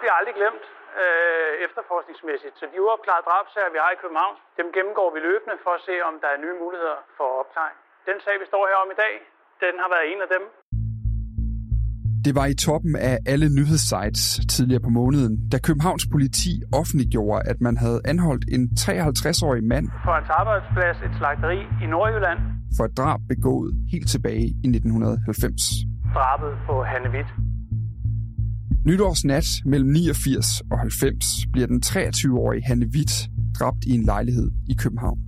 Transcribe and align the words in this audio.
Bliver 0.00 0.14
aldrig 0.18 0.34
glemt 0.40 0.64
øh, 1.02 1.52
efterforskningsmæssigt. 1.66 2.54
Så 2.60 2.64
de 2.72 2.78
uopklarede 2.84 3.24
drabsager, 3.28 3.70
vi 3.74 3.80
har 3.84 3.90
i 3.96 3.98
København, 4.02 4.34
dem 4.58 4.66
gennemgår 4.76 5.08
vi 5.14 5.20
løbende 5.28 5.56
for 5.64 5.72
at 5.78 5.82
se, 5.88 5.94
om 6.08 6.14
der 6.22 6.28
er 6.34 6.38
nye 6.44 6.56
muligheder 6.62 6.98
for 7.16 7.26
opklaring. 7.40 7.78
Den 8.08 8.16
sag, 8.24 8.34
vi 8.42 8.46
står 8.52 8.62
her 8.70 8.78
om 8.84 8.88
i 8.94 8.98
dag, 9.04 9.14
den 9.64 9.74
har 9.82 9.88
været 9.94 10.06
en 10.12 10.20
af 10.26 10.30
dem. 10.36 10.44
Det 12.26 12.32
var 12.38 12.46
i 12.54 12.56
toppen 12.66 12.94
af 13.10 13.16
alle 13.32 13.48
nyhedssites 13.58 14.24
tidligere 14.54 14.82
på 14.88 14.92
måneden, 15.00 15.34
da 15.52 15.56
Københavns 15.68 16.06
politi 16.14 16.52
offentliggjorde, 16.80 17.40
at 17.50 17.58
man 17.66 17.76
havde 17.84 18.00
anholdt 18.12 18.44
en 18.56 18.62
53-årig 18.82 19.64
mand 19.72 19.86
For 20.06 20.14
hans 20.18 20.30
arbejdsplads, 20.40 20.96
et 21.06 21.14
slagteri 21.18 21.60
i 21.84 21.86
Nordjylland, 21.94 22.40
for 22.76 22.84
et 22.88 22.94
drab 23.00 23.20
begået 23.34 23.70
helt 23.92 24.08
tilbage 24.14 24.46
i 24.64 24.68
1990. 24.76 25.62
drabet 26.14 26.52
på 26.66 26.74
Hanne 26.90 27.10
Witt. 27.14 27.30
Nytårsnat 28.88 29.48
mellem 29.72 29.90
89 29.90 30.60
og 30.72 30.78
90 30.78 31.24
bliver 31.52 31.66
den 31.72 31.80
23-årige 31.86 32.62
Hanne 32.68 32.86
Witt 32.94 33.14
dræbt 33.58 33.82
i 33.90 33.92
en 33.98 34.04
lejlighed 34.12 34.48
i 34.72 34.74
København. 34.82 35.18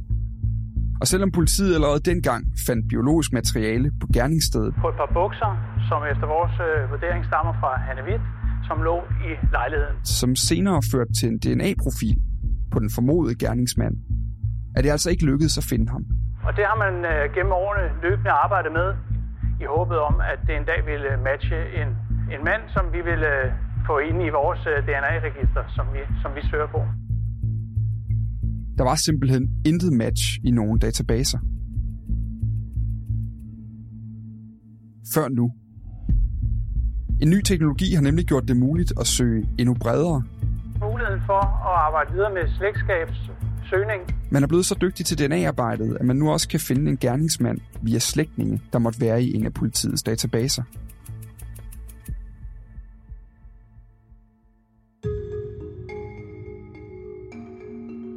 Og 1.00 1.06
selvom 1.12 1.30
politiet 1.38 1.72
allerede 1.76 2.00
dengang 2.10 2.42
fandt 2.66 2.82
biologisk 2.92 3.30
materiale 3.38 3.88
på 4.00 4.06
gerningsstedet, 4.16 4.72
På 4.84 4.88
et 4.92 4.98
par 5.02 5.10
bukser, 5.20 5.50
som 5.88 6.00
efter 6.12 6.26
vores 6.36 6.54
øh, 6.68 6.90
vurdering 6.92 7.22
stammer 7.30 7.54
fra 7.60 7.70
Hanne 7.86 8.02
Witt, 8.08 8.24
som 8.68 8.76
lå 8.88 8.96
i 9.28 9.30
lejligheden. 9.56 9.96
som 10.20 10.30
senere 10.48 10.80
førte 10.92 11.12
til 11.18 11.26
en 11.32 11.38
DNA-profil 11.44 12.16
på 12.72 12.78
den 12.82 12.90
formodede 12.96 13.34
gerningsmand, 13.44 13.94
er 14.76 14.80
det 14.82 14.90
altså 14.96 15.08
ikke 15.12 15.24
lykkedes 15.30 15.54
at 15.62 15.64
finde 15.72 15.86
ham. 15.94 16.02
Og 16.46 16.52
det 16.56 16.64
har 16.70 16.76
man 16.84 16.94
øh, 17.12 17.22
gennem 17.34 17.52
årene 17.62 17.86
løbende 18.04 18.32
arbejdet 18.44 18.72
med, 18.78 18.88
i 19.62 19.66
håbet 19.76 19.98
om, 20.08 20.14
at 20.32 20.38
det 20.46 20.54
en 20.60 20.66
dag 20.70 20.80
ville 20.90 21.10
matche 21.28 21.58
en, 21.80 21.88
en 22.34 22.44
mand, 22.44 22.62
som 22.74 22.84
vi 22.92 23.00
ville 23.10 23.28
øh, 23.36 23.52
få 23.86 23.98
ind 23.98 24.18
i 24.22 24.30
vores 24.38 24.62
øh, 24.72 24.76
DNA-register, 24.86 25.62
som 25.76 25.86
vi, 25.94 26.00
som 26.22 26.30
vi 26.36 26.42
søger 26.50 26.66
på. 26.76 26.80
Der 28.78 28.84
var 28.84 28.94
simpelthen 28.94 29.44
intet 29.66 29.92
match 29.92 30.22
i 30.44 30.50
nogen 30.50 30.78
databaser. 30.78 31.38
Før 35.14 35.28
nu. 35.28 35.52
En 37.22 37.30
ny 37.30 37.40
teknologi 37.40 37.94
har 37.94 38.02
nemlig 38.02 38.24
gjort 38.24 38.48
det 38.48 38.56
muligt 38.56 38.92
at 39.00 39.06
søge 39.06 39.48
endnu 39.58 39.74
bredere. 39.74 40.22
Muligheden 40.80 41.22
for 41.26 41.40
at 41.68 41.76
arbejde 41.86 42.12
videre 42.12 42.32
med 42.34 42.42
slægtskabssøgning, 42.58 44.02
Man 44.30 44.42
er 44.42 44.46
blevet 44.46 44.66
så 44.66 44.76
dygtig 44.80 45.06
til 45.06 45.18
DNA-arbejdet, 45.18 45.96
at 46.00 46.06
man 46.06 46.16
nu 46.16 46.30
også 46.30 46.48
kan 46.48 46.60
finde 46.60 46.90
en 46.90 46.96
gerningsmand 46.96 47.58
via 47.82 47.98
slægtninge, 47.98 48.60
der 48.72 48.78
måtte 48.78 49.00
være 49.00 49.22
i 49.22 49.34
en 49.34 49.46
af 49.46 49.54
politiets 49.54 50.02
databaser. 50.02 50.62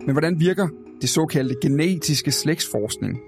Men 0.06 0.12
hvordan 0.12 0.40
virker 0.40 0.68
det 1.02 1.10
såkaldte 1.10 1.56
genetiske 1.62 2.32
slægtsforskning? 2.32 3.20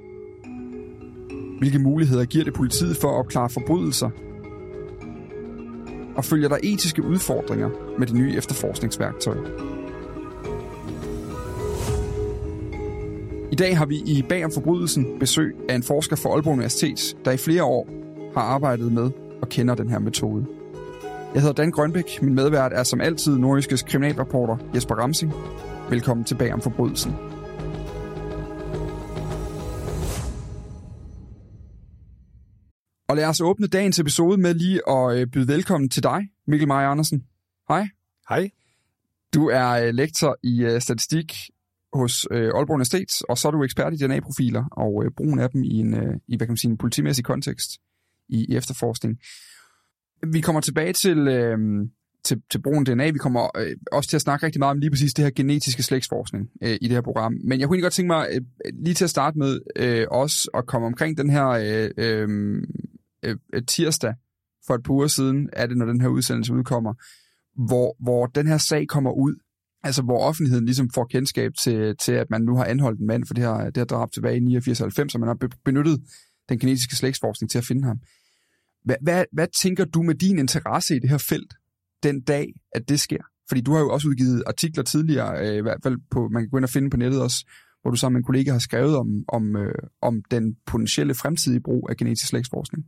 Hvilke 1.59 1.79
muligheder 1.79 2.25
giver 2.25 2.43
det 2.43 2.53
politiet 2.53 2.97
for 2.97 3.07
at 3.07 3.13
opklare 3.13 3.49
forbrydelser? 3.49 4.09
Og 6.15 6.25
følger 6.25 6.49
der 6.49 6.57
etiske 6.63 7.03
udfordringer 7.03 7.69
med 7.99 8.07
det 8.07 8.15
nye 8.15 8.35
efterforskningsværktøj? 8.35 9.35
I 13.51 13.55
dag 13.55 13.77
har 13.77 13.85
vi 13.85 13.95
i 13.95 14.23
Bag 14.29 14.45
om 14.45 14.51
forbrydelsen 14.51 15.19
besøg 15.19 15.55
af 15.69 15.75
en 15.75 15.83
forsker 15.83 16.15
fra 16.15 16.29
Aalborg 16.29 16.53
Universitet, 16.53 17.17
der 17.25 17.31
i 17.31 17.37
flere 17.37 17.63
år 17.63 17.89
har 18.33 18.41
arbejdet 18.41 18.91
med 18.91 19.11
og 19.41 19.49
kender 19.49 19.75
den 19.75 19.89
her 19.89 19.99
metode. 19.99 20.45
Jeg 21.33 21.41
hedder 21.41 21.63
Dan 21.63 21.71
Grønbæk. 21.71 22.21
Min 22.21 22.35
medvært 22.35 22.71
er 22.73 22.83
som 22.83 23.01
altid 23.01 23.37
nordiskes 23.37 23.81
kriminalreporter 23.81 24.57
Jesper 24.75 24.95
Ramsing. 24.95 25.33
Velkommen 25.89 26.25
til 26.25 26.37
Bag 26.37 26.53
om 26.53 26.61
forbrydelsen. 26.61 27.11
Og 33.09 33.15
lad 33.15 33.25
os 33.25 33.41
åbne 33.41 33.67
dagens 33.67 33.99
episode 33.99 34.37
med 34.37 34.53
lige 34.53 34.89
at 34.89 35.17
øh, 35.17 35.27
byde 35.27 35.47
velkommen 35.47 35.89
til 35.89 36.03
dig, 36.03 36.29
Mikkel 36.47 36.67
Meier 36.67 36.89
Andersen. 36.89 37.25
Hej. 37.69 37.87
Hej. 38.29 38.49
Du 39.33 39.49
er 39.49 39.69
øh, 39.69 39.93
lektor 39.93 40.37
i 40.43 40.63
øh, 40.63 40.81
statistik 40.81 41.33
hos 41.93 42.27
Aalborg 42.31 42.69
Universitet, 42.69 43.21
og 43.29 43.37
så 43.37 43.47
er 43.47 43.51
du 43.51 43.63
ekspert 43.63 43.93
i 43.93 43.97
DNA-profiler 43.97 44.65
og 44.71 45.03
brugen 45.17 45.39
af 45.39 45.49
dem 45.49 45.63
i 45.63 45.79
en, 45.79 46.21
i, 46.27 46.37
hvad 46.37 46.47
kan 46.47 46.51
man 46.51 46.57
sige, 46.57 46.71
en 46.71 46.77
politimæssig 46.77 47.25
kontekst 47.25 47.71
i, 48.29 48.45
i 48.49 48.55
efterforskning. 48.55 49.19
Vi 50.31 50.41
kommer 50.41 50.61
tilbage 50.61 50.93
til, 50.93 51.17
øh, 51.17 51.57
til, 52.25 52.41
til 52.51 52.61
brugen 52.61 52.85
DNA. 52.85 53.09
Vi 53.09 53.17
kommer 53.17 53.57
øh, 53.57 53.75
også 53.91 54.09
til 54.09 54.17
at 54.17 54.21
snakke 54.21 54.45
rigtig 54.45 54.59
meget 54.59 54.71
om 54.71 54.79
lige 54.79 54.91
præcis 54.91 55.13
det 55.13 55.25
her 55.25 55.31
genetiske 55.35 55.83
slægtsforskning 55.83 56.49
øh, 56.63 56.77
i 56.81 56.87
det 56.87 56.91
her 56.91 57.01
program. 57.01 57.33
Men 57.43 57.59
jeg 57.59 57.67
kunne 57.67 57.75
egentlig 57.75 57.83
godt 57.83 57.93
tænke 57.93 58.07
mig 58.07 58.27
øh, 58.31 58.41
lige 58.83 58.93
til 58.93 59.03
at 59.03 59.09
starte 59.09 59.37
med 59.37 59.59
øh, 59.75 60.07
også 60.11 60.49
at 60.53 60.65
komme 60.65 60.87
omkring 60.87 61.17
den 61.17 61.29
her 61.29 61.47
øh, 61.47 61.89
øh, 61.97 62.61
øh, 63.23 63.63
tirsdag 63.67 64.13
for 64.67 64.75
et 64.75 64.83
par 64.83 64.93
uger 64.93 65.07
siden, 65.07 65.49
er 65.53 65.67
det, 65.67 65.77
når 65.77 65.85
den 65.85 66.01
her 66.01 66.07
udsendelse 66.07 66.53
udkommer, 66.53 66.93
hvor, 67.67 67.95
hvor 68.03 68.25
den 68.25 68.47
her 68.47 68.57
sag 68.57 68.87
kommer 68.87 69.11
ud, 69.11 69.35
altså 69.83 70.01
hvor 70.01 70.19
offentligheden 70.19 70.65
ligesom 70.65 70.89
får 70.89 71.05
kendskab 71.05 71.51
til, 71.63 71.97
til 71.97 72.11
at 72.11 72.29
man 72.29 72.41
nu 72.41 72.55
har 72.55 72.65
anholdt 72.65 72.99
en 72.99 73.07
mand 73.07 73.25
for 73.25 73.33
det 73.33 73.43
her, 73.43 73.65
det 73.65 73.77
her 73.77 73.85
drab 73.85 74.11
tilbage 74.11 74.37
i 74.37 74.57
89-90, 74.57 75.13
og 75.13 75.19
man 75.19 75.27
har 75.27 75.49
benyttet 75.65 76.01
den 76.49 76.59
genetiske 76.59 76.95
slægtsforskning 76.95 77.51
til 77.51 77.57
at 77.57 77.65
finde 77.65 77.83
ham. 77.83 77.99
Hvad, 78.83 78.95
hvad, 79.01 79.25
hvad 79.31 79.47
tænker 79.61 79.85
du 79.85 80.01
med 80.01 80.15
din 80.15 80.39
interesse 80.39 80.95
i 80.95 80.99
det 80.99 81.09
her 81.09 81.17
felt 81.17 81.53
den 82.07 82.21
dag, 82.21 82.47
at 82.71 82.89
det 82.89 82.99
sker? 82.99 83.23
Fordi 83.47 83.61
du 83.61 83.73
har 83.73 83.79
jo 83.79 83.89
også 83.89 84.07
udgivet 84.07 84.43
artikler 84.47 84.83
tidligere, 84.83 85.31
øh, 85.47 85.55
i 85.55 85.61
hvert 85.61 85.79
fald 85.83 85.97
på, 86.11 86.27
man 86.27 86.41
kan 86.41 86.49
gå 86.49 86.57
ind 86.57 86.65
og 86.65 86.69
finde 86.69 86.89
på 86.89 86.97
nettet 86.97 87.21
også, 87.21 87.39
hvor 87.81 87.91
du 87.91 87.97
sammen 87.97 88.15
med 88.15 88.19
en 88.19 88.25
kollega 88.25 88.51
har 88.51 88.59
skrevet 88.59 88.97
om, 88.97 89.07
om, 89.27 89.55
øh, 89.55 89.75
om 90.01 90.23
den 90.31 90.55
potentielle 90.65 91.15
fremtidige 91.15 91.61
brug 91.61 91.87
af 91.89 91.97
genetisk 91.97 92.27
slægtsforskning. 92.27 92.85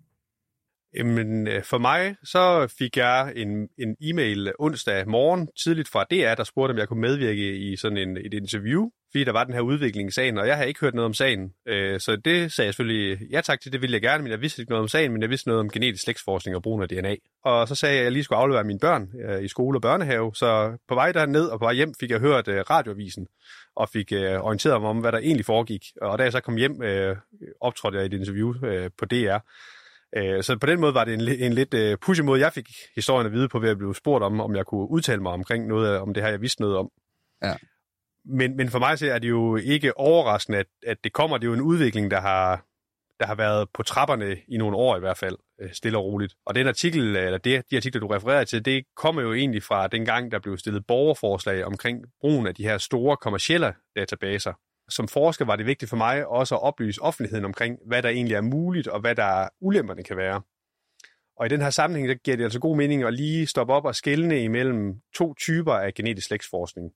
Jamen, 0.97 1.47
øh, 1.47 1.63
for 1.63 1.77
mig, 1.77 2.15
så 2.23 2.73
fik 2.79 2.97
jeg 2.97 3.33
en, 3.35 3.49
en 3.77 3.95
e-mail 4.01 4.51
onsdag 4.59 5.09
morgen 5.09 5.47
tidligt 5.63 5.89
fra 5.89 6.05
DR, 6.11 6.35
der 6.35 6.43
spurgte, 6.43 6.71
om 6.71 6.77
jeg 6.77 6.87
kunne 6.87 7.01
medvirke 7.01 7.57
i 7.57 7.75
sådan 7.75 7.97
en, 7.97 8.17
et 8.17 8.33
interview, 8.33 8.89
fordi 9.17 9.23
der 9.23 9.31
var 9.31 9.43
den 9.43 9.53
her 9.53 9.61
udvikling 9.61 10.09
i 10.09 10.11
sagen, 10.11 10.37
og 10.37 10.47
jeg 10.47 10.55
havde 10.55 10.67
ikke 10.67 10.79
hørt 10.79 10.93
noget 10.93 11.05
om 11.05 11.13
sagen. 11.13 11.53
Øh, 11.67 11.99
så 11.99 12.15
det 12.15 12.51
sagde 12.51 12.65
jeg 12.65 12.73
selvfølgelig 12.73 13.27
ja 13.31 13.41
tak 13.41 13.61
til, 13.61 13.71
det 13.71 13.81
ville 13.81 13.93
jeg 13.93 14.01
gerne, 14.01 14.23
men 14.23 14.31
jeg 14.31 14.41
vidste 14.41 14.61
ikke 14.61 14.69
noget 14.69 14.81
om 14.81 14.87
sagen, 14.87 15.11
men 15.11 15.21
jeg 15.21 15.29
vidste 15.29 15.47
noget 15.47 15.59
om 15.59 15.69
genetisk 15.69 16.03
slægtsforskning 16.03 16.55
og 16.55 16.63
brugen 16.63 16.83
af 16.83 16.89
DNA. 16.89 17.15
Og 17.43 17.67
så 17.67 17.75
sagde 17.75 17.93
jeg, 17.93 17.99
at 17.99 18.03
jeg 18.03 18.11
lige 18.11 18.23
skulle 18.23 18.39
aflevere 18.39 18.63
mine 18.63 18.79
børn 18.79 19.09
øh, 19.29 19.43
i 19.43 19.47
skole 19.47 19.77
og 19.77 19.81
børnehave, 19.81 20.35
så 20.35 20.77
på 20.87 20.95
vej 20.95 21.11
derned 21.11 21.45
og 21.45 21.59
på 21.59 21.65
vej 21.65 21.73
hjem 21.73 21.93
fik 21.99 22.11
jeg 22.11 22.19
hørt 22.19 22.47
øh, 22.47 22.63
radioavisen 22.69 23.27
og 23.75 23.89
fik 23.89 24.11
øh, 24.11 24.39
orienteret 24.39 24.81
mig 24.81 24.89
om, 24.89 24.97
hvad 24.99 25.11
der 25.11 25.17
egentlig 25.17 25.45
foregik. 25.45 25.83
Og 26.01 26.17
da 26.17 26.23
jeg 26.23 26.31
så 26.31 26.39
kom 26.39 26.55
hjem, 26.55 26.81
øh, 26.81 27.15
optrådte 27.61 27.97
jeg 27.97 28.03
i 28.05 28.07
et 28.07 28.19
interview 28.19 28.53
på 28.97 29.05
DR, 29.05 29.37
så 30.41 30.57
på 30.61 30.67
den 30.67 30.79
måde 30.79 30.93
var 30.93 31.03
det 31.03 31.13
en, 31.13 31.21
en 31.21 31.53
lidt 31.53 31.99
push 32.01 32.23
måde, 32.23 32.41
jeg 32.41 32.53
fik 32.53 32.65
historien 32.95 33.25
at 33.25 33.33
vide 33.33 33.49
på, 33.49 33.59
ved 33.59 33.69
at 33.69 33.77
blive 33.77 33.95
spurgt 33.95 34.23
om, 34.23 34.41
om 34.41 34.55
jeg 34.55 34.65
kunne 34.65 34.89
udtale 34.89 35.21
mig 35.21 35.31
omkring 35.31 35.67
noget 35.67 35.97
om 35.97 36.13
det 36.13 36.23
her, 36.23 36.29
jeg 36.29 36.41
vidste 36.41 36.61
noget 36.61 36.77
om. 36.77 36.89
Ja. 37.43 37.53
Men, 38.29 38.55
men 38.55 38.69
for 38.69 38.79
mig 38.79 38.99
så 38.99 39.11
er 39.11 39.19
det 39.19 39.29
jo 39.29 39.55
ikke 39.55 39.97
overraskende, 39.97 40.57
at, 40.57 40.67
at 40.87 40.97
det 41.03 41.13
kommer. 41.13 41.37
Det 41.37 41.43
er 41.45 41.49
jo 41.49 41.53
en 41.53 41.61
udvikling, 41.61 42.11
der 42.11 42.19
har, 42.19 42.65
der 43.19 43.25
har 43.25 43.35
været 43.35 43.69
på 43.73 43.83
trapperne 43.83 44.37
i 44.47 44.57
nogle 44.57 44.77
år 44.77 44.97
i 44.97 44.99
hvert 44.99 45.17
fald, 45.17 45.37
øh, 45.61 45.69
stille 45.73 45.97
og 45.97 46.05
roligt. 46.05 46.33
Og 46.45 46.55
den 46.55 46.67
artikel, 46.67 47.15
eller 47.15 47.37
det, 47.37 47.63
de 47.71 47.77
artikler, 47.77 47.99
du 47.99 48.07
refererer 48.07 48.43
til, 48.43 48.65
det 48.65 48.83
kommer 48.95 49.21
jo 49.21 49.33
egentlig 49.33 49.63
fra 49.63 49.87
den 49.87 50.05
gang, 50.05 50.31
der 50.31 50.39
blev 50.39 50.57
stillet 50.57 50.87
borgerforslag 50.87 51.65
omkring 51.65 52.05
brugen 52.21 52.47
af 52.47 52.55
de 52.55 52.63
her 52.63 52.77
store 52.77 53.17
kommercielle 53.17 53.73
databaser 53.95 54.53
som 54.89 55.07
forsker 55.07 55.45
var 55.45 55.55
det 55.55 55.65
vigtigt 55.65 55.89
for 55.89 55.97
mig 55.97 56.27
også 56.27 56.55
at 56.55 56.61
oplyse 56.61 57.01
offentligheden 57.01 57.45
omkring, 57.45 57.79
hvad 57.85 58.03
der 58.03 58.09
egentlig 58.09 58.35
er 58.35 58.41
muligt, 58.41 58.87
og 58.87 58.99
hvad 58.99 59.15
der 59.15 59.49
ulemperne 59.61 60.03
kan 60.03 60.17
være. 60.17 60.41
Og 61.37 61.45
i 61.45 61.49
den 61.49 61.61
her 61.61 61.69
sammenhæng, 61.69 62.09
der 62.09 62.15
giver 62.15 62.37
det 62.37 62.43
altså 62.43 62.59
god 62.59 62.77
mening 62.77 63.03
at 63.03 63.13
lige 63.13 63.47
stoppe 63.47 63.73
op 63.73 63.85
og 63.85 63.95
skælne 63.95 64.43
imellem 64.43 65.01
to 65.15 65.33
typer 65.33 65.73
af 65.73 65.93
genetisk 65.93 66.27
slægtsforskning. 66.27 66.91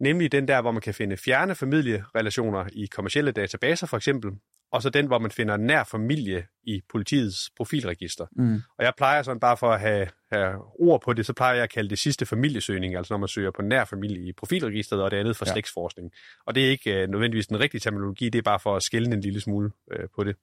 Nemlig 0.00 0.32
den 0.32 0.48
der, 0.48 0.60
hvor 0.60 0.72
man 0.72 0.82
kan 0.82 0.94
finde 0.94 1.16
fjerne 1.16 1.54
familierelationer 1.54 2.64
i 2.72 2.86
kommersielle 2.86 3.32
databaser 3.32 3.86
for 3.86 3.96
eksempel, 3.96 4.30
og 4.72 4.82
så 4.82 4.90
den, 4.90 5.06
hvor 5.06 5.18
man 5.18 5.30
finder 5.30 5.56
nær 5.56 5.84
familie 5.84 6.46
i 6.62 6.82
politiets 6.90 7.50
profilregister. 7.56 8.26
Mm. 8.36 8.54
Og 8.78 8.84
jeg 8.84 8.92
plejer 8.96 9.22
sådan 9.22 9.40
bare 9.40 9.56
for 9.56 9.70
at 9.70 9.80
have, 9.80 10.08
have 10.32 10.54
ord 10.80 11.02
på 11.04 11.12
det, 11.12 11.26
så 11.26 11.32
plejer 11.32 11.54
jeg 11.54 11.62
at 11.62 11.72
kalde 11.72 11.90
det 11.90 11.98
sidste 11.98 12.26
familiesøgning, 12.26 12.96
altså 12.96 13.12
når 13.12 13.18
man 13.18 13.28
søger 13.28 13.50
på 13.50 13.62
nær 13.62 13.84
familie 13.84 14.28
i 14.28 14.32
profilregistret, 14.32 15.02
og 15.02 15.10
det 15.10 15.16
andet 15.16 15.36
for 15.36 15.46
ja. 15.46 15.52
slægtsforskning. 15.52 16.10
Og 16.46 16.54
det 16.54 16.66
er 16.66 16.70
ikke 16.70 17.02
uh, 17.02 17.10
nødvendigvis 17.10 17.46
den 17.46 17.60
rigtige 17.60 17.80
terminologi, 17.80 18.28
det 18.28 18.38
er 18.38 18.42
bare 18.42 18.60
for 18.60 18.76
at 18.76 18.82
skælne 18.82 19.14
en 19.14 19.20
lille 19.20 19.40
smule 19.40 19.70
uh, 19.94 20.04
på 20.16 20.24
det. 20.24 20.36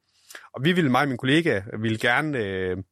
Og 0.54 0.63
vi 0.63 0.72
ville, 0.72 0.92
mig 0.92 1.01
og 1.01 1.08
min 1.08 1.18
kollega, 1.18 1.62
ville 1.80 1.98
gerne 1.98 2.74
uh, 2.74 2.84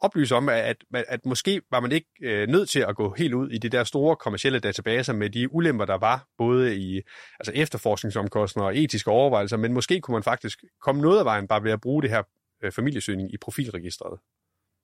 oplyse 0.00 0.34
om, 0.34 0.48
at, 0.48 0.76
at, 0.94 1.26
måske 1.26 1.60
var 1.70 1.80
man 1.80 1.92
ikke 1.92 2.08
øh, 2.22 2.48
nødt 2.48 2.68
til 2.68 2.80
at 2.80 2.96
gå 2.96 3.14
helt 3.18 3.34
ud 3.34 3.50
i 3.50 3.58
de 3.58 3.68
der 3.68 3.84
store 3.84 4.16
kommercielle 4.16 4.58
databaser 4.58 5.12
med 5.12 5.30
de 5.30 5.54
ulemper, 5.54 5.84
der 5.84 5.98
var, 5.98 6.26
både 6.38 6.76
i 6.76 7.00
altså 7.40 7.52
efterforskningsomkostninger 7.54 8.66
og 8.66 8.78
etiske 8.78 9.10
overvejelser, 9.10 9.56
men 9.56 9.72
måske 9.72 10.00
kunne 10.00 10.12
man 10.12 10.22
faktisk 10.22 10.64
komme 10.82 11.02
noget 11.02 11.18
af 11.18 11.24
vejen 11.24 11.48
bare 11.48 11.64
ved 11.64 11.72
at 11.72 11.80
bruge 11.80 12.02
det 12.02 12.10
her 12.10 12.22
øh, 12.62 12.72
familiesøgning 12.72 13.34
i 13.34 13.36
profilregistret. 13.36 14.18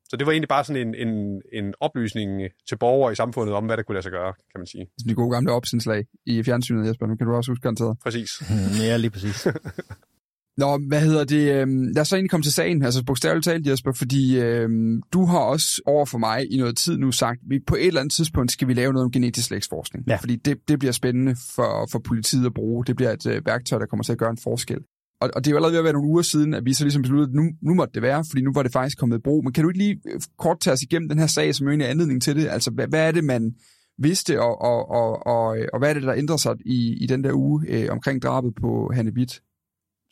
Så 0.08 0.16
det 0.16 0.26
var 0.26 0.32
egentlig 0.32 0.48
bare 0.48 0.64
sådan 0.64 0.88
en, 0.88 1.08
en, 1.08 1.42
en 1.52 1.74
oplysning 1.80 2.50
til 2.68 2.76
borgere 2.78 3.12
i 3.12 3.14
samfundet 3.14 3.54
om, 3.54 3.66
hvad 3.66 3.76
der 3.76 3.82
kunne 3.82 3.94
lade 3.94 4.02
sig 4.02 4.12
gøre, 4.12 4.32
kan 4.32 4.58
man 4.60 4.66
sige. 4.66 4.86
De 5.08 5.14
gode 5.14 5.30
gamle 5.30 5.52
opsindslag 5.52 6.06
i 6.26 6.42
fjernsynet, 6.42 6.88
Jesper. 6.88 7.06
Nu 7.06 7.16
kan 7.16 7.26
du 7.26 7.34
også 7.34 7.50
huske 7.50 7.62
garanteret. 7.62 7.96
Præcis. 8.02 8.30
ja, 8.86 8.96
lige 8.96 9.10
præcis. 9.10 9.46
Nå, 10.56 10.78
hvad 10.88 11.00
hedder 11.00 11.24
det? 11.24 11.52
Øh, 11.54 11.68
lad 11.68 12.00
os 12.00 12.08
så 12.08 12.16
egentlig 12.16 12.30
komme 12.30 12.44
til 12.44 12.52
sagen, 12.52 12.82
altså 12.82 13.04
bogstaveligt 13.04 13.44
talt, 13.44 13.66
Jesper, 13.66 13.92
fordi 13.92 14.40
øh, 14.40 14.68
du 15.12 15.24
har 15.24 15.38
også 15.38 15.82
over 15.86 16.06
for 16.06 16.18
mig 16.18 16.52
i 16.52 16.56
noget 16.56 16.76
tid 16.76 16.98
nu 16.98 17.12
sagt, 17.12 17.38
at 17.42 17.50
vi 17.50 17.60
på 17.66 17.74
et 17.74 17.86
eller 17.86 18.00
andet 18.00 18.12
tidspunkt 18.12 18.52
skal 18.52 18.68
vi 18.68 18.74
lave 18.74 18.92
noget 18.92 19.04
om 19.04 19.10
genetisk 19.10 19.46
slægtsforskning. 19.46 20.04
Ja. 20.08 20.16
Fordi 20.16 20.36
det, 20.36 20.68
det 20.68 20.78
bliver 20.78 20.92
spændende 20.92 21.36
for, 21.54 21.88
for 21.92 21.98
politiet 21.98 22.46
at 22.46 22.54
bruge. 22.54 22.84
Det 22.84 22.96
bliver 22.96 23.12
et 23.12 23.26
øh, 23.26 23.46
værktøj, 23.46 23.78
der 23.78 23.86
kommer 23.86 24.04
til 24.04 24.12
at 24.12 24.18
gøre 24.18 24.30
en 24.30 24.38
forskel. 24.42 24.78
Og, 25.20 25.30
og 25.34 25.44
det 25.44 25.50
er 25.50 25.52
jo 25.52 25.56
allerede 25.56 25.72
ved 25.72 25.78
at 25.78 25.84
være 25.84 25.92
nogle 25.92 26.08
uger 26.08 26.22
siden, 26.22 26.54
at 26.54 26.64
vi 26.64 26.74
så 26.74 26.84
ligesom 26.84 27.02
besluttede, 27.02 27.28
at 27.28 27.34
nu, 27.34 27.50
nu 27.62 27.74
måtte 27.74 27.94
det 27.94 28.02
være, 28.02 28.24
fordi 28.30 28.42
nu 28.42 28.52
var 28.54 28.62
det 28.62 28.72
faktisk 28.72 28.98
kommet 28.98 29.18
i 29.18 29.20
brug. 29.20 29.44
Men 29.44 29.52
kan 29.52 29.62
du 29.62 29.70
ikke 29.70 29.78
lige 29.78 30.00
øh, 30.08 30.20
kort 30.38 30.60
tage 30.60 30.74
os 30.74 30.82
igennem 30.82 31.08
den 31.08 31.18
her 31.18 31.26
sag, 31.26 31.54
som 31.54 31.64
jo 31.64 31.70
egentlig 31.70 31.86
er 31.86 31.90
anledning 31.90 32.22
til 32.22 32.36
det? 32.36 32.48
Altså, 32.48 32.70
hvad, 32.70 32.86
hvad 32.86 33.08
er 33.08 33.12
det, 33.12 33.24
man 33.24 33.54
vidste, 33.98 34.40
og, 34.40 34.60
og, 34.60 34.90
og, 34.90 35.26
og, 35.26 35.58
og 35.72 35.78
hvad 35.78 35.90
er 35.90 35.94
det, 35.94 36.02
der 36.02 36.14
ændrer 36.14 36.36
sig 36.36 36.54
i, 36.66 36.96
i 37.00 37.06
den 37.06 37.24
der 37.24 37.32
uge 37.32 37.64
øh, 37.68 37.86
omkring 37.90 38.22
drabet 38.22 38.54
på 38.60 38.90
Hanne 38.94 39.12
Witt? 39.16 39.40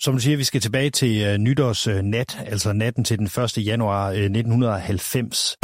Som 0.05 0.15
du 0.15 0.21
siger, 0.21 0.37
vi 0.37 0.45
skal 0.45 0.61
tilbage 0.61 0.91
til 0.91 1.23
øh, 1.23 1.39
nytårsnat, 1.39 2.39
altså 2.47 2.73
natten 2.73 3.05
til 3.05 3.19
den 3.19 3.27
1. 3.27 3.67
januar 3.67 4.11
øh, 4.11 4.17
1990, 4.17 5.57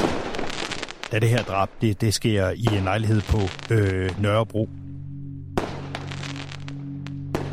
da 1.12 1.18
det 1.18 1.28
her 1.28 1.42
drab, 1.42 1.68
det, 1.80 2.00
det 2.00 2.14
sker 2.14 2.50
i 2.50 2.66
en 2.78 2.84
lejlighed 2.84 3.20
på 3.20 3.38
øh, 3.74 4.22
Nørrebro. 4.22 4.68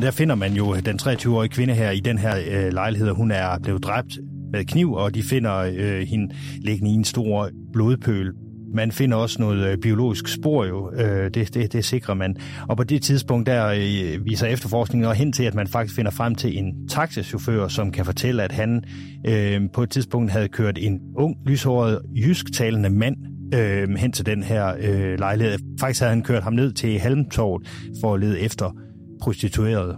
Der 0.02 0.12
finder 0.12 0.36
man 0.36 0.54
jo 0.54 0.76
den 0.76 1.00
23-årige 1.02 1.50
kvinde 1.50 1.74
her 1.74 1.92
i 1.92 2.00
den 2.00 2.18
her 2.18 2.38
øh, 2.48 2.74
lejlighed, 2.74 3.12
hun 3.12 3.32
er 3.32 3.60
blevet 3.60 3.84
dræbt 3.84 4.18
med 4.52 4.66
kniv, 4.66 4.94
og 4.94 5.16
de 5.16 5.24
finder 5.24 5.56
øh, 5.56 6.02
hende 6.02 6.36
liggende 6.62 6.92
i 6.92 6.94
en 6.94 7.06
stor 7.06 7.50
blodpøl 7.74 8.34
man 8.76 8.92
finder 8.92 9.18
også 9.18 9.42
noget 9.42 9.72
øh, 9.72 9.78
biologisk 9.78 10.28
spor 10.28 10.66
jo, 10.66 10.92
øh, 10.92 11.30
det, 11.34 11.54
det, 11.54 11.74
det 11.74 11.86
sikrer 11.86 12.14
man. 12.14 12.36
Og 12.68 12.78
på 12.78 12.84
det 12.84 13.02
tidspunkt 13.02 13.48
der 13.48 13.68
øh, 13.68 14.26
viser 14.26 14.48
efterforskningen 14.48 15.16
hen 15.16 15.32
til, 15.34 15.44
at 15.44 15.54
man 15.54 15.68
faktisk 15.68 15.96
finder 15.96 16.12
frem 16.12 16.36
til 16.36 16.58
en 16.58 16.88
taxichauffør, 16.88 17.68
som 17.68 17.92
kan 17.92 18.06
fortælle, 18.06 18.44
at 18.44 18.52
han 18.52 18.84
øh, 19.28 19.62
på 19.74 19.84
et 19.84 19.90
tidspunkt 19.90 20.32
havde 20.32 20.48
kørt 20.48 20.78
en 20.78 21.00
ung, 21.16 21.36
lyshåret, 21.46 22.02
jysktalende 22.16 22.90
mand 22.90 23.16
øh, 23.54 23.96
hen 23.96 24.12
til 24.12 24.26
den 24.26 24.44
her 24.44 24.74
øh, 24.80 25.20
lejlighed. 25.20 25.58
Faktisk 25.80 26.00
havde 26.00 26.14
han 26.14 26.24
kørt 26.24 26.44
ham 26.44 26.54
ned 26.54 26.74
til 26.74 27.00
Halmtorvet 27.00 27.68
for 28.02 28.14
at 28.14 28.20
lede 28.20 28.40
efter 28.40 28.76
prostituerede 29.22 29.98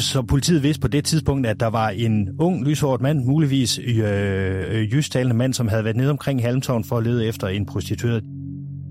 så 0.00 0.22
politiet 0.22 0.62
vidste 0.62 0.80
på 0.80 0.88
det 0.88 1.04
tidspunkt, 1.04 1.46
at 1.46 1.60
der 1.60 1.66
var 1.66 1.88
en 1.88 2.28
ung, 2.38 2.64
lyshåret 2.64 3.00
mand, 3.00 3.24
muligvis 3.24 3.78
øh, 3.78 4.04
øh 4.70 4.92
jystalende 4.92 5.36
mand, 5.36 5.54
som 5.54 5.68
havde 5.68 5.84
været 5.84 5.96
nede 5.96 6.10
omkring 6.10 6.42
Halmtorn 6.42 6.84
for 6.84 6.98
at 6.98 7.04
lede 7.04 7.26
efter 7.26 7.48
en 7.48 7.66
prostitueret. 7.66 8.24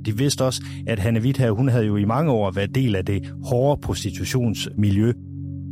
De 0.06 0.18
vidste 0.18 0.46
også, 0.46 0.64
at 0.88 1.00
Hanne 1.00 1.20
Witt 1.20 1.50
hun 1.50 1.70
havde 1.70 1.86
jo 1.86 1.96
i 1.96 2.06
mange 2.06 2.32
år 2.32 2.52
været 2.52 2.76
del 2.76 2.96
af 2.96 3.06
det 3.06 3.34
hårde 3.44 3.82
prostitutionsmiljø. 3.82 5.14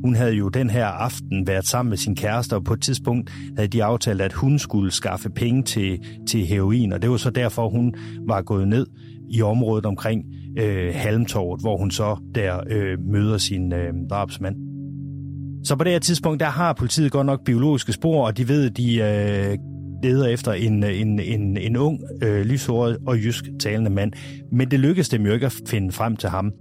Hun 0.04 0.16
havde 0.16 0.34
jo 0.34 0.50
den 0.50 0.70
her 0.70 0.86
aften 0.86 1.48
været 1.48 1.66
sammen 1.66 1.90
med 1.90 1.98
sin 1.98 2.16
kæreste, 2.16 2.54
og 2.54 2.64
på 2.64 2.74
et 2.74 2.82
tidspunkt 2.82 3.32
havde 3.56 3.68
de 3.68 3.84
aftalt, 3.84 4.22
at 4.22 4.34
hun 4.34 4.60
skulle 4.60 4.92
skaffe 4.92 5.30
penge 5.30 5.64
til, 5.64 6.00
til 6.28 6.46
heroin, 6.46 6.94
og 6.94 7.02
det 7.02 7.10
var 7.10 7.18
så 7.18 7.30
derfor, 7.30 7.70
hun 7.70 7.94
var 8.28 8.42
gået 8.42 8.68
ned 8.68 8.88
i 9.30 9.42
området 9.42 9.86
omkring 9.86 10.26
øh, 10.58 10.94
Halmtorvet, 10.96 11.62
hvor 11.62 11.78
hun 11.78 11.92
så 11.92 12.18
der 12.36 12.60
øh, 12.70 12.98
møder 13.00 13.38
sin 13.38 13.74
øh, 13.74 13.94
drabsmand. 14.10 14.65
Så 15.66 15.76
på 15.76 15.84
det 15.84 15.92
her 15.92 16.00
tidspunkt, 16.00 16.40
der 16.40 16.46
har 16.46 16.74
politiet 16.74 17.12
godt 17.12 17.26
nok 17.26 17.44
biologiske 17.46 17.94
spor, 17.94 18.26
og 18.26 18.38
de 18.38 18.48
ved, 18.48 18.66
at 18.66 18.78
de 18.78 18.96
øh, 18.96 19.58
leder 20.04 20.28
efter 20.28 20.52
en, 20.52 20.84
øh, 20.84 21.02
en, 21.02 21.20
en, 21.20 21.58
en 21.58 21.78
ung, 21.78 22.00
øh, 22.22 22.46
lyshåret 22.46 22.98
og 23.08 23.18
jysk 23.18 23.44
talende 23.60 23.90
mand. 23.90 24.12
Men 24.52 24.72
det 24.72 24.80
lykkedes 24.80 25.10
dem 25.10 25.26
jo 25.26 25.34
ikke 25.34 25.46
at 25.46 25.54
finde 25.68 25.92
frem 25.92 26.16
til 26.16 26.30
ham. 26.30 26.52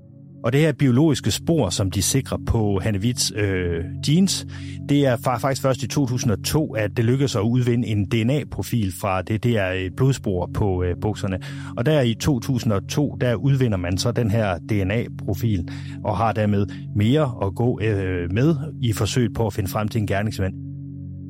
Og 0.44 0.52
det 0.52 0.60
her 0.60 0.72
biologiske 0.72 1.30
spor, 1.30 1.70
som 1.70 1.90
de 1.90 2.02
sikrer 2.02 2.38
på 2.46 2.80
Hanne 2.82 2.98
Witts 2.98 3.32
øh, 3.36 3.84
jeans, 4.08 4.46
det 4.88 5.06
er 5.06 5.16
faktisk 5.16 5.62
først 5.62 5.82
i 5.82 5.88
2002, 5.88 6.74
at 6.74 6.96
det 6.96 7.04
lykkedes 7.04 7.36
at 7.36 7.40
udvinde 7.40 7.88
en 7.88 8.04
DNA-profil 8.04 8.92
fra 9.00 9.22
det. 9.22 9.42
der 9.42 9.90
blodspor 9.96 10.50
på 10.54 10.82
øh, 10.82 10.96
bukserne. 11.00 11.38
Og 11.76 11.86
der 11.86 12.00
i 12.00 12.14
2002, 12.14 13.16
der 13.20 13.34
udvinder 13.34 13.78
man 13.78 13.98
så 13.98 14.12
den 14.12 14.30
her 14.30 14.58
DNA-profil 14.58 15.68
og 16.04 16.16
har 16.16 16.32
dermed 16.32 16.66
mere 16.96 17.34
at 17.42 17.54
gå 17.54 17.80
øh, 17.82 18.32
med 18.32 18.56
i 18.82 18.92
forsøget 18.92 19.34
på 19.34 19.46
at 19.46 19.52
finde 19.52 19.70
frem 19.70 19.88
til 19.88 20.00
en 20.00 20.06
gerningsmand. 20.06 20.54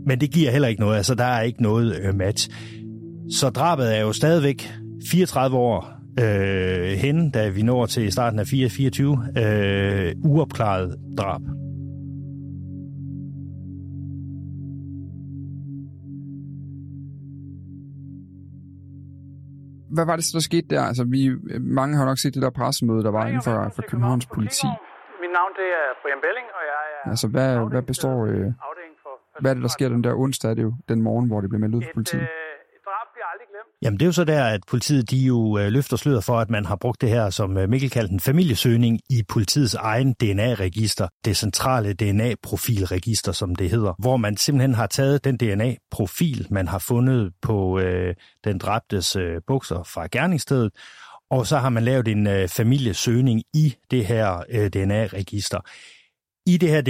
Men 0.06 0.20
det 0.20 0.30
giver 0.30 0.50
heller 0.50 0.68
ikke 0.68 0.80
noget, 0.80 0.96
altså 0.96 1.14
der 1.14 1.24
er 1.24 1.42
ikke 1.42 1.62
noget 1.62 1.98
øh, 2.02 2.14
match. 2.14 2.48
Så 3.30 3.50
drabet 3.50 3.96
er 3.96 4.00
jo 4.00 4.12
stadigvæk 4.12 4.72
34 5.10 5.56
år 5.56 6.03
øh, 6.22 6.98
hen, 7.04 7.30
da 7.30 7.48
vi 7.48 7.62
når 7.62 7.86
til 7.86 8.12
starten 8.12 8.38
af 8.38 8.46
424, 8.46 9.18
øh, 9.38 10.14
uopklaret 10.24 10.98
drab. 11.18 11.40
Hvad 19.96 20.06
var 20.06 20.16
det 20.16 20.24
så, 20.24 20.30
der 20.34 20.40
skete 20.50 20.68
der? 20.74 20.82
Altså, 20.82 21.04
vi, 21.04 21.20
mange 21.60 21.96
har 21.96 22.04
nok 22.04 22.18
set 22.18 22.34
det 22.34 22.42
der 22.42 22.50
pressemøde, 22.50 23.02
der 23.02 23.10
var 23.10 23.26
inden 23.26 23.42
for, 23.42 23.72
for 23.76 23.82
Københavns 23.90 24.26
politi. 24.26 24.66
Mit 25.22 25.32
navn 25.38 25.52
det 25.60 25.68
er 25.80 25.86
Brian 26.02 26.20
Belling, 26.26 26.48
og 26.58 26.62
jeg 26.72 26.82
er... 26.94 27.10
Altså, 27.10 27.26
hvad, 27.28 27.70
hvad 27.72 27.82
består... 27.82 28.26
Øh, 28.26 28.46
hvad 29.40 29.50
er 29.50 29.54
det, 29.54 29.62
der 29.62 29.74
sker 29.78 29.88
den 29.88 30.04
der 30.04 30.14
onsdag? 30.14 30.50
Er 30.50 30.54
det 30.54 30.62
jo 30.62 30.72
den 30.88 31.02
morgen, 31.02 31.26
hvor 31.28 31.40
det 31.40 31.50
bliver 31.50 31.60
meldt 31.64 31.74
ud 31.74 31.82
for 31.82 31.94
politiet? 31.94 32.22
Et, 32.22 32.28
øh, 32.28 32.34
drab 32.86 33.06
bliver 33.14 33.28
aldrig 33.32 33.48
glemt. 33.52 33.70
Jamen 33.84 33.98
det 33.98 34.04
er 34.04 34.08
jo 34.08 34.12
så 34.12 34.24
der, 34.24 34.44
at 34.44 34.60
politiet 34.68 35.10
de 35.10 35.16
jo 35.16 35.58
øh, 35.58 35.68
løfter 35.68 35.96
sløret 35.96 36.24
for, 36.24 36.38
at 36.38 36.50
man 36.50 36.64
har 36.64 36.76
brugt 36.76 37.00
det 37.00 37.08
her, 37.08 37.30
som 37.30 37.56
øh, 37.56 37.68
Mikkel 37.68 37.90
kaldte 37.90 38.12
en 38.12 38.20
familiesøgning 38.20 39.00
i 39.10 39.22
politiets 39.28 39.74
egen 39.74 40.12
DNA-register, 40.12 41.08
det 41.24 41.36
centrale 41.36 41.92
DNA-profilregister, 41.92 43.32
som 43.32 43.54
det 43.54 43.70
hedder, 43.70 43.94
hvor 43.98 44.16
man 44.16 44.36
simpelthen 44.36 44.74
har 44.74 44.86
taget 44.86 45.24
den 45.24 45.36
DNA-profil, 45.36 46.46
man 46.50 46.68
har 46.68 46.78
fundet 46.78 47.32
på 47.42 47.78
øh, 47.78 48.14
den 48.44 48.58
dræbtes 48.58 49.16
øh, 49.16 49.40
bukser 49.46 49.82
fra 49.82 50.06
gerningsstedet, 50.12 50.72
og 51.30 51.46
så 51.46 51.58
har 51.58 51.68
man 51.68 51.84
lavet 51.84 52.08
en 52.08 52.26
øh, 52.26 52.48
familiesøgning 52.48 53.42
i 53.54 53.74
det 53.90 54.06
her 54.06 54.44
øh, 54.50 54.66
DNA-register. 54.66 55.58
I 56.46 56.56
det 56.56 56.68
her 56.68 56.80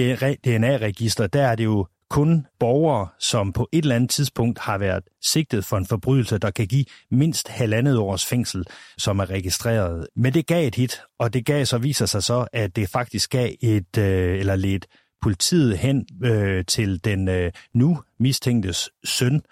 DNA-register, 0.45 1.27
der 1.27 1.47
er 1.47 1.55
det 1.55 1.65
jo 1.65 1.87
kun 2.15 2.47
borgere, 2.61 3.09
som 3.19 3.53
på 3.53 3.69
et 3.73 3.83
eller 3.83 3.95
andet 3.95 4.11
tidspunkt 4.11 4.59
har 4.59 4.79
været 4.79 5.05
sigtet 5.23 5.65
for 5.65 5.77
en 5.77 5.87
forbrydelse, 5.87 6.39
der 6.39 6.51
kan 6.51 6.67
give 6.67 6.85
mindst 7.11 7.49
halvandet 7.49 7.99
års 7.99 8.27
fængsel, 8.27 8.65
som 8.99 9.19
er 9.19 9.31
registreret. 9.31 10.07
Men 10.17 10.35
det 10.35 10.47
gav 10.47 10.67
et 10.67 10.75
hit, 10.75 11.01
og 11.19 11.35
det 11.35 11.47
gav 11.47 11.65
så 11.65 11.79
viser 11.79 12.07
sig 12.07 12.23
så, 12.23 12.47
at 12.53 12.77
det 12.77 12.89
faktisk 12.89 13.31
gav 13.31 13.51
et, 13.61 13.99
øh, 13.99 14.39
eller 14.39 14.57
lidt 14.57 14.87
politiet 15.23 15.79
hen 15.79 16.07
øh, 16.25 16.65
til 16.65 17.05
den 17.05 17.29
øh, 17.29 17.53
nu 17.73 17.99
mistænktes 18.19 18.91
søn, 19.05 19.43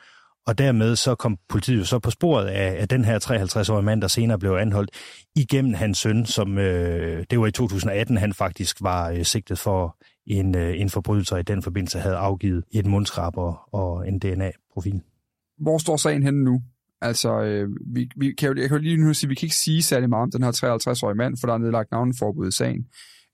og 0.47 0.59
dermed 0.59 0.97
så 0.97 1.15
kom 1.15 1.39
politiet 1.49 1.79
jo 1.79 1.85
så 1.85 1.99
på 1.99 2.11
sporet 2.11 2.47
af, 2.47 2.77
af 2.81 2.89
den 2.89 3.05
her 3.05 3.19
53-årige 3.19 3.85
mand, 3.85 4.03
der 4.03 4.09
senere 4.09 4.39
blev 4.39 4.53
anholdt 4.53 4.91
igennem 5.37 5.75
hans 5.75 5.99
søn, 5.99 6.27
som 6.27 6.59
øh, 6.59 7.25
det 7.31 7.41
var 7.41 7.47
i 7.47 7.53
2018, 7.53 8.17
han 8.17 8.35
faktisk 8.35 8.77
var 8.81 9.11
øh, 9.11 9.25
sigtet 9.25 9.59
for 9.59 9.97
en, 10.27 10.57
øh, 10.57 10.81
en 10.81 10.91
forbrydelser 10.91 11.37
i 11.37 11.43
den 11.43 11.63
forbindelse 11.63 11.99
havde 11.99 12.17
afgivet 12.17 12.65
et 12.71 12.87
mundskrab 12.87 13.37
og, 13.37 13.59
og 13.73 14.09
en 14.09 14.19
DNA-profil. 14.19 15.01
Hvor 15.59 15.79
står 15.79 15.97
sagen 15.97 16.23
henne 16.23 16.45
nu? 16.45 16.63
Altså, 17.01 17.41
øh, 17.41 17.69
vi, 17.95 18.09
vi 18.17 18.33
kan 18.39 18.49
jo, 18.49 18.61
jeg 18.61 18.69
kan 18.69 18.79
jo 18.79 18.83
lige 18.83 18.97
nu 18.97 19.15
sige, 19.15 19.29
vi 19.29 19.35
kan 19.35 19.47
ikke 19.47 19.57
sige 19.57 19.83
særlig 19.83 20.09
meget 20.09 20.23
om 20.23 20.31
den 20.31 20.43
her 20.43 20.51
53-årige 20.51 21.17
mand, 21.17 21.37
for 21.41 21.47
der 21.47 21.55
er 21.55 21.59
nedlagt 21.59 21.91
navneforbud 21.91 22.49
i 22.49 22.53
sagen. 22.53 22.87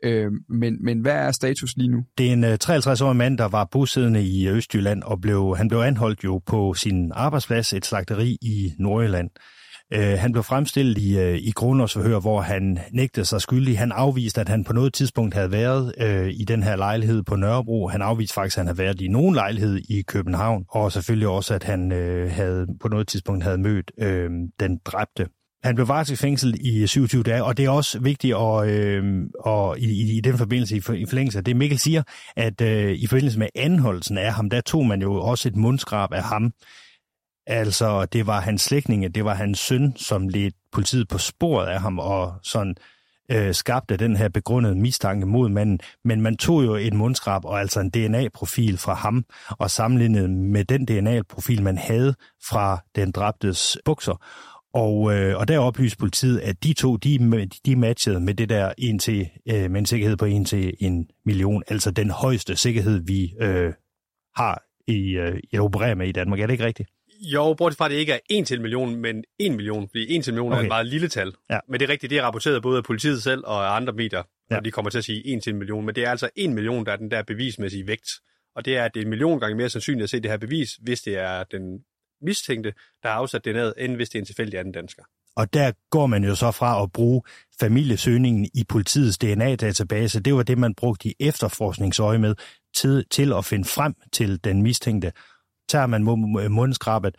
Øh, 0.04 0.30
men, 0.48 0.84
men 0.84 1.00
hvad 1.00 1.12
er 1.12 1.32
status 1.32 1.76
lige 1.76 1.88
nu? 1.88 2.04
Det 2.18 2.28
er 2.28 2.32
en 2.32 2.44
53-årig 2.44 3.10
øh, 3.10 3.16
mand, 3.16 3.38
der 3.38 3.48
var 3.48 3.64
bosiddende 3.64 4.22
i 4.22 4.48
Østjylland, 4.48 5.02
og 5.02 5.20
blev, 5.20 5.54
han 5.56 5.68
blev 5.68 5.78
anholdt 5.78 6.24
jo 6.24 6.38
på 6.46 6.74
sin 6.74 7.12
arbejdsplads, 7.14 7.72
et 7.72 7.86
slagteri 7.86 8.38
i 8.42 8.72
Nordjylland. 8.78 9.30
Øh, 9.92 10.18
han 10.18 10.32
blev 10.32 10.42
fremstillet 10.42 10.98
i, 10.98 11.18
øh, 11.18 11.34
i 11.34 11.50
grundlovsforhør, 11.50 12.20
hvor 12.20 12.40
han 12.40 12.78
nægtede 12.92 13.26
sig 13.26 13.40
skyldig. 13.40 13.78
Han 13.78 13.92
afviste, 13.92 14.40
at 14.40 14.48
han 14.48 14.64
på 14.64 14.72
noget 14.72 14.94
tidspunkt 14.94 15.34
havde 15.34 15.52
været 15.52 15.94
øh, 16.00 16.28
i 16.28 16.44
den 16.44 16.62
her 16.62 16.76
lejlighed 16.76 17.22
på 17.22 17.36
Nørrebro. 17.36 17.88
Han 17.88 18.02
afviste 18.02 18.34
faktisk, 18.34 18.56
at 18.56 18.60
han 18.60 18.66
havde 18.66 18.78
været 18.78 19.00
i 19.00 19.08
nogen 19.08 19.34
lejlighed 19.34 19.80
i 19.88 20.02
København. 20.02 20.64
Og 20.68 20.92
selvfølgelig 20.92 21.28
også, 21.28 21.54
at 21.54 21.64
han 21.64 21.92
øh, 21.92 22.30
havde 22.30 22.66
på 22.80 22.88
noget 22.88 23.08
tidspunkt 23.08 23.44
havde 23.44 23.58
mødt 23.58 23.92
øh, 23.98 24.30
den 24.60 24.78
dræbte. 24.84 25.26
Han 25.62 25.74
blev 25.74 25.88
varetægtsfængslet 25.88 26.56
i 26.56 26.86
27 26.86 27.22
dage, 27.22 27.44
og 27.44 27.56
det 27.56 27.64
er 27.64 27.70
også 27.70 28.00
vigtigt 28.00 28.36
at, 28.36 28.68
øh, 28.68 29.24
og 29.40 29.78
i, 29.78 29.84
i, 29.84 30.16
i 30.16 30.20
den 30.20 30.38
forbindelse, 30.38 30.76
i, 30.76 30.78
i 30.78 31.06
forlængelse 31.06 31.38
af 31.38 31.44
det 31.44 31.56
Mikkel 31.56 31.78
siger, 31.78 32.02
at 32.36 32.60
øh, 32.60 32.92
i 32.92 33.06
forbindelse 33.06 33.38
med 33.38 33.48
anholdelsen 33.54 34.18
af 34.18 34.32
ham, 34.32 34.50
der 34.50 34.60
tog 34.60 34.86
man 34.86 35.02
jo 35.02 35.14
også 35.14 35.48
et 35.48 35.56
mundskrab 35.56 36.12
af 36.12 36.22
ham. 36.22 36.52
Altså, 37.50 38.04
det 38.04 38.26
var 38.26 38.40
hans 38.40 38.62
slægtninge, 38.62 39.08
det 39.08 39.24
var 39.24 39.34
hans 39.34 39.58
søn, 39.58 39.96
som 39.96 40.28
ledte 40.28 40.58
politiet 40.72 41.08
på 41.08 41.18
sporet 41.18 41.66
af 41.66 41.80
ham, 41.80 41.98
og 41.98 42.34
sådan 42.42 42.74
øh, 43.30 43.54
skabte 43.54 43.96
den 43.96 44.16
her 44.16 44.28
begrundede 44.28 44.74
mistanke 44.74 45.26
mod 45.26 45.48
manden. 45.48 45.80
Men 46.04 46.20
man 46.20 46.36
tog 46.36 46.64
jo 46.64 46.74
et 46.74 46.94
mundskrab 46.94 47.44
og 47.44 47.60
altså 47.60 47.80
en 47.80 47.90
DNA-profil 47.90 48.78
fra 48.78 48.94
ham, 48.94 49.24
og 49.50 49.70
sammenlignede 49.70 50.28
med 50.28 50.64
den 50.64 50.84
DNA-profil, 50.84 51.62
man 51.62 51.78
havde 51.78 52.14
fra 52.48 52.78
den 52.96 53.10
dræbtes 53.10 53.78
bukser. 53.84 54.24
Og, 54.74 55.14
øh, 55.14 55.38
og 55.38 55.48
der 55.48 55.58
oplyste 55.58 55.98
politiet, 55.98 56.38
at 56.38 56.64
de 56.64 56.72
to, 56.72 56.96
de, 56.96 57.48
de 57.66 57.76
matchede 57.76 58.20
med 58.20 58.34
det 58.34 58.48
der 58.48 58.72
en 58.78 58.98
til, 58.98 59.28
øh, 59.50 59.70
med 59.70 59.80
en 59.80 59.86
sikkerhed 59.86 60.16
på 60.16 60.24
en 60.24 60.44
til 60.44 60.74
en 60.80 61.08
million, 61.24 61.62
altså 61.68 61.90
den 61.90 62.10
højeste 62.10 62.56
sikkerhed, 62.56 63.00
vi 63.06 63.34
øh, 63.40 63.72
har 64.36 64.62
i, 64.86 65.16
øh, 65.16 65.40
i 65.52 65.58
opererer 65.58 65.94
med 65.94 66.08
i 66.08 66.12
Danmark. 66.12 66.40
Er 66.40 66.46
det 66.46 66.54
ikke 66.54 66.64
rigtigt? 66.64 66.88
Jo, 67.20 67.54
bortset 67.54 67.78
fra, 67.78 67.84
at 67.84 67.90
det 67.90 67.96
ikke 67.96 68.12
er 68.12 68.18
1 68.30 68.46
til 68.46 68.56
en 68.56 68.62
million, 68.62 68.96
men 68.96 69.24
1 69.38 69.52
million, 69.52 69.88
fordi 69.88 70.16
1 70.16 70.24
til 70.24 70.30
en 70.30 70.34
million 70.34 70.52
okay. 70.52 70.60
er 70.60 70.62
et 70.62 70.68
meget 70.68 70.86
lille 70.86 71.08
tal. 71.08 71.32
Ja. 71.50 71.58
Men 71.68 71.80
det 71.80 71.88
er 71.88 71.92
rigtigt, 71.92 72.10
det 72.10 72.18
er 72.18 72.22
rapporteret 72.22 72.62
både 72.62 72.78
af 72.78 72.84
politiet 72.84 73.22
selv 73.22 73.42
og 73.46 73.66
af 73.66 73.76
andre 73.76 73.92
medier, 73.92 74.22
ja. 74.50 74.56
og 74.56 74.64
de 74.64 74.70
kommer 74.70 74.90
til 74.90 74.98
at 74.98 75.04
sige 75.04 75.36
1 75.36 75.42
til 75.42 75.52
en 75.52 75.58
million, 75.58 75.86
men 75.86 75.94
det 75.94 76.04
er 76.04 76.10
altså 76.10 76.28
1 76.36 76.50
million, 76.50 76.86
der 76.86 76.92
er 76.92 76.96
den 76.96 77.10
der 77.10 77.22
bevismæssige 77.22 77.86
vægt. 77.86 78.08
Og 78.56 78.64
det 78.64 78.76
er, 78.76 78.84
at 78.84 78.94
det 78.94 79.00
er 79.00 79.04
en 79.04 79.10
million 79.10 79.40
gange 79.40 79.56
mere 79.56 79.68
sandsynligt 79.68 80.04
at 80.04 80.10
se 80.10 80.20
det 80.20 80.30
her 80.30 80.38
bevis, 80.38 80.74
hvis 80.82 81.00
det 81.00 81.16
er 81.16 81.44
den 81.44 81.62
mistænkte, 82.22 82.72
der 83.02 83.08
har 83.08 83.16
afsat 83.16 83.44
det 83.44 83.54
ned, 83.54 83.74
end 83.78 83.96
hvis 83.96 84.08
det 84.08 84.18
er 84.18 84.22
en 84.22 84.26
tilfældig 84.26 84.58
anden 84.58 84.72
dansker. 84.72 85.02
Og 85.36 85.54
der 85.54 85.72
går 85.90 86.06
man 86.06 86.24
jo 86.24 86.34
så 86.34 86.50
fra 86.50 86.82
at 86.82 86.92
bruge 86.92 87.22
familiesøgningen 87.60 88.44
i 88.54 88.64
politiets 88.68 89.18
DNA-database. 89.18 90.20
Det 90.20 90.34
var 90.34 90.42
det, 90.42 90.58
man 90.58 90.74
brugte 90.74 91.08
i 91.08 91.14
efterforskningsøje 91.20 92.18
med 92.18 92.34
til, 92.76 93.04
til 93.10 93.32
at 93.32 93.44
finde 93.44 93.64
frem 93.64 93.94
til 94.12 94.44
den 94.44 94.62
mistænkte 94.62 95.12
tager 95.68 95.86
man 95.86 96.02
mundskrabet 96.50 97.16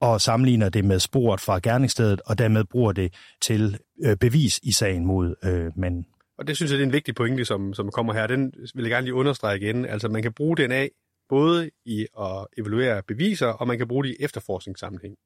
og 0.00 0.20
sammenligner 0.20 0.68
det 0.68 0.84
med 0.84 0.98
sporet 0.98 1.40
fra 1.40 1.60
gerningsstedet, 1.62 2.20
og 2.26 2.38
dermed 2.38 2.64
bruger 2.64 2.92
det 2.92 3.14
til 3.42 3.78
øh, 4.04 4.16
bevis 4.16 4.60
i 4.62 4.72
sagen 4.72 5.06
mod 5.06 5.34
øh, 5.44 5.78
manden. 5.78 6.06
Og 6.38 6.46
det 6.46 6.56
synes 6.56 6.72
jeg, 6.72 6.78
det 6.78 6.84
er 6.84 6.86
en 6.86 6.92
vigtig 6.92 7.14
pointe, 7.14 7.44
som, 7.44 7.74
som 7.74 7.90
kommer 7.90 8.12
her. 8.12 8.26
Den 8.26 8.52
vil 8.74 8.82
jeg 8.82 8.90
gerne 8.90 9.04
lige 9.04 9.14
understrege 9.14 9.56
igen. 9.56 9.84
Altså, 9.84 10.08
man 10.08 10.22
kan 10.22 10.32
bruge 10.32 10.56
DNA 10.56 10.88
både 11.28 11.70
i 11.84 12.06
at 12.20 12.46
evaluere 12.58 13.02
beviser, 13.02 13.46
og 13.46 13.66
man 13.66 13.78
kan 13.78 13.88
bruge 13.88 14.04
det 14.04 14.10
i 14.10 14.24
efterforskningssammenhæng. 14.24 15.16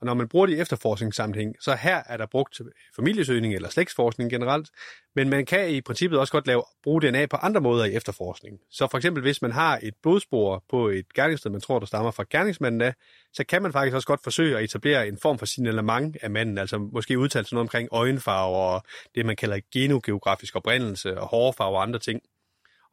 Og 0.00 0.06
når 0.06 0.14
man 0.14 0.28
bruger 0.28 0.46
det 0.46 0.56
i 0.56 0.60
efterforskningssammenhæng, 0.60 1.56
så 1.60 1.74
her 1.74 2.02
er 2.06 2.16
der 2.16 2.26
brugt 2.26 2.60
familiesøgning 2.96 3.54
eller 3.54 3.68
slægtsforskning 3.68 4.30
generelt, 4.30 4.68
men 5.14 5.28
man 5.28 5.46
kan 5.46 5.70
i 5.70 5.80
princippet 5.80 6.18
også 6.18 6.32
godt 6.32 6.46
lave, 6.46 6.62
bruge 6.82 7.00
DNA 7.00 7.26
på 7.26 7.36
andre 7.36 7.60
måder 7.60 7.84
i 7.84 7.94
efterforskning. 7.94 8.58
Så 8.70 8.88
for 8.90 8.98
eksempel 8.98 9.22
hvis 9.22 9.42
man 9.42 9.52
har 9.52 9.80
et 9.82 9.94
blodspor 10.02 10.64
på 10.70 10.88
et 10.88 11.14
gerningssted, 11.14 11.50
man 11.50 11.60
tror, 11.60 11.78
der 11.78 11.86
stammer 11.86 12.10
fra 12.10 12.24
gerningsmanden 12.30 12.80
af, 12.80 12.94
så 13.32 13.44
kan 13.44 13.62
man 13.62 13.72
faktisk 13.72 13.94
også 13.94 14.06
godt 14.06 14.22
forsøge 14.22 14.58
at 14.58 14.64
etablere 14.64 15.08
en 15.08 15.18
form 15.18 15.38
for 15.38 15.46
signalement 15.46 16.16
af 16.22 16.30
manden, 16.30 16.58
altså 16.58 16.78
måske 16.78 17.18
udtale 17.18 17.46
noget 17.52 17.60
omkring 17.60 17.88
øjenfarve 17.92 18.56
og 18.56 18.82
det, 19.14 19.26
man 19.26 19.36
kalder 19.36 19.60
genogeografisk 19.72 20.56
oprindelse 20.56 21.20
og 21.20 21.26
hårfarve 21.26 21.76
og 21.76 21.82
andre 21.82 21.98
ting. 21.98 22.20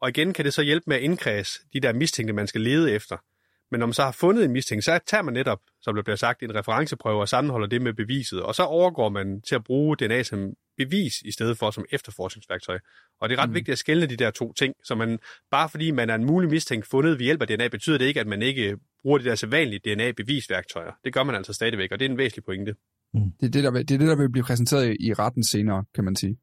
Og 0.00 0.08
igen 0.08 0.32
kan 0.32 0.44
det 0.44 0.54
så 0.54 0.62
hjælpe 0.62 0.84
med 0.86 0.96
at 0.96 1.02
indkredse 1.02 1.60
de 1.72 1.80
der 1.80 1.92
mistænkte, 1.92 2.32
man 2.32 2.46
skal 2.46 2.60
lede 2.60 2.92
efter. 2.92 3.16
Men 3.74 3.78
når 3.78 3.86
man 3.86 3.94
så 3.94 4.02
har 4.02 4.12
fundet 4.12 4.44
en 4.44 4.52
mistænkt, 4.52 4.84
så 4.84 4.98
tager 5.06 5.22
man 5.22 5.34
netop, 5.34 5.60
som 5.82 5.94
der 5.94 6.02
bliver 6.02 6.16
sagt, 6.16 6.42
en 6.42 6.54
referenceprøve 6.54 7.20
og 7.20 7.28
sammenholder 7.28 7.66
det 7.66 7.82
med 7.82 7.94
beviset, 7.94 8.42
og 8.42 8.54
så 8.54 8.62
overgår 8.62 9.08
man 9.08 9.40
til 9.40 9.54
at 9.54 9.64
bruge 9.64 9.96
DNA 9.96 10.22
som 10.22 10.52
bevis 10.76 11.22
i 11.24 11.32
stedet 11.32 11.58
for 11.58 11.70
som 11.70 11.84
efterforskningsværktøj. 11.90 12.78
Og 13.20 13.28
det 13.28 13.38
er 13.38 13.42
ret 13.42 13.48
mm. 13.48 13.54
vigtigt 13.54 13.72
at 13.72 13.78
skelne 13.78 14.06
de 14.06 14.16
der 14.16 14.30
to 14.30 14.52
ting, 14.52 14.74
så 14.84 14.94
man, 14.94 15.18
bare 15.50 15.68
fordi 15.68 15.90
man 15.90 16.10
er 16.10 16.14
en 16.14 16.24
mulig 16.24 16.50
mistænkt 16.50 16.86
fundet 16.86 17.18
ved 17.18 17.24
hjælp 17.24 17.42
af 17.42 17.48
DNA, 17.48 17.68
betyder 17.68 17.98
det 17.98 18.04
ikke, 18.04 18.20
at 18.20 18.26
man 18.26 18.42
ikke 18.42 18.76
bruger 19.02 19.18
de 19.18 19.24
der 19.24 19.34
sædvanlige 19.34 19.80
DNA-bevisværktøjer. 19.84 20.92
Det 21.04 21.12
gør 21.12 21.22
man 21.22 21.34
altså 21.34 21.52
stadigvæk, 21.52 21.92
og 21.92 21.98
det 21.98 22.06
er 22.06 22.10
en 22.10 22.18
væsentlig 22.18 22.44
pointe. 22.44 22.74
Mm. 23.14 23.20
Det, 23.40 23.46
er 23.46 23.50
det, 23.50 23.64
der 23.64 23.70
vil, 23.70 23.88
det 23.88 23.94
er 23.94 23.98
det, 23.98 24.08
der 24.08 24.16
vil 24.16 24.30
blive 24.30 24.44
præsenteret 24.44 24.96
i 25.00 25.12
retten 25.12 25.44
senere, 25.44 25.84
kan 25.94 26.04
man 26.04 26.16
sige. 26.16 26.36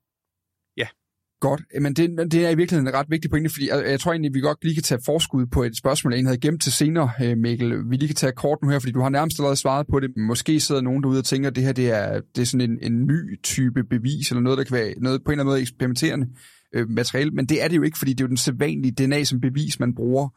Godt, 1.41 1.61
men 1.81 1.93
det, 1.93 2.31
det 2.31 2.45
er 2.45 2.49
i 2.49 2.55
virkeligheden 2.55 2.87
en 2.87 2.93
ret 2.93 3.05
vigtig 3.09 3.31
pointe, 3.31 3.49
fordi 3.49 3.69
jeg, 3.69 3.83
jeg 3.85 3.99
tror 3.99 4.11
egentlig, 4.11 4.33
vi 4.33 4.39
godt 4.39 4.63
lige 4.63 4.75
kan 4.75 4.83
tage 4.83 5.01
forskud 5.05 5.45
på 5.45 5.63
et 5.63 5.77
spørgsmål, 5.77 6.13
jeg 6.13 6.23
havde 6.25 6.37
gemt 6.37 6.61
til 6.61 6.71
senere, 6.71 7.11
øh, 7.23 7.37
Mikkel. 7.37 7.89
Vi 7.89 7.95
lige 7.95 8.07
kan 8.07 8.15
tage 8.15 8.31
kort 8.31 8.57
nu 8.63 8.69
her, 8.69 8.79
fordi 8.79 8.91
du 8.91 9.01
har 9.01 9.09
nærmest 9.09 9.39
allerede 9.39 9.55
svaret 9.55 9.87
på 9.87 9.99
det. 9.99 10.09
Måske 10.17 10.59
sidder 10.59 10.81
nogen 10.81 11.03
derude 11.03 11.19
og 11.19 11.25
tænker, 11.25 11.49
at 11.49 11.55
det 11.55 11.63
her 11.63 11.71
det 11.71 11.91
er, 11.91 12.21
det 12.35 12.41
er 12.41 12.45
sådan 12.45 12.71
en, 12.71 12.77
en 12.81 13.05
ny 13.05 13.41
type 13.43 13.83
bevis, 13.83 14.29
eller 14.29 14.41
noget, 14.41 14.57
der 14.57 14.63
kan 14.63 14.75
være 14.75 14.93
noget, 14.97 15.23
på 15.23 15.31
en 15.31 15.33
eller 15.33 15.43
anden 15.43 15.51
måde 15.51 15.61
eksperimenterende 15.61 16.27
øh, 16.75 16.89
materiale, 16.89 17.31
men 17.31 17.45
det 17.45 17.63
er 17.63 17.67
det 17.67 17.77
jo 17.77 17.81
ikke, 17.81 17.97
fordi 17.97 18.13
det 18.13 18.21
er 18.21 18.25
jo 18.25 18.29
den 18.29 18.37
sædvanlige 18.37 18.91
DNA 18.91 19.23
som 19.23 19.41
bevis, 19.41 19.79
man 19.79 19.95
bruger 19.95 20.29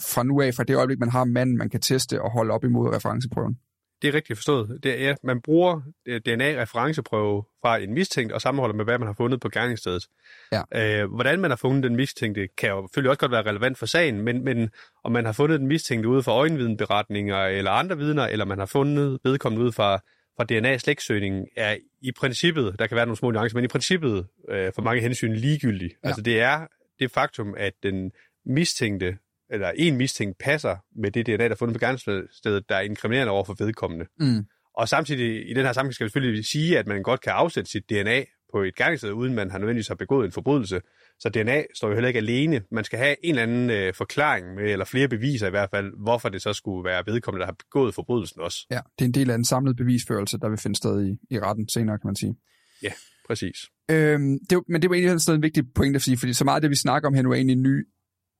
fra 0.00 0.22
nu 0.22 0.40
af, 0.40 0.54
fra 0.54 0.64
det 0.64 0.76
øjeblik, 0.76 0.98
man 0.98 1.10
har 1.10 1.24
manden, 1.24 1.56
man 1.56 1.70
kan 1.70 1.80
teste 1.80 2.22
og 2.22 2.32
holde 2.32 2.52
op 2.52 2.64
imod 2.64 2.94
referenceprøven. 2.94 3.56
Det 4.02 4.08
er 4.08 4.14
rigtigt 4.14 4.36
forstået. 4.36 4.80
Det 4.82 4.92
er, 4.92 5.08
ja, 5.08 5.14
man 5.22 5.40
bruger 5.40 5.80
øh, 6.06 6.20
DNA-referenceprøve 6.20 7.44
fra 7.62 7.78
en 7.78 7.94
mistænkt 7.94 8.32
og 8.32 8.40
sammenholder 8.40 8.76
med, 8.76 8.84
hvad 8.84 8.98
man 8.98 9.06
har 9.06 9.14
fundet 9.14 9.40
på 9.40 9.48
gerningsstedet. 9.48 10.06
Ja. 10.52 11.02
Øh, 11.02 11.12
hvordan 11.14 11.40
man 11.40 11.50
har 11.50 11.56
fundet 11.56 11.82
den 11.82 11.96
mistænkte, 11.96 12.48
kan 12.58 12.70
jo 12.70 12.86
selvfølgelig 12.86 13.10
også 13.10 13.20
godt 13.20 13.32
være 13.32 13.42
relevant 13.42 13.78
for 13.78 13.86
sagen, 13.86 14.20
men, 14.20 14.44
men 14.44 14.70
om 15.04 15.12
man 15.12 15.24
har 15.24 15.32
fundet 15.32 15.60
den 15.60 15.68
mistænkte 15.68 16.08
ude 16.08 16.22
fra 16.22 16.32
øjenvidenberetninger 16.32 17.36
eller 17.36 17.70
andre 17.70 17.98
vidner, 17.98 18.26
eller 18.26 18.44
man 18.44 18.58
har 18.58 18.66
fundet 18.66 19.18
vedkommende 19.24 19.64
ude 19.64 19.72
fra, 19.72 20.00
fra 20.36 20.44
DNA-slægtsøgning, 20.44 21.46
er 21.56 21.76
i 22.00 22.12
princippet, 22.12 22.76
der 22.78 22.86
kan 22.86 22.96
være 22.96 23.06
nogle 23.06 23.16
små 23.16 23.30
nuancer, 23.30 23.56
men 23.56 23.64
i 23.64 23.68
princippet 23.68 24.26
øh, 24.48 24.72
for 24.74 24.82
mange 24.82 25.02
hensyn 25.02 25.34
ligegyldigt. 25.34 25.94
Ja. 26.04 26.08
Altså 26.08 26.22
det 26.22 26.40
er 26.40 26.66
det 26.98 27.10
faktum, 27.10 27.54
at 27.56 27.72
den 27.82 28.12
mistænkte 28.46 29.18
eller 29.50 29.72
en 29.76 29.96
mistænkt 29.96 30.38
passer 30.38 30.76
med 30.96 31.10
det 31.10 31.26
DNA, 31.26 31.36
der 31.36 31.48
er 31.48 31.54
fundet 31.54 31.74
på 31.74 31.78
gerningsstedet, 31.78 32.68
der 32.68 32.76
er 32.76 32.80
inkriminerende 32.80 33.32
over 33.32 33.44
for 33.44 33.54
vedkommende. 33.58 34.06
Mm. 34.20 34.44
Og 34.76 34.88
samtidig 34.88 35.50
i 35.50 35.54
den 35.54 35.64
her 35.64 35.72
sammenhæng 35.72 35.94
skal 35.94 36.04
vi 36.04 36.08
selvfølgelig 36.08 36.44
sige, 36.44 36.78
at 36.78 36.86
man 36.86 37.02
godt 37.02 37.20
kan 37.20 37.32
afsætte 37.32 37.70
sit 37.70 37.90
DNA 37.90 38.24
på 38.52 38.62
et 38.62 38.76
gerningssted, 38.76 39.12
uden 39.12 39.34
man 39.34 39.50
har 39.50 39.58
nødvendigvis 39.58 39.88
har 39.88 39.94
begået 39.94 40.26
en 40.26 40.32
forbrydelse. 40.32 40.80
Så 41.18 41.28
DNA 41.28 41.62
står 41.74 41.88
jo 41.88 41.94
heller 41.94 42.08
ikke 42.08 42.18
alene. 42.18 42.62
Man 42.70 42.84
skal 42.84 42.98
have 42.98 43.16
en 43.24 43.30
eller 43.30 43.42
anden 43.42 43.70
øh, 43.70 43.94
forklaring 43.94 44.54
med, 44.54 44.72
eller 44.72 44.84
flere 44.84 45.08
beviser 45.08 45.46
i 45.46 45.50
hvert 45.50 45.70
fald, 45.70 45.92
hvorfor 46.02 46.28
det 46.28 46.42
så 46.42 46.52
skulle 46.52 46.84
være 46.84 47.02
vedkommende, 47.06 47.40
der 47.40 47.46
har 47.46 47.56
begået 47.58 47.94
forbrydelsen 47.94 48.40
også. 48.40 48.66
Ja, 48.70 48.80
det 48.98 49.04
er 49.04 49.08
en 49.08 49.14
del 49.14 49.30
af 49.30 49.34
en 49.34 49.44
samlet 49.44 49.76
bevisførelse, 49.76 50.38
der 50.38 50.48
vil 50.48 50.58
finde 50.58 50.76
sted 50.76 51.06
i, 51.06 51.34
i 51.34 51.38
retten 51.38 51.68
senere, 51.68 51.98
kan 51.98 52.08
man 52.08 52.16
sige. 52.16 52.34
Ja, 52.82 52.92
præcis. 53.26 53.56
Øhm, 53.90 54.38
det, 54.50 54.62
men 54.68 54.82
det 54.82 54.90
var 54.90 54.96
egentlig 54.96 55.20
sådan 55.20 55.38
en 55.38 55.42
vigtig 55.42 55.64
point 55.74 55.96
at 55.96 56.02
sige, 56.02 56.16
fordi 56.16 56.32
så 56.32 56.44
meget 56.44 56.56
af 56.56 56.60
det, 56.60 56.70
vi 56.70 56.76
snakker 56.76 57.08
om 57.08 57.14
her 57.14 57.22
nu, 57.22 57.30
er 57.30 57.34
egentlig 57.34 57.56
en 57.56 57.62
ny, 57.62 57.86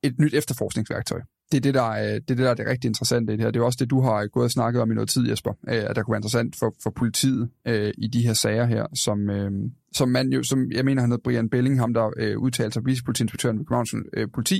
et 0.03 0.19
nyt 0.19 0.33
efterforskningsværktøj. 0.33 1.21
Det 1.51 1.57
er 1.57 1.61
det, 1.61 1.73
der 1.73 1.89
er, 1.91 2.19
det 2.25 2.31
er 2.31 2.35
det, 2.39 2.45
der 2.47 2.49
er 2.49 2.59
det 2.59 2.67
rigtig 2.67 2.87
interessante 2.87 3.33
i 3.33 3.35
det 3.37 3.43
her. 3.43 3.51
Det 3.51 3.59
er 3.59 3.65
også 3.65 3.81
det, 3.81 3.89
du 3.89 4.01
har 4.01 4.27
gået 4.27 4.43
og 4.49 4.51
snakket 4.51 4.81
om 4.81 4.91
i 4.91 4.95
noget 4.95 5.09
tid, 5.09 5.29
Jesper, 5.29 5.53
at 5.67 5.95
der 5.95 6.03
kunne 6.03 6.13
være 6.13 6.23
interessant 6.23 6.55
for, 6.59 6.69
for 6.83 6.91
politiet 7.01 7.43
øh, 7.67 7.91
i 8.05 8.07
de 8.15 8.21
her 8.27 8.35
sager 8.43 8.65
her, 8.73 8.83
som, 9.05 9.29
øh, 9.29 9.51
som 9.99 10.07
man 10.17 10.25
jo, 10.35 10.39
som 10.51 10.59
jeg 10.77 10.85
mener, 10.85 11.01
han 11.01 11.11
hedder 11.11 11.25
Brian 11.27 11.49
Bellingham, 11.49 11.93
der 11.93 12.05
øh, 12.23 12.35
udtalte 12.45 12.73
sig, 12.73 12.85
vicepolitiinspektøren 12.85 13.57
ved 13.59 13.65
Københavns 13.65 13.95
øh, 14.17 14.27
politi, 14.35 14.59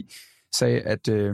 sagde, 0.60 0.80
at, 0.94 1.04
øh, 1.18 1.34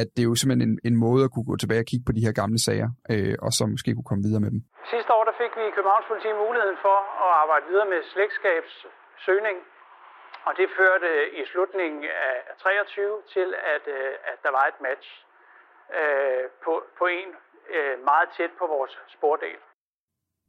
at 0.00 0.06
det 0.14 0.20
er 0.22 0.28
jo 0.30 0.34
simpelthen 0.40 0.68
en, 0.70 0.78
en 0.88 0.96
måde 1.06 1.22
at 1.26 1.30
kunne 1.34 1.48
gå 1.50 1.56
tilbage 1.62 1.82
og 1.84 1.88
kigge 1.90 2.04
på 2.08 2.12
de 2.16 2.24
her 2.26 2.34
gamle 2.42 2.58
sager, 2.66 2.88
øh, 3.12 3.34
og 3.44 3.50
så 3.56 3.62
måske 3.74 3.90
kunne 3.94 4.10
komme 4.10 4.24
videre 4.26 4.42
med 4.44 4.50
dem. 4.54 4.60
Sidste 4.94 5.10
år 5.16 5.24
der 5.28 5.34
fik 5.42 5.52
vi 5.58 5.62
i 5.70 5.72
Københavns 5.76 6.06
politi 6.10 6.30
muligheden 6.44 6.78
for 6.86 6.98
at 7.24 7.30
arbejde 7.42 7.64
videre 7.70 7.88
med 7.92 8.00
slægtskabssøgning, 8.12 9.56
og 10.46 10.52
det 10.60 10.68
førte 10.78 11.08
øh, 11.20 11.26
i 11.40 11.42
slutningen 11.50 12.02
af 12.28 12.34
23 12.62 13.22
til, 13.34 13.48
at, 13.74 13.84
øh, 13.96 14.30
at 14.30 14.38
der 14.44 14.52
var 14.58 14.64
et 14.72 14.78
match 14.86 15.08
øh, 15.98 16.44
på, 16.64 16.72
på 16.98 17.04
en 17.18 17.30
øh, 17.74 17.94
meget 18.10 18.28
tæt 18.36 18.52
på 18.60 18.64
vores 18.74 18.94
spordel. 19.16 19.58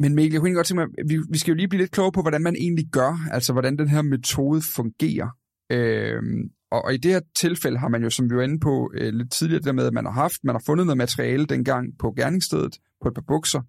Men 0.02 0.12
Mikkel, 0.16 0.34
jeg 0.34 0.42
kunne 0.42 0.60
godt 0.60 0.68
tænke 0.68 0.82
mig, 0.84 0.90
vi, 1.12 1.16
vi 1.34 1.38
skal 1.40 1.52
jo 1.52 1.58
lige 1.60 1.72
blive 1.72 1.84
lidt 1.84 1.96
klogere 1.96 2.16
på, 2.18 2.22
hvordan 2.26 2.44
man 2.50 2.56
egentlig 2.66 2.88
gør, 3.00 3.14
altså 3.36 3.50
hvordan 3.56 3.76
den 3.82 3.90
her 3.96 4.02
metode 4.16 4.62
fungerer. 4.78 5.30
Øhm, 5.76 6.42
og, 6.74 6.82
og 6.86 6.94
i 6.94 6.98
det 7.04 7.12
her 7.16 7.24
tilfælde 7.44 7.78
har 7.84 7.90
man 7.94 8.04
jo, 8.04 8.10
som 8.10 8.30
vi 8.30 8.36
var 8.36 8.46
inde 8.48 8.60
på 8.68 8.74
øh, 8.98 9.10
lidt 9.20 9.32
tidligere, 9.32 9.60
det 9.62 9.70
der 9.70 9.80
med, 9.80 9.88
at 9.88 9.98
man 10.00 10.06
har 10.06 10.16
haft, 10.24 10.40
man 10.44 10.56
har 10.56 10.64
fundet 10.66 10.86
noget 10.86 11.04
materiale 11.06 11.46
dengang 11.46 11.84
på 12.02 12.08
gerningsstedet, 12.20 12.74
på 13.02 13.08
et 13.08 13.16
par 13.16 13.28
bukser, 13.34 13.62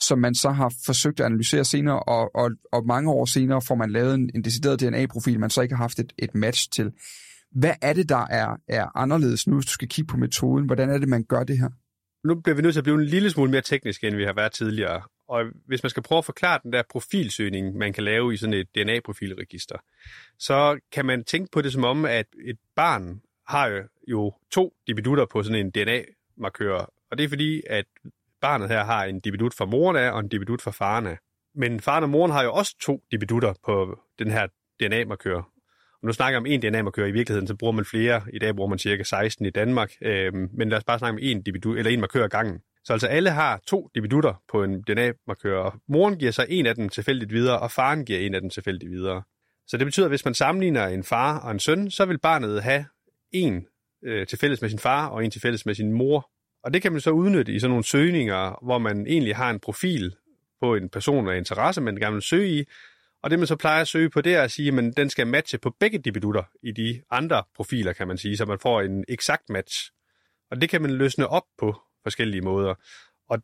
som 0.00 0.18
man 0.18 0.34
så 0.34 0.50
har 0.50 0.74
forsøgt 0.86 1.20
at 1.20 1.26
analysere 1.26 1.64
senere, 1.64 2.02
og, 2.02 2.34
og, 2.34 2.50
og 2.72 2.86
mange 2.86 3.10
år 3.10 3.24
senere 3.24 3.62
får 3.62 3.74
man 3.74 3.90
lavet 3.90 4.14
en, 4.14 4.30
en 4.34 4.44
decideret 4.44 4.80
DNA-profil, 4.80 5.40
man 5.40 5.50
så 5.50 5.62
ikke 5.62 5.74
har 5.74 5.82
haft 5.82 5.98
et, 5.98 6.12
et 6.18 6.34
match 6.34 6.70
til. 6.70 6.92
Hvad 7.52 7.74
er 7.82 7.92
det, 7.92 8.08
der 8.08 8.26
er, 8.30 8.56
er 8.68 8.96
anderledes 8.96 9.46
nu, 9.46 9.56
hvis 9.56 9.66
du 9.66 9.72
skal 9.72 9.88
kigge 9.88 10.10
på 10.10 10.16
metoden? 10.16 10.66
Hvordan 10.66 10.90
er 10.90 10.98
det, 10.98 11.08
man 11.08 11.24
gør 11.24 11.44
det 11.44 11.58
her? 11.58 11.68
Nu 12.24 12.40
bliver 12.40 12.56
vi 12.56 12.62
nødt 12.62 12.74
til 12.74 12.80
at 12.80 12.84
blive 12.84 13.00
en 13.00 13.06
lille 13.06 13.30
smule 13.30 13.50
mere 13.50 13.60
teknisk, 13.60 14.04
end 14.04 14.16
vi 14.16 14.24
har 14.24 14.32
været 14.32 14.52
tidligere. 14.52 15.02
Og 15.28 15.44
hvis 15.66 15.82
man 15.82 15.90
skal 15.90 16.02
prøve 16.02 16.18
at 16.18 16.24
forklare 16.24 16.60
den 16.62 16.72
der 16.72 16.82
profilsøgning, 16.90 17.76
man 17.76 17.92
kan 17.92 18.04
lave 18.04 18.34
i 18.34 18.36
sådan 18.36 18.54
et 18.54 18.68
DNA-profilregister, 18.74 19.76
så 20.38 20.80
kan 20.92 21.06
man 21.06 21.24
tænke 21.24 21.50
på 21.52 21.62
det 21.62 21.72
som 21.72 21.84
om, 21.84 22.04
at 22.04 22.26
et 22.44 22.58
barn 22.76 23.20
har 23.48 23.82
jo, 24.08 24.32
to 24.50 24.74
dividutter 24.86 25.26
på 25.32 25.42
sådan 25.42 25.66
en 25.66 25.70
DNA-markør. 25.70 26.90
Og 27.10 27.18
det 27.18 27.24
er 27.24 27.28
fordi, 27.28 27.62
at 27.70 27.84
barnet 28.46 28.68
her 28.68 28.84
har 28.84 29.04
en 29.04 29.20
dibidut 29.20 29.54
fra 29.54 29.64
moren 29.64 29.96
af 29.96 30.10
og 30.10 30.20
en 30.20 30.28
dibidut 30.28 30.62
fra 30.62 30.70
faren 30.70 31.06
af. 31.06 31.18
Men 31.54 31.80
faren 31.80 32.04
og 32.04 32.10
moren 32.10 32.32
har 32.32 32.42
jo 32.42 32.52
også 32.52 32.76
to 32.82 33.02
dibidutter 33.10 33.54
på 33.64 33.98
den 34.18 34.30
her 34.30 34.46
DNA-markør. 34.80 35.36
Og 35.36 36.06
nu 36.06 36.12
snakker 36.12 36.32
jeg 36.32 36.38
om 36.38 36.46
en 36.46 36.60
DNA-markør 36.62 37.06
i 37.06 37.10
virkeligheden, 37.10 37.46
så 37.46 37.54
bruger 37.54 37.72
man 37.72 37.84
flere. 37.84 38.22
I 38.32 38.38
dag 38.38 38.56
bruger 38.56 38.68
man 38.68 38.78
cirka 38.78 39.02
16 39.02 39.46
i 39.46 39.50
Danmark. 39.50 39.92
Øhm, 40.02 40.48
men 40.52 40.68
lad 40.68 40.78
os 40.78 40.84
bare 40.84 40.98
snakke 40.98 41.12
om 41.12 41.18
en 41.22 41.42
dibidut, 41.42 41.78
eller 41.78 41.90
en 41.90 42.00
markør 42.00 42.24
ad 42.24 42.28
gangen. 42.28 42.58
Så 42.84 42.92
altså 42.92 43.06
alle 43.06 43.30
har 43.30 43.60
to 43.66 43.90
dibidutter 43.94 44.42
på 44.52 44.64
en 44.64 44.82
DNA-markør, 44.82 45.58
og 45.58 45.72
moren 45.88 46.18
giver 46.18 46.32
sig 46.32 46.46
en 46.48 46.66
af 46.66 46.74
dem 46.74 46.88
tilfældigt 46.88 47.32
videre, 47.32 47.60
og 47.60 47.70
faren 47.70 48.04
giver 48.04 48.18
en 48.18 48.34
af 48.34 48.40
dem 48.40 48.50
tilfældigt 48.50 48.90
videre. 48.90 49.22
Så 49.66 49.76
det 49.76 49.86
betyder, 49.86 50.06
at 50.06 50.10
hvis 50.10 50.24
man 50.24 50.34
sammenligner 50.34 50.86
en 50.86 51.04
far 51.04 51.38
og 51.38 51.50
en 51.50 51.58
søn, 51.58 51.90
så 51.90 52.04
vil 52.04 52.18
barnet 52.18 52.62
have 52.62 52.84
en 53.32 53.66
øh, 54.04 54.26
til 54.26 54.38
fælles 54.38 54.60
med 54.60 54.70
sin 54.70 54.78
far 54.78 55.06
og 55.06 55.24
en 55.24 55.30
til 55.30 55.40
fælles 55.40 55.66
med 55.66 55.74
sin 55.74 55.92
mor. 55.92 56.30
Og 56.64 56.74
det 56.74 56.82
kan 56.82 56.92
man 56.92 57.00
så 57.00 57.10
udnytte 57.10 57.52
i 57.52 57.58
sådan 57.58 57.70
nogle 57.70 57.84
søgninger, 57.84 58.64
hvor 58.64 58.78
man 58.78 59.06
egentlig 59.06 59.36
har 59.36 59.50
en 59.50 59.60
profil 59.60 60.14
på 60.60 60.74
en 60.74 60.88
person 60.88 61.28
af 61.28 61.36
interesse, 61.36 61.80
man 61.80 61.96
gerne 61.96 62.12
vil 62.12 62.22
søge 62.22 62.60
i. 62.60 62.64
Og 63.22 63.30
det 63.30 63.38
man 63.38 63.46
så 63.46 63.56
plejer 63.56 63.80
at 63.80 63.88
søge 63.88 64.10
på, 64.10 64.20
det 64.20 64.34
er 64.34 64.42
at 64.42 64.50
sige, 64.50 64.78
at 64.78 64.96
den 64.96 65.10
skal 65.10 65.26
matche 65.26 65.58
på 65.58 65.70
begge 65.80 65.98
debutter 65.98 66.42
i 66.62 66.72
de 66.72 67.02
andre 67.10 67.42
profiler, 67.56 67.92
kan 67.92 68.08
man 68.08 68.18
sige, 68.18 68.36
så 68.36 68.44
man 68.44 68.58
får 68.58 68.80
en 68.80 69.04
eksakt 69.08 69.48
match. 69.48 69.90
Og 70.50 70.60
det 70.60 70.68
kan 70.68 70.82
man 70.82 70.90
løsne 70.90 71.28
op 71.28 71.42
på 71.58 71.76
forskellige 72.02 72.42
måder. 72.42 72.74
Og 73.28 73.42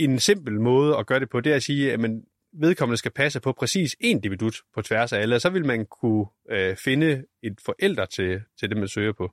en 0.00 0.18
simpel 0.18 0.60
måde 0.60 0.96
at 0.96 1.06
gøre 1.06 1.20
det 1.20 1.30
på, 1.30 1.40
det 1.40 1.52
er 1.52 1.56
at 1.56 1.62
sige, 1.62 1.92
at 1.92 2.00
man 2.00 2.24
vedkommende 2.52 2.96
skal 2.96 3.12
passe 3.12 3.40
på 3.40 3.52
præcis 3.52 3.96
én 4.04 4.20
dividut 4.20 4.56
på 4.74 4.82
tværs 4.82 5.12
af 5.12 5.20
alle, 5.20 5.34
og 5.34 5.40
så 5.40 5.50
vil 5.50 5.66
man 5.66 5.86
kunne 5.86 6.26
øh, 6.50 6.76
finde 6.76 7.24
et 7.42 7.60
forælder 7.64 8.06
til, 8.06 8.40
til 8.60 8.68
det, 8.68 8.76
man 8.76 8.88
søger 8.88 9.12
på 9.12 9.32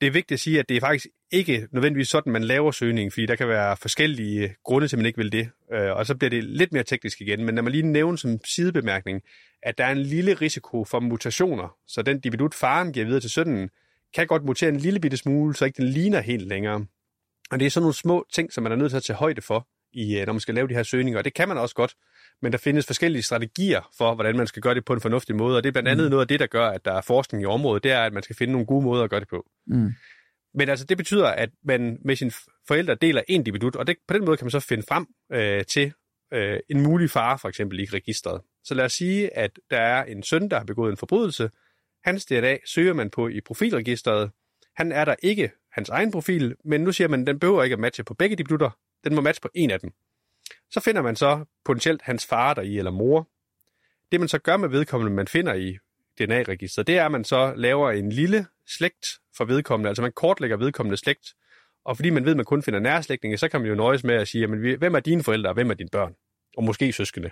det 0.00 0.06
er 0.06 0.10
vigtigt 0.10 0.32
at 0.32 0.40
sige, 0.40 0.58
at 0.58 0.68
det 0.68 0.76
er 0.76 0.80
faktisk 0.80 1.06
ikke 1.30 1.68
nødvendigvis 1.72 2.08
sådan, 2.08 2.32
man 2.32 2.44
laver 2.44 2.70
søgningen, 2.70 3.10
fordi 3.10 3.26
der 3.26 3.36
kan 3.36 3.48
være 3.48 3.76
forskellige 3.76 4.54
grunde 4.64 4.88
til, 4.88 4.96
at 4.96 4.98
man 4.98 5.06
ikke 5.06 5.18
vil 5.18 5.32
det. 5.32 5.50
Øh, 5.72 5.90
og 5.90 6.06
så 6.06 6.14
bliver 6.16 6.30
det 6.30 6.44
lidt 6.44 6.72
mere 6.72 6.82
teknisk 6.82 7.20
igen. 7.20 7.44
Men 7.44 7.54
når 7.54 7.62
man 7.62 7.72
lige 7.72 7.86
nævner 7.86 8.16
som 8.16 8.38
sidebemærkning, 8.44 9.22
at 9.62 9.78
der 9.78 9.84
er 9.84 9.92
en 9.92 9.98
lille 9.98 10.34
risiko 10.34 10.84
for 10.84 11.00
mutationer, 11.00 11.76
så 11.86 12.02
den 12.02 12.20
dividut, 12.20 12.54
faren 12.54 12.92
giver 12.92 13.06
videre 13.06 13.20
til 13.20 13.30
sønnen, 13.30 13.70
kan 14.14 14.26
godt 14.26 14.44
mutere 14.44 14.70
en 14.70 14.76
lille 14.76 15.00
bitte 15.00 15.16
smule, 15.16 15.54
så 15.54 15.64
ikke 15.64 15.82
den 15.82 15.88
ligner 15.88 16.20
helt 16.20 16.48
længere. 16.48 16.86
Og 17.50 17.60
det 17.60 17.66
er 17.66 17.70
sådan 17.70 17.82
nogle 17.82 17.94
små 17.94 18.26
ting, 18.32 18.52
som 18.52 18.62
man 18.62 18.72
er 18.72 18.76
nødt 18.76 18.90
til 18.90 18.96
at 18.96 19.02
tage 19.02 19.16
højde 19.16 19.42
for, 19.42 19.68
i, 19.92 20.18
øh, 20.18 20.26
når 20.26 20.32
man 20.32 20.40
skal 20.40 20.54
lave 20.54 20.68
de 20.68 20.74
her 20.74 20.82
søgninger. 20.82 21.18
Og 21.18 21.24
det 21.24 21.34
kan 21.34 21.48
man 21.48 21.58
også 21.58 21.74
godt, 21.74 21.94
men 22.42 22.52
der 22.52 22.58
findes 22.58 22.86
forskellige 22.86 23.22
strategier 23.22 23.90
for, 23.98 24.14
hvordan 24.14 24.36
man 24.36 24.46
skal 24.46 24.62
gøre 24.62 24.74
det 24.74 24.84
på 24.84 24.92
en 24.92 25.00
fornuftig 25.00 25.36
måde, 25.36 25.56
og 25.56 25.62
det 25.62 25.68
er 25.68 25.72
blandt 25.72 25.88
andet 25.88 26.06
mm. 26.06 26.10
noget 26.10 26.20
af 26.20 26.28
det, 26.28 26.40
der 26.40 26.46
gør, 26.46 26.66
at 26.66 26.84
der 26.84 26.92
er 26.92 27.00
forskning 27.00 27.42
i 27.42 27.46
området, 27.46 27.84
det 27.84 27.92
er, 27.92 28.02
at 28.02 28.12
man 28.12 28.22
skal 28.22 28.36
finde 28.36 28.52
nogle 28.52 28.66
gode 28.66 28.84
måder 28.84 29.04
at 29.04 29.10
gøre 29.10 29.20
det 29.20 29.28
på. 29.28 29.46
Mm. 29.66 29.92
Men 30.54 30.68
altså, 30.68 30.84
det 30.84 30.96
betyder, 30.96 31.26
at 31.26 31.50
man 31.64 31.98
med 32.04 32.16
sine 32.16 32.32
forældre 32.68 32.94
deler 32.94 33.22
en 33.28 33.42
dibidut, 33.42 33.76
og 33.76 33.86
det, 33.86 33.96
på 34.08 34.14
den 34.14 34.24
måde 34.24 34.36
kan 34.36 34.44
man 34.44 34.50
så 34.50 34.60
finde 34.60 34.84
frem 34.88 35.06
øh, 35.32 35.64
til 35.64 35.92
øh, 36.32 36.60
en 36.70 36.80
mulig 36.82 37.10
far, 37.10 37.36
for 37.36 37.48
eksempel 37.48 37.80
i 37.80 37.84
registret. 37.84 38.40
Så 38.64 38.74
lad 38.74 38.84
os 38.84 38.92
sige, 38.92 39.36
at 39.36 39.58
der 39.70 39.80
er 39.80 40.04
en 40.04 40.22
søn, 40.22 40.48
der 40.48 40.58
har 40.58 40.64
begået 40.64 40.90
en 40.90 40.96
forbrydelse. 40.96 41.50
Hans 42.04 42.24
DNA 42.24 42.56
søger 42.66 42.94
man 42.94 43.10
på 43.10 43.28
i 43.28 43.40
profilregistret. 43.40 44.30
Han 44.76 44.92
er 44.92 45.04
der 45.04 45.14
ikke 45.22 45.50
hans 45.72 45.88
egen 45.88 46.10
profil, 46.10 46.56
men 46.64 46.80
nu 46.80 46.92
siger 46.92 47.08
man, 47.08 47.20
at 47.20 47.26
den 47.26 47.38
behøver 47.38 47.62
ikke 47.62 47.74
at 47.74 47.80
matche 47.80 48.04
på 48.04 48.14
begge 48.14 48.36
dibidutter. 48.36 48.70
Den 49.04 49.14
må 49.14 49.20
matche 49.20 49.42
på 49.42 49.48
en 49.54 49.70
af 49.70 49.80
dem. 49.80 49.90
Så 50.70 50.80
finder 50.80 51.02
man 51.02 51.16
så 51.16 51.44
potentielt 51.64 52.02
hans 52.02 52.26
far 52.26 52.54
der 52.54 52.62
i 52.62 52.78
eller 52.78 52.90
mor. 52.90 53.28
Det 54.12 54.20
man 54.20 54.28
så 54.28 54.38
gør 54.38 54.56
med 54.56 54.68
vedkommende, 54.68 55.14
man 55.14 55.28
finder 55.28 55.54
i 55.54 55.78
DNA-registret, 56.18 56.86
det 56.86 56.98
er, 56.98 57.04
at 57.04 57.12
man 57.12 57.24
så 57.24 57.52
laver 57.56 57.90
en 57.90 58.12
lille 58.12 58.46
slægt 58.76 59.06
for 59.36 59.44
vedkommende, 59.44 59.88
altså 59.88 60.02
man 60.02 60.12
kortlægger 60.12 60.56
vedkommende 60.56 60.96
slægt, 60.96 61.34
og 61.84 61.96
fordi 61.96 62.10
man 62.10 62.24
ved, 62.24 62.30
at 62.30 62.36
man 62.36 62.44
kun 62.44 62.62
finder 62.62 62.80
nærslægtninge, 62.80 63.38
så 63.38 63.48
kan 63.48 63.60
man 63.60 63.68
jo 63.68 63.74
nøjes 63.74 64.04
med 64.04 64.14
at 64.14 64.28
sige, 64.28 64.40
jamen, 64.40 64.78
hvem 64.78 64.94
er 64.94 65.00
dine 65.00 65.22
forældre, 65.22 65.50
og 65.50 65.54
hvem 65.54 65.70
er 65.70 65.74
dine 65.74 65.88
børn? 65.92 66.14
Og 66.56 66.64
måske 66.64 66.92
søskende. 66.92 67.30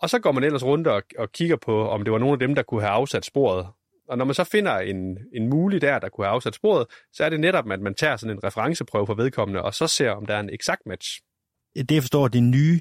Og 0.00 0.10
så 0.10 0.18
går 0.18 0.32
man 0.32 0.44
ellers 0.44 0.64
rundt 0.64 0.86
og, 0.86 1.02
og 1.18 1.32
kigger 1.32 1.56
på, 1.56 1.88
om 1.88 2.04
det 2.04 2.12
var 2.12 2.18
nogle 2.18 2.32
af 2.32 2.38
dem, 2.38 2.54
der 2.54 2.62
kunne 2.62 2.80
have 2.80 2.92
afsat 2.92 3.24
sporet. 3.24 3.66
Og 4.08 4.18
når 4.18 4.24
man 4.24 4.34
så 4.34 4.44
finder 4.44 4.78
en, 4.78 5.18
en 5.34 5.48
mulig 5.48 5.80
der, 5.80 5.98
der 5.98 6.08
kunne 6.08 6.26
have 6.26 6.34
afsat 6.34 6.54
sporet, 6.54 6.86
så 7.12 7.24
er 7.24 7.28
det 7.28 7.40
netop, 7.40 7.72
at 7.72 7.80
man 7.80 7.94
tager 7.94 8.16
sådan 8.16 8.36
en 8.36 8.44
referenceprøve 8.44 9.06
for 9.06 9.14
vedkommende, 9.14 9.62
og 9.62 9.74
så 9.74 9.86
ser, 9.86 10.10
om 10.10 10.26
der 10.26 10.34
er 10.34 10.40
en 10.40 10.50
eksakt 10.50 10.86
match 10.86 11.20
det 11.76 11.90
jeg 11.90 12.02
forstår, 12.02 12.28
det 12.28 12.42
nye 12.42 12.80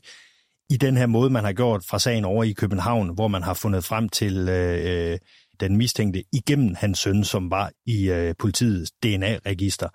i 0.69 0.77
den 0.77 0.97
her 0.97 1.05
måde, 1.05 1.29
man 1.29 1.43
har 1.43 1.53
gjort 1.53 1.83
fra 1.89 1.99
sagen 1.99 2.25
over 2.25 2.43
i 2.43 2.51
København, 2.51 3.09
hvor 3.09 3.27
man 3.27 3.43
har 3.43 3.53
fundet 3.53 3.83
frem 3.83 4.09
til 4.09 4.49
øh, 4.49 5.19
den 5.59 5.77
mistænkte 5.77 6.23
igennem 6.33 6.75
hans 6.75 6.99
søn, 6.99 7.23
som 7.23 7.51
var 7.51 7.71
i 7.85 8.09
øh, 8.09 8.35
politiets 8.39 8.91
DNA-register, 8.91 9.89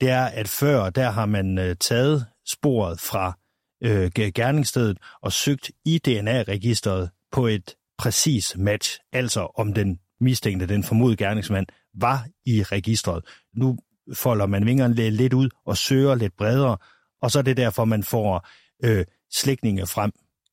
det 0.00 0.10
er, 0.10 0.24
at 0.24 0.48
før 0.48 0.90
der 0.90 1.10
har 1.10 1.26
man 1.26 1.58
øh, 1.58 1.76
taget 1.80 2.26
sporet 2.46 3.00
fra 3.00 3.38
øh, 3.82 4.10
gerningsstedet 4.12 4.98
og 5.22 5.32
søgt 5.32 5.70
i 5.84 5.98
DNA-registeret 5.98 7.10
på 7.32 7.46
et 7.46 7.74
præcis 7.98 8.56
match, 8.58 8.98
altså 9.12 9.52
om 9.56 9.74
den 9.74 9.98
mistænkte, 10.20 10.66
den 10.66 10.84
formodede 10.84 11.16
gerningsmand, 11.16 11.66
var 11.94 12.26
i 12.46 12.62
registret. 12.62 13.24
Nu 13.56 13.78
folder 14.14 14.46
man 14.46 14.66
vingerne 14.66 15.10
lidt 15.10 15.32
ud 15.32 15.48
og 15.66 15.76
søger 15.76 16.14
lidt 16.14 16.36
bredere, 16.36 16.76
og 17.22 17.30
så 17.30 17.38
er 17.38 17.42
det 17.42 17.56
derfor, 17.56 17.84
man 17.84 18.02
får 18.02 18.48
øh, 18.84 19.04
slægtninge 19.32 19.86
frem. 19.86 20.10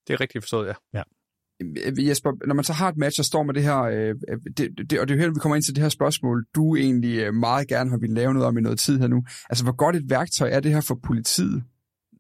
Det 0.08 0.14
er 0.14 0.22
rigtigt 0.22 0.44
forstået, 0.44 0.68
ja. 0.68 0.74
ja. 0.94 1.04
Øh, 1.62 2.08
Jesper, 2.08 2.48
når 2.48 2.56
man 2.56 2.64
så 2.64 2.74
har 2.74 2.90
et 2.90 2.98
match, 2.98 3.20
og 3.20 3.26
står 3.26 3.44
med 3.44 3.54
det 3.54 3.64
her, 3.64 3.82
øh, 3.82 4.16
det, 4.58 4.90
det, 4.90 5.00
og 5.00 5.08
det 5.08 5.14
er 5.14 5.18
jo 5.18 5.22
her, 5.22 5.30
vi 5.30 5.40
kommer 5.40 5.56
ind 5.56 5.64
til 5.64 5.76
det 5.76 5.82
her 5.82 5.90
spørgsmål, 5.90 6.46
du 6.56 6.76
egentlig 6.76 7.20
øh, 7.20 7.34
meget 7.34 7.68
gerne 7.68 7.90
har 7.90 7.98
ville 7.98 8.16
lave 8.16 8.34
noget 8.34 8.48
om 8.48 8.58
i 8.58 8.62
noget 8.62 8.80
tid 8.80 9.00
her 9.00 9.08
nu. 9.08 9.24
Altså, 9.50 9.64
hvor 9.64 9.76
godt 9.76 9.96
et 9.96 10.10
værktøj 10.10 10.50
er 10.50 10.60
det 10.60 10.72
her 10.72 10.82
for 10.82 11.00
politiet, 11.04 11.64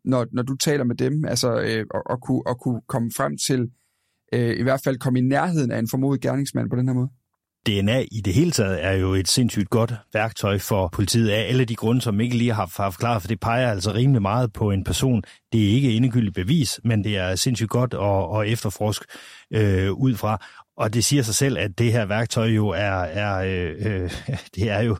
når, 0.05 0.25
når 0.31 0.43
du 0.43 0.55
taler 0.55 0.83
med 0.83 0.95
dem, 0.95 1.25
altså 1.25 1.59
øh, 1.59 1.85
at, 1.95 2.01
at, 2.09 2.21
kunne, 2.21 2.41
at 2.47 2.59
kunne 2.59 2.81
komme 2.87 3.11
frem 3.17 3.37
til, 3.47 3.71
øh, 4.33 4.59
i 4.59 4.63
hvert 4.63 4.81
fald 4.83 4.97
komme 4.97 5.19
i 5.19 5.21
nærheden 5.21 5.71
af 5.71 5.79
en 5.79 5.89
formodet 5.89 6.21
gerningsmand 6.21 6.69
på 6.69 6.75
den 6.75 6.87
her 6.87 6.95
måde? 6.95 7.09
DNA 7.67 8.05
i 8.11 8.21
det 8.21 8.33
hele 8.33 8.51
taget 8.51 8.83
er 8.83 8.91
jo 8.91 9.13
et 9.13 9.27
sindssygt 9.27 9.69
godt 9.69 9.93
værktøj 10.13 10.59
for 10.59 10.87
politiet 10.87 11.29
af 11.29 11.49
alle 11.49 11.65
de 11.65 11.75
grunde, 11.75 12.01
som 12.01 12.19
ikke 12.19 12.37
lige 12.37 12.53
har, 12.53 12.71
har 12.77 12.89
forklaret, 12.89 13.21
for 13.21 13.27
det 13.27 13.39
peger 13.39 13.71
altså 13.71 13.93
rimelig 13.93 14.21
meget 14.21 14.53
på 14.53 14.71
en 14.71 14.83
person. 14.83 15.23
Det 15.53 15.65
er 15.65 15.73
ikke 15.73 15.91
endegyldigt 15.91 16.35
bevis, 16.35 16.79
men 16.83 17.03
det 17.03 17.17
er 17.17 17.35
sindssygt 17.35 17.69
godt 17.69 17.93
at, 17.93 18.41
at 18.41 18.51
efterforske 18.53 19.05
øh, 19.51 19.91
ud 19.91 20.15
fra. 20.15 20.45
Og 20.77 20.93
det 20.93 21.05
siger 21.05 21.23
sig 21.23 21.35
selv, 21.35 21.57
at 21.57 21.79
det 21.79 21.91
her 21.91 22.05
værktøj 22.05 22.45
jo 22.45 22.67
er, 22.67 22.99
er 23.01 23.35
øh, 23.37 24.03
øh, 24.03 24.11
det 24.55 24.69
er 24.69 24.81
jo 24.81 24.97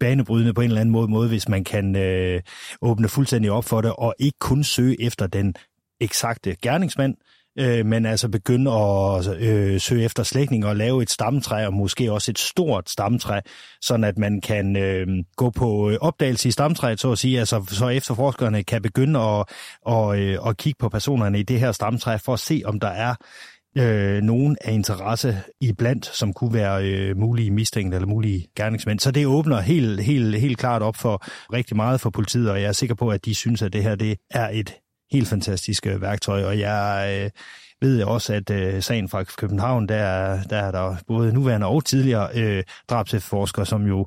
banebrydende 0.00 0.54
på 0.54 0.60
en 0.60 0.68
eller 0.68 0.80
anden 0.80 0.92
måde, 0.92 1.08
måde 1.08 1.28
hvis 1.28 1.48
man 1.48 1.64
kan 1.64 1.96
øh, 1.96 2.40
åbne 2.82 3.08
fuldstændig 3.08 3.50
op 3.50 3.64
for 3.64 3.80
det, 3.80 3.92
og 3.98 4.14
ikke 4.18 4.38
kun 4.38 4.64
søge 4.64 5.02
efter 5.02 5.26
den 5.26 5.54
eksakte 6.00 6.56
gerningsmand, 6.62 7.14
øh, 7.18 7.37
Øh, 7.58 7.86
men 7.86 8.06
altså 8.06 8.28
begynde 8.28 8.72
at 8.72 9.40
øh, 9.40 9.80
søge 9.80 10.04
efter 10.04 10.22
slægtninge 10.22 10.66
og 10.66 10.76
lave 10.76 11.02
et 11.02 11.10
stamtræ, 11.10 11.66
og 11.66 11.74
måske 11.74 12.12
også 12.12 12.30
et 12.30 12.38
stort 12.38 12.90
stamtræ, 12.90 13.40
sådan 13.80 14.04
at 14.04 14.18
man 14.18 14.40
kan 14.40 14.76
øh, 14.76 15.06
gå 15.36 15.50
på 15.50 15.90
øh, 15.90 15.98
opdagelse 16.00 16.48
i 16.48 16.52
stamtræet, 16.52 17.00
så 17.00 17.12
at 17.12 17.18
sige, 17.18 17.38
altså 17.38 17.64
så 17.68 17.88
efterforskerne 17.88 18.62
kan 18.62 18.82
begynde 18.82 19.20
at, 19.20 19.44
og, 19.82 20.20
øh, 20.20 20.38
at 20.46 20.56
kigge 20.56 20.78
på 20.78 20.88
personerne 20.88 21.40
i 21.40 21.42
det 21.42 21.60
her 21.60 21.72
stamtræ, 21.72 22.16
for 22.16 22.32
at 22.32 22.40
se, 22.40 22.62
om 22.64 22.80
der 22.80 22.88
er 22.88 23.14
øh, 23.78 24.22
nogen 24.22 24.56
af 24.60 24.72
interesse 24.72 25.42
i 25.60 25.72
blandt, 25.72 26.06
som 26.06 26.32
kunne 26.32 26.54
være 26.54 26.84
øh, 26.84 27.16
mulige 27.16 27.50
mistænkte 27.50 27.94
eller 27.94 28.08
mulige 28.08 28.46
gerningsmænd. 28.56 29.00
Så 29.00 29.10
det 29.10 29.26
åbner 29.26 29.60
helt, 29.60 30.00
helt, 30.00 30.40
helt 30.40 30.58
klart 30.58 30.82
op 30.82 30.96
for 30.96 31.24
rigtig 31.52 31.76
meget 31.76 32.00
for 32.00 32.10
politiet, 32.10 32.50
og 32.50 32.60
jeg 32.60 32.68
er 32.68 32.72
sikker 32.72 32.94
på, 32.94 33.08
at 33.08 33.24
de 33.24 33.34
synes, 33.34 33.62
at 33.62 33.72
det 33.72 33.82
her 33.82 33.94
det 33.94 34.16
er 34.30 34.48
et 34.52 34.74
helt 35.12 35.28
fantastisk 35.28 35.86
værktøj, 35.86 36.44
og 36.44 36.58
jeg 36.58 37.20
øh, 37.24 37.30
ved 37.80 38.02
også, 38.02 38.32
at 38.32 38.50
øh, 38.50 38.82
sagen 38.82 39.08
fra 39.08 39.24
København, 39.24 39.88
der, 39.88 40.42
der 40.42 40.56
er 40.56 40.70
der 40.70 40.96
både 41.06 41.32
nuværende 41.32 41.66
og 41.66 41.84
tidligere 41.84 42.28
øh, 42.34 42.62
drabsforskere, 42.88 43.66
som 43.66 43.86
jo, 43.86 44.06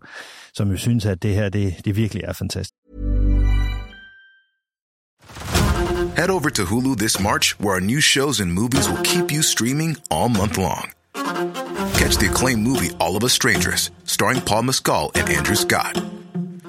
som 0.53 0.71
jo 0.71 0.77
synes, 0.77 1.05
at 1.05 1.23
det 1.23 1.35
her 1.35 1.49
det, 1.49 1.75
det 1.85 1.95
virkelig 1.95 2.23
er 2.23 2.33
fantastisk. 2.33 2.73
Head 6.17 6.29
over 6.29 6.49
to 6.49 6.65
Hulu 6.65 6.95
this 6.95 7.19
March, 7.19 7.59
where 7.59 7.73
our 7.73 7.79
new 7.79 8.01
shows 8.01 8.41
and 8.41 8.51
movies 8.51 8.89
will 8.89 9.03
keep 9.03 9.31
you 9.31 9.41
streaming 9.41 9.97
all 10.11 10.29
month 10.29 10.57
long. 10.57 10.91
Catch 11.93 12.17
the 12.17 12.27
acclaimed 12.29 12.63
movie 12.63 12.91
All 12.99 13.15
of 13.15 13.23
Us 13.23 13.31
Strangers, 13.31 13.91
starring 14.05 14.41
Paul 14.41 14.63
Mescal 14.63 15.11
and 15.15 15.29
Andrew 15.29 15.55
Scott. 15.55 16.20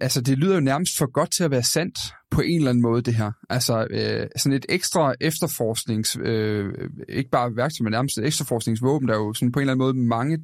Altså, 0.00 0.20
det 0.20 0.38
lyder 0.38 0.54
jo 0.54 0.60
nærmest 0.60 0.98
for 0.98 1.06
godt 1.06 1.32
til 1.32 1.44
at 1.44 1.50
være 1.50 1.62
sandt 1.62 1.98
på 2.30 2.40
en 2.40 2.56
eller 2.56 2.70
anden 2.70 2.82
måde, 2.82 3.02
det 3.02 3.14
her. 3.14 3.32
Altså, 3.50 3.86
øh, 3.90 4.26
sådan 4.36 4.56
et 4.56 4.66
ekstra 4.68 5.14
efterforsknings, 5.20 6.16
øh, 6.20 6.72
ikke 7.08 7.30
bare 7.30 7.56
værktøj, 7.56 7.84
men 7.84 7.90
nærmest 7.90 8.18
et 8.18 8.26
efterforskningsvåben, 8.26 9.08
der 9.08 9.14
er 9.14 9.18
jo 9.18 9.32
sådan 9.32 9.52
på 9.52 9.58
en 9.58 9.62
eller 9.62 9.72
anden 9.72 9.84
måde 9.84 10.06
mange 10.06 10.38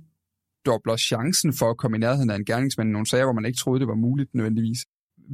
dobler 0.66 0.96
chancen 0.96 1.52
for 1.52 1.70
at 1.70 1.76
komme 1.76 1.96
i 1.96 2.00
nærheden 2.00 2.30
af 2.30 2.36
en 2.36 2.44
gerningsmand 2.44 2.88
i 2.88 2.92
nogle 2.92 3.06
sager, 3.06 3.24
hvor 3.24 3.32
man 3.32 3.44
ikke 3.44 3.58
troede, 3.58 3.80
det 3.80 3.88
var 3.88 3.94
muligt 3.94 4.34
nødvendigvis. 4.34 4.78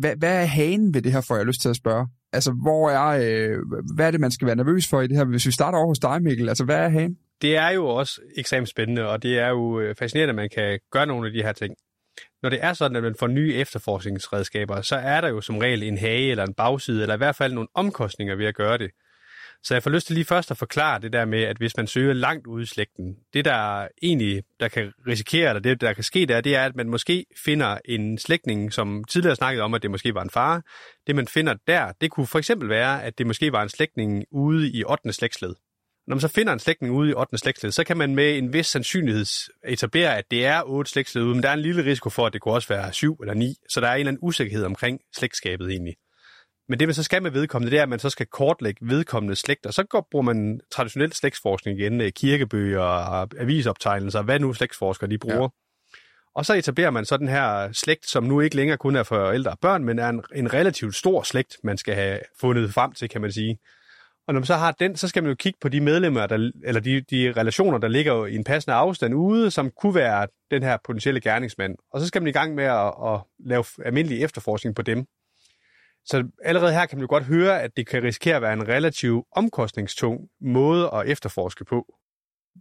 Hvad, 0.01 0.17
hvad 0.17 0.43
er 0.43 0.45
hagen 0.45 0.95
ved 0.95 1.03
det 1.03 1.13
her, 1.13 1.21
får 1.21 1.37
jeg 1.37 1.47
lyst 1.47 1.61
til 1.61 1.69
at 1.69 1.77
spørge? 1.77 2.09
Altså, 2.33 2.53
hvor 2.53 2.91
er, 2.91 3.07
øh, 3.07 3.59
hvad 3.95 4.07
er 4.07 4.11
det, 4.11 4.21
man 4.21 4.31
skal 4.31 4.47
være 4.47 4.57
nervøs 4.57 4.89
for 4.89 5.01
i 5.01 5.07
det 5.07 5.17
her? 5.17 5.25
Hvis 5.25 5.47
vi 5.47 5.53
starter 5.53 5.79
over 5.79 5.89
hos 5.89 5.99
dig, 5.99 6.23
Mikkel, 6.23 6.49
altså, 6.49 6.65
hvad 6.65 6.77
er 6.77 6.89
hagen? 6.89 7.17
Det 7.43 7.57
er 7.57 7.71
jo 7.71 7.87
også 7.87 8.21
ekstremt 8.37 8.69
spændende, 8.69 9.09
og 9.09 9.23
det 9.23 9.39
er 9.39 9.49
jo 9.49 9.81
øh, 9.81 9.95
fascinerende, 9.95 10.31
at 10.31 10.37
man 10.37 10.49
kan 10.55 10.79
gøre 10.93 11.07
nogle 11.07 11.27
af 11.27 11.33
de 11.33 11.43
her 11.43 11.53
ting. 11.53 11.75
Når 12.47 12.51
det 12.51 12.65
er 12.65 12.73
sådan, 12.73 12.97
at 12.97 13.03
man 13.03 13.15
får 13.19 13.27
nye 13.27 13.55
efterforskningsredskaber, 13.55 14.81
så 14.81 14.97
er 14.97 15.21
der 15.21 15.29
jo 15.29 15.41
som 15.41 15.59
regel 15.59 15.83
en 15.83 15.99
hage 15.99 16.31
eller 16.31 16.45
en 16.45 16.55
bagside, 16.55 17.03
eller 17.03 17.15
i 17.15 17.19
hvert 17.19 17.37
fald 17.37 17.53
nogle 17.53 17.69
omkostninger 17.75 18.35
ved 18.35 18.47
at 18.47 18.55
gøre 18.55 18.79
det. 18.79 18.91
Så 19.63 19.75
jeg 19.75 19.83
får 19.83 19.91
lyst 19.91 20.07
til 20.07 20.15
lige 20.15 20.25
først 20.25 20.51
at 20.51 20.57
forklare 20.57 21.01
det 21.01 21.13
der 21.13 21.25
med, 21.25 21.43
at 21.43 21.57
hvis 21.57 21.77
man 21.77 21.87
søger 21.87 22.13
langt 22.13 22.47
ude 22.47 22.63
i 22.63 22.67
slægten, 22.67 23.17
det 23.35 23.45
der 23.45 23.89
egentlig 24.03 24.43
der 24.61 24.69
kan 24.69 24.93
risikere, 25.07 25.49
eller 25.49 25.61
det 25.61 25.81
der 25.81 25.93
kan 25.93 26.05
ske 26.05 26.27
der, 26.27 26.41
det 26.41 26.57
er, 26.57 26.65
at 26.65 26.77
man 26.77 26.89
måske 26.89 27.27
finder 27.45 27.79
en 27.85 28.19
slægtning, 28.19 28.73
som 28.73 29.05
tidligere 29.05 29.37
snakkede 29.37 29.65
om, 29.65 29.75
at 29.75 29.83
det 29.83 29.91
måske 29.91 30.15
var 30.15 30.23
en 30.23 30.31
far. 30.31 30.63
Det 31.07 31.17
man 31.17 31.29
finder 31.29 31.55
der, 31.67 31.93
det 32.01 32.11
kunne 32.11 32.27
for 32.27 32.39
eksempel 32.39 32.69
være, 32.69 33.05
at 33.05 33.19
det 33.19 33.27
måske 33.27 33.53
var 33.53 33.63
en 33.63 33.69
slægtning 33.69 34.25
ude 34.31 34.71
i 34.71 34.85
8. 34.85 35.13
slægtsled. 35.13 35.55
Når 36.07 36.17
man 36.17 36.21
så 36.21 36.29
finder 36.29 36.53
en 36.53 36.59
slægtning 36.59 36.95
ude 36.95 37.11
i 37.11 37.15
8. 37.15 37.39
slægtsled, 37.39 37.73
så 37.73 37.85
kan 37.85 37.97
man 37.97 38.15
med 38.15 38.39
en 38.39 38.53
vis 38.53 38.67
sandsynlighed 38.67 39.25
etablere, 39.65 40.17
at 40.19 40.25
det 40.31 40.47
er 40.47 40.63
8 40.63 40.91
slægtsled 40.91 41.25
ude, 41.25 41.35
men 41.35 41.43
der 41.43 41.49
er 41.49 41.55
en 41.55 41.61
lille 41.61 41.85
risiko 41.85 42.11
for, 42.11 42.27
at 42.27 42.33
det 42.33 42.41
kunne 42.41 42.55
også 42.55 42.69
være 42.69 42.93
7 42.93 43.17
eller 43.21 43.35
9, 43.35 43.55
så 43.69 43.81
der 43.81 43.89
er 43.89 43.95
en 43.95 43.99
eller 43.99 44.11
anden 44.11 44.21
usikkerhed 44.23 44.65
omkring 44.65 45.01
slægtskabet 45.17 45.71
egentlig. 45.71 45.97
Men 46.69 46.79
det, 46.79 46.89
man 46.89 46.95
så 46.95 47.03
skal 47.03 47.23
med 47.23 47.31
vedkommende, 47.31 47.71
det 47.71 47.79
er, 47.79 47.83
at 47.83 47.89
man 47.89 47.99
så 47.99 48.11
skal 48.11 48.27
kortlægge 48.27 48.89
vedkommende 48.89 49.37
slægter. 49.37 49.71
Så 49.71 49.85
går, 49.85 50.09
bruger 50.11 50.23
man 50.23 50.61
traditionel 50.71 51.13
slægtsforskning 51.13 51.81
igen, 51.81 52.01
øh, 52.01 52.13
kirkebøger 52.13 52.81
og 52.81 53.29
avisoptegnelser, 53.39 54.23
hvad 54.23 54.39
nu 54.39 54.53
slægtsforskere 54.53 55.11
de 55.11 55.19
bruger. 55.19 55.43
Ja. 55.43 55.49
Og 56.35 56.47
så 56.47 56.55
etablerer 56.55 56.91
man 56.91 57.05
så 57.05 57.17
den 57.17 57.29
her 57.29 57.73
slægt, 57.73 58.09
som 58.09 58.25
nu 58.25 58.41
ikke 58.41 58.57
længere 58.57 58.79
kun 58.79 58.97
er 58.97 59.03
for 59.03 59.31
ældre 59.31 59.51
og 59.51 59.59
børn, 59.59 59.85
men 59.85 59.99
er 59.99 60.09
en, 60.09 60.23
en 60.35 60.55
relativt 60.55 60.95
stor 60.95 61.23
slægt, 61.23 61.57
man 61.65 61.79
skal 61.79 61.95
have 61.95 62.21
fundet 62.41 62.75
frem 62.75 62.93
til, 62.93 63.09
kan 63.09 63.21
man 63.21 63.33
sige. 63.33 63.59
Og 64.27 64.35
når 64.35 64.41
man 64.41 64.47
så 64.47 64.55
har 64.55 64.73
den, 64.73 64.97
så 64.97 65.09
skal 65.09 65.23
man 65.23 65.31
jo 65.31 65.37
kigge 65.37 65.59
på 65.61 65.69
de 65.69 65.81
medlemmer, 65.81 66.27
der, 66.27 66.51
eller 66.65 66.81
de, 66.81 67.01
de 67.01 67.33
relationer, 67.37 67.79
der 67.79 67.89
ligger 67.89 68.27
i 68.27 68.35
en 68.35 68.45
passende 68.45 68.75
afstand 68.75 69.15
ude, 69.15 69.51
som 69.51 69.71
kunne 69.71 69.95
være 69.95 70.27
den 70.51 70.63
her 70.63 70.79
potentielle 70.85 71.21
gerningsmand. 71.21 71.77
Og 71.93 72.01
så 72.01 72.07
skal 72.07 72.23
man 72.23 72.29
i 72.29 72.33
gang 72.33 72.55
med 72.55 72.65
at, 72.65 72.95
at 73.07 73.21
lave 73.39 73.65
almindelig 73.85 74.23
efterforskning 74.23 74.77
på 74.77 74.83
dem. 74.83 75.07
Så 76.05 76.29
allerede 76.45 76.73
her 76.73 76.87
kan 76.87 76.99
man 76.99 77.03
jo 77.03 77.09
godt 77.09 77.25
høre, 77.25 77.63
at 77.63 77.77
det 77.77 77.87
kan 77.87 78.03
risikere 78.03 78.37
at 78.37 78.43
være 78.43 78.53
en 78.53 78.69
relativt 78.69 79.25
omkostningstung 79.33 80.29
måde 80.41 80.91
at 80.95 81.09
efterforske 81.09 81.65
på. 81.65 81.95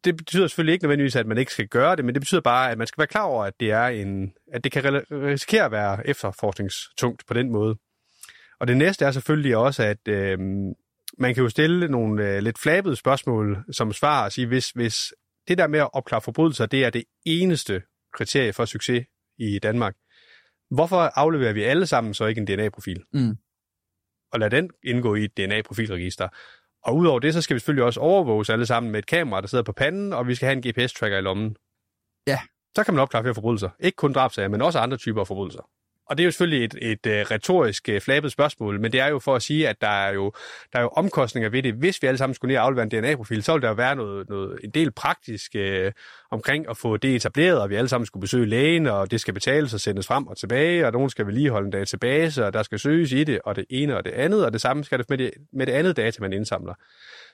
Det 0.03 0.17
betyder 0.17 0.47
selvfølgelig 0.47 0.73
ikke 0.73 0.83
nødvendigvis, 0.83 1.15
at 1.15 1.27
man 1.27 1.37
ikke 1.37 1.51
skal 1.51 1.67
gøre 1.67 1.95
det, 1.95 2.05
men 2.05 2.15
det 2.15 2.21
betyder 2.21 2.41
bare, 2.41 2.71
at 2.71 2.77
man 2.77 2.87
skal 2.87 3.01
være 3.01 3.07
klar 3.07 3.23
over, 3.23 3.43
at 3.43 3.53
det, 3.59 3.71
er 3.71 3.85
en, 3.85 4.33
at 4.53 4.63
det 4.63 4.71
kan 4.71 5.03
risikere 5.11 5.65
at 5.65 5.71
være 5.71 6.07
efterforskningstungt 6.07 7.23
på 7.27 7.33
den 7.33 7.51
måde. 7.51 7.75
Og 8.59 8.67
det 8.67 8.77
næste 8.77 9.05
er 9.05 9.11
selvfølgelig 9.11 9.57
også, 9.57 9.83
at 9.83 10.07
øh, 10.07 10.39
man 11.17 11.33
kan 11.33 11.43
jo 11.43 11.49
stille 11.49 11.87
nogle 11.87 12.29
øh, 12.29 12.43
lidt 12.43 12.59
flabede 12.59 12.95
spørgsmål 12.95 13.65
som 13.71 13.93
svar 13.93 14.25
og 14.25 14.31
sige, 14.31 14.47
hvis, 14.47 14.69
hvis 14.69 15.13
det 15.47 15.57
der 15.57 15.67
med 15.67 15.79
at 15.79 15.89
opklare 15.93 16.21
forbrydelser, 16.21 16.65
det 16.65 16.85
er 16.85 16.89
det 16.89 17.03
eneste 17.25 17.81
kriterie 18.13 18.53
for 18.53 18.65
succes 18.65 19.05
i 19.37 19.59
Danmark, 19.59 19.95
hvorfor 20.71 20.97
afleverer 20.97 21.53
vi 21.53 21.63
alle 21.63 21.85
sammen 21.85 22.13
så 22.13 22.25
ikke 22.25 22.41
en 22.41 22.47
DNA-profil? 22.47 23.03
Mm. 23.13 23.37
Og 24.33 24.39
lad 24.39 24.49
den 24.49 24.69
indgå 24.83 25.15
i 25.15 25.23
et 25.23 25.37
DNA-profilregister. 25.37 26.27
Og 26.83 26.95
udover 26.97 27.19
det, 27.19 27.33
så 27.33 27.41
skal 27.41 27.53
vi 27.53 27.59
selvfølgelig 27.59 27.85
også 27.85 27.99
overvåges 27.99 28.49
alle 28.49 28.65
sammen 28.65 28.91
med 28.91 28.99
et 28.99 29.05
kamera, 29.05 29.41
der 29.41 29.47
sidder 29.47 29.63
på 29.63 29.71
panden, 29.71 30.13
og 30.13 30.27
vi 30.27 30.35
skal 30.35 30.45
have 30.45 30.57
en 30.57 30.63
GPS-tracker 30.67 31.17
i 31.17 31.21
lommen. 31.21 31.55
Ja. 32.27 32.39
Så 32.75 32.83
kan 32.83 32.93
man 32.93 33.01
opklare 33.01 33.23
flere 33.23 33.35
forbrydelser. 33.35 33.69
Ikke 33.79 33.95
kun 33.95 34.13
drabsager, 34.13 34.49
men 34.49 34.61
også 34.61 34.79
andre 34.79 34.97
typer 34.97 35.21
af 35.21 35.27
forbrydelser. 35.27 35.69
Og 36.09 36.17
det 36.17 36.23
er 36.23 36.25
jo 36.25 36.31
selvfølgelig 36.31 36.65
et, 36.65 36.75
et, 36.81 37.05
et 37.05 37.31
retorisk 37.31 37.89
øh, 37.89 38.01
flabet 38.01 38.31
spørgsmål, 38.31 38.79
men 38.79 38.91
det 38.91 38.99
er 38.99 39.07
jo 39.07 39.19
for 39.19 39.35
at 39.35 39.41
sige, 39.41 39.69
at 39.69 39.81
der 39.81 39.87
er 39.87 40.13
jo, 40.13 40.31
der 40.73 40.79
er 40.79 40.83
jo 40.83 40.89
omkostninger 40.89 41.49
ved 41.49 41.63
det. 41.63 41.73
Hvis 41.73 42.01
vi 42.01 42.07
alle 42.07 42.17
sammen 42.17 42.33
skulle 42.33 42.51
ned 42.51 42.59
og 42.59 42.65
aflevere 42.65 42.83
en 42.83 42.89
DNA-profil, 42.89 43.43
så 43.43 43.51
ville 43.51 43.61
der 43.61 43.67
jo 43.67 43.75
være 43.75 43.95
noget, 43.95 44.29
noget, 44.29 44.59
en 44.63 44.69
del 44.69 44.91
praktisk 44.91 45.55
øh, 45.55 45.91
omkring 46.31 46.69
at 46.69 46.77
få 46.77 46.97
det 46.97 47.15
etableret, 47.15 47.61
og 47.61 47.69
vi 47.69 47.75
alle 47.75 47.87
sammen 47.87 48.05
skulle 48.05 48.21
besøge 48.21 48.45
lægen, 48.45 48.87
og 48.87 49.11
det 49.11 49.21
skal 49.21 49.33
betales 49.33 49.73
og 49.73 49.79
sendes 49.79 50.07
frem 50.07 50.27
og 50.27 50.37
tilbage, 50.37 50.85
og 50.85 50.91
nogen 50.91 51.09
skal 51.09 51.27
vedligeholde 51.27 51.65
en 51.65 51.71
database, 51.71 52.45
og 52.45 52.53
der 52.53 52.63
skal 52.63 52.79
søges 52.79 53.11
i 53.11 53.23
det, 53.23 53.39
og 53.45 53.55
det 53.55 53.65
ene 53.69 53.97
og 53.97 54.05
det 54.05 54.11
andet, 54.11 54.45
og 54.45 54.53
det 54.53 54.61
samme 54.61 54.83
skal 54.83 54.99
det 54.99 55.09
med 55.09 55.17
det, 55.17 55.31
med 55.53 55.65
det 55.65 55.73
andet 55.73 55.97
data, 55.97 56.21
man 56.21 56.33
indsamler. 56.33 56.73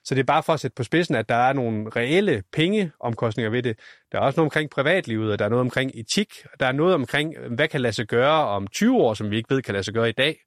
Så 0.04 0.16
det 0.16 0.20
er 0.20 0.26
bare 0.26 0.44
for 0.44 0.54
at 0.54 0.60
sætte 0.60 0.76
på 0.76 0.84
spidsen, 0.84 1.16
at 1.16 1.30
der 1.30 1.36
er 1.36 1.54
nogle 1.54 1.90
reelle 1.96 2.44
pengeomkostninger 2.54 3.50
ved 3.50 3.64
det. 3.64 3.80
Der 4.12 4.18
er 4.18 4.22
også 4.22 4.40
noget 4.40 4.46
omkring 4.46 4.70
privatlivet, 4.70 5.32
og 5.32 5.40
der 5.40 5.46
er 5.46 5.50
noget 5.50 5.62
omkring 5.62 5.92
etik. 5.96 6.34
og 6.54 6.60
Der 6.60 6.66
er 6.66 6.72
noget 6.72 6.94
omkring, 6.94 7.36
hvad 7.56 7.68
kan 7.68 7.82
lade 7.82 7.94
sig 7.94 8.08
gøre 8.08 8.48
om 8.48 8.68
20 8.68 8.96
år, 8.96 9.14
som 9.14 9.32
vi 9.32 9.38
ikke 9.38 9.50
ved 9.56 9.62
kan 9.62 9.74
lade 9.74 9.84
sig 9.84 9.94
gøre 9.94 10.10
i 10.10 10.12
dag. 10.12 10.38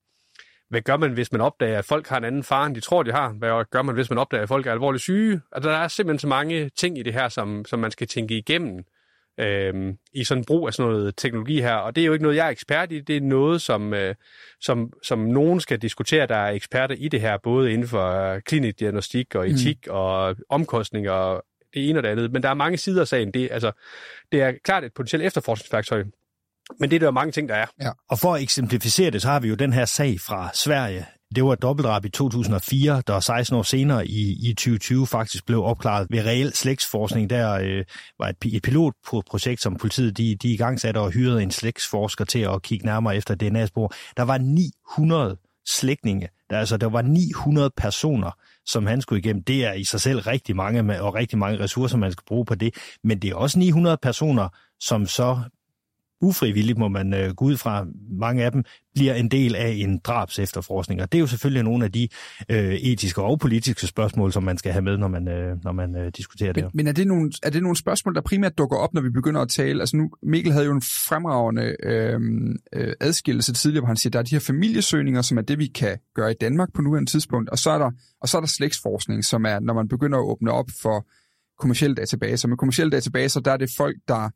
Hvad 0.70 0.80
gør 0.80 0.96
man, 0.96 1.12
hvis 1.12 1.32
man 1.32 1.40
opdager, 1.40 1.78
at 1.78 1.84
folk 1.84 2.08
har 2.08 2.16
en 2.16 2.24
anden 2.24 2.42
far, 2.44 2.66
end 2.66 2.74
de 2.74 2.80
tror, 2.80 3.02
de 3.02 3.12
har? 3.12 3.28
Hvad 3.28 3.64
gør 3.70 3.82
man, 3.82 3.94
hvis 3.94 4.10
man 4.10 4.18
opdager, 4.18 4.42
at 4.42 4.48
folk 4.48 4.66
er 4.66 4.72
alvorligt 4.72 5.02
syge? 5.02 5.40
Altså, 5.52 5.70
der 5.70 5.76
er 5.76 5.88
simpelthen 5.88 6.18
så 6.18 6.28
mange 6.28 6.68
ting 6.68 6.98
i 6.98 7.02
det 7.02 7.12
her, 7.12 7.28
som, 7.28 7.64
som 7.64 7.78
man 7.78 7.90
skal 7.90 8.06
tænke 8.06 8.38
igennem 8.38 8.84
øh, 9.40 9.94
i 10.12 10.24
sådan 10.24 10.44
brug 10.44 10.66
af 10.66 10.74
sådan 10.74 10.92
noget 10.92 11.16
teknologi 11.16 11.60
her. 11.60 11.74
Og 11.74 11.96
det 11.96 12.02
er 12.02 12.06
jo 12.06 12.12
ikke 12.12 12.22
noget, 12.22 12.36
jeg 12.36 12.46
er 12.46 12.50
ekspert 12.50 12.92
i. 12.92 13.00
Det 13.00 13.16
er 13.16 13.20
noget, 13.20 13.62
som, 13.62 13.94
øh, 13.94 14.14
som, 14.60 14.92
som 15.02 15.18
nogen 15.18 15.60
skal 15.60 15.78
diskutere, 15.78 16.26
der 16.26 16.36
er 16.36 16.50
eksperter 16.50 16.94
i 16.98 17.08
det 17.08 17.20
her, 17.20 17.38
både 17.42 17.72
inden 17.72 17.88
for 17.88 18.38
klinik 18.40 18.80
diagnostik 18.80 19.34
og 19.34 19.50
etik 19.50 19.78
mm. 19.86 19.92
og 19.92 20.36
omkostninger 20.48 21.12
og 21.12 21.44
det 21.74 21.88
ene 21.88 21.98
og 21.98 22.02
det 22.02 22.08
andet. 22.08 22.32
Men 22.32 22.42
der 22.42 22.48
er 22.48 22.54
mange 22.54 22.78
sider 22.78 23.00
af 23.00 23.08
sagen. 23.08 23.30
Det, 23.34 23.48
altså, 23.52 23.72
det 24.32 24.42
er 24.42 24.52
klart 24.64 24.84
et 24.84 24.92
potentielt 24.94 25.24
efterforskningsværktøj. 25.24 26.04
Men 26.80 26.90
det 26.90 26.96
er 26.96 27.00
der 27.00 27.10
mange 27.10 27.32
ting, 27.32 27.48
der 27.48 27.54
er. 27.54 27.66
Ja. 27.82 27.90
Og 28.10 28.18
for 28.18 28.34
at 28.34 28.42
eksemplificere 28.42 29.10
det, 29.10 29.22
så 29.22 29.28
har 29.28 29.40
vi 29.40 29.48
jo 29.48 29.54
den 29.54 29.72
her 29.72 29.84
sag 29.84 30.20
fra 30.20 30.50
Sverige, 30.54 31.06
det 31.34 31.44
var 31.44 31.52
et 31.52 31.62
dobbeltdrab 31.62 32.04
i 32.04 32.08
2004, 32.08 33.02
der 33.06 33.20
16 33.20 33.56
år 33.56 33.62
senere 33.62 34.06
i, 34.06 34.50
i 34.50 34.54
2020 34.54 35.06
faktisk 35.06 35.46
blev 35.46 35.64
opklaret 35.64 36.06
ved 36.10 36.26
reel 36.26 36.52
slægtsforskning. 36.52 37.30
Der 37.30 37.52
øh, 37.52 37.84
var 38.18 38.28
et, 38.28 38.36
et 38.44 38.62
pilotprojekt, 38.62 39.62
som 39.62 39.76
politiet 39.76 40.18
de, 40.18 40.36
de 40.36 40.48
i 40.48 40.56
gang 40.56 40.80
satte 40.80 40.98
og 40.98 41.10
hyrede 41.10 41.42
en 41.42 41.50
slægtsforsker 41.50 42.24
til 42.24 42.38
at 42.38 42.62
kigge 42.62 42.86
nærmere 42.86 43.16
efter 43.16 43.34
DNA-spor. 43.34 43.92
Der 44.16 44.22
var 44.22 44.38
900 44.38 45.36
slægtninge. 45.66 46.28
Der, 46.50 46.58
altså, 46.58 46.76
der 46.76 46.86
var 46.86 47.02
900 47.02 47.70
personer, 47.76 48.30
som 48.66 48.86
han 48.86 49.00
skulle 49.00 49.18
igennem. 49.18 49.42
Det 49.42 49.64
er 49.64 49.72
i 49.72 49.84
sig 49.84 50.00
selv 50.00 50.20
rigtig 50.20 50.56
mange, 50.56 51.02
og 51.02 51.14
rigtig 51.14 51.38
mange 51.38 51.60
ressourcer, 51.60 51.96
man 51.96 52.12
skal 52.12 52.24
bruge 52.26 52.44
på 52.44 52.54
det. 52.54 52.74
Men 53.04 53.18
det 53.18 53.30
er 53.30 53.34
også 53.34 53.58
900 53.58 53.98
personer, 54.02 54.48
som 54.80 55.06
så 55.06 55.40
ufrivilligt, 56.24 56.78
må 56.78 56.88
man 56.88 57.14
øh, 57.14 57.34
gå 57.34 57.44
ud 57.44 57.56
fra, 57.56 57.86
mange 58.10 58.44
af 58.44 58.52
dem 58.52 58.64
bliver 58.94 59.14
en 59.14 59.28
del 59.28 59.54
af 59.56 59.68
en 59.68 59.98
drabs 59.98 60.38
efterforskning. 60.38 61.02
Og 61.02 61.12
det 61.12 61.18
er 61.18 61.20
jo 61.20 61.26
selvfølgelig 61.26 61.62
nogle 61.62 61.84
af 61.84 61.92
de 61.92 62.08
øh, 62.48 62.74
etiske 62.74 63.22
og 63.22 63.40
politiske 63.40 63.86
spørgsmål, 63.86 64.32
som 64.32 64.42
man 64.42 64.58
skal 64.58 64.72
have 64.72 64.82
med, 64.82 64.96
når 64.96 65.08
man, 65.08 65.28
øh, 65.28 65.56
når 65.64 65.72
man 65.72 65.96
øh, 65.96 66.12
diskuterer 66.16 66.52
men, 66.52 66.64
det 66.64 66.74
Men 66.74 66.86
er 66.86 66.92
det, 66.92 67.06
nogle, 67.06 67.32
er 67.42 67.50
det 67.50 67.62
nogle 67.62 67.76
spørgsmål, 67.76 68.14
der 68.14 68.20
primært 68.20 68.58
dukker 68.58 68.76
op, 68.76 68.94
når 68.94 69.00
vi 69.00 69.10
begynder 69.10 69.40
at 69.40 69.48
tale? 69.48 69.80
Altså 69.80 69.96
nu, 69.96 70.10
Mikkel 70.22 70.52
havde 70.52 70.66
jo 70.66 70.72
en 70.72 70.82
fremragende 70.82 71.76
øh, 71.82 72.20
øh, 72.72 72.92
adskillelse 73.00 73.52
tidligere, 73.52 73.80
hvor 73.80 73.86
han 73.88 73.96
siger, 73.96 74.10
at 74.10 74.12
der 74.12 74.18
er 74.18 74.22
de 74.22 74.34
her 74.34 74.40
familiesøgninger, 74.40 75.22
som 75.22 75.38
er 75.38 75.42
det, 75.42 75.58
vi 75.58 75.66
kan 75.66 75.98
gøre 76.14 76.30
i 76.30 76.34
Danmark 76.40 76.68
på 76.74 76.82
nuværende 76.82 77.10
tidspunkt, 77.10 77.50
og 77.50 77.58
så 77.58 77.70
er 77.70 77.78
der, 77.78 77.90
og 78.20 78.28
så 78.28 78.36
er 78.36 78.40
der 78.40 78.48
slægtsforskning, 78.48 79.24
som 79.24 79.44
er, 79.44 79.60
når 79.60 79.74
man 79.74 79.88
begynder 79.88 80.18
at 80.18 80.24
åbne 80.24 80.52
op 80.52 80.66
for 80.82 81.06
kommersielle 81.58 81.94
databaser. 81.94 82.48
Med 82.48 82.56
kommersielle 82.56 82.90
databaser, 82.90 83.40
der 83.40 83.52
er 83.52 83.56
det 83.56 83.70
folk, 83.76 83.96
der 84.08 84.30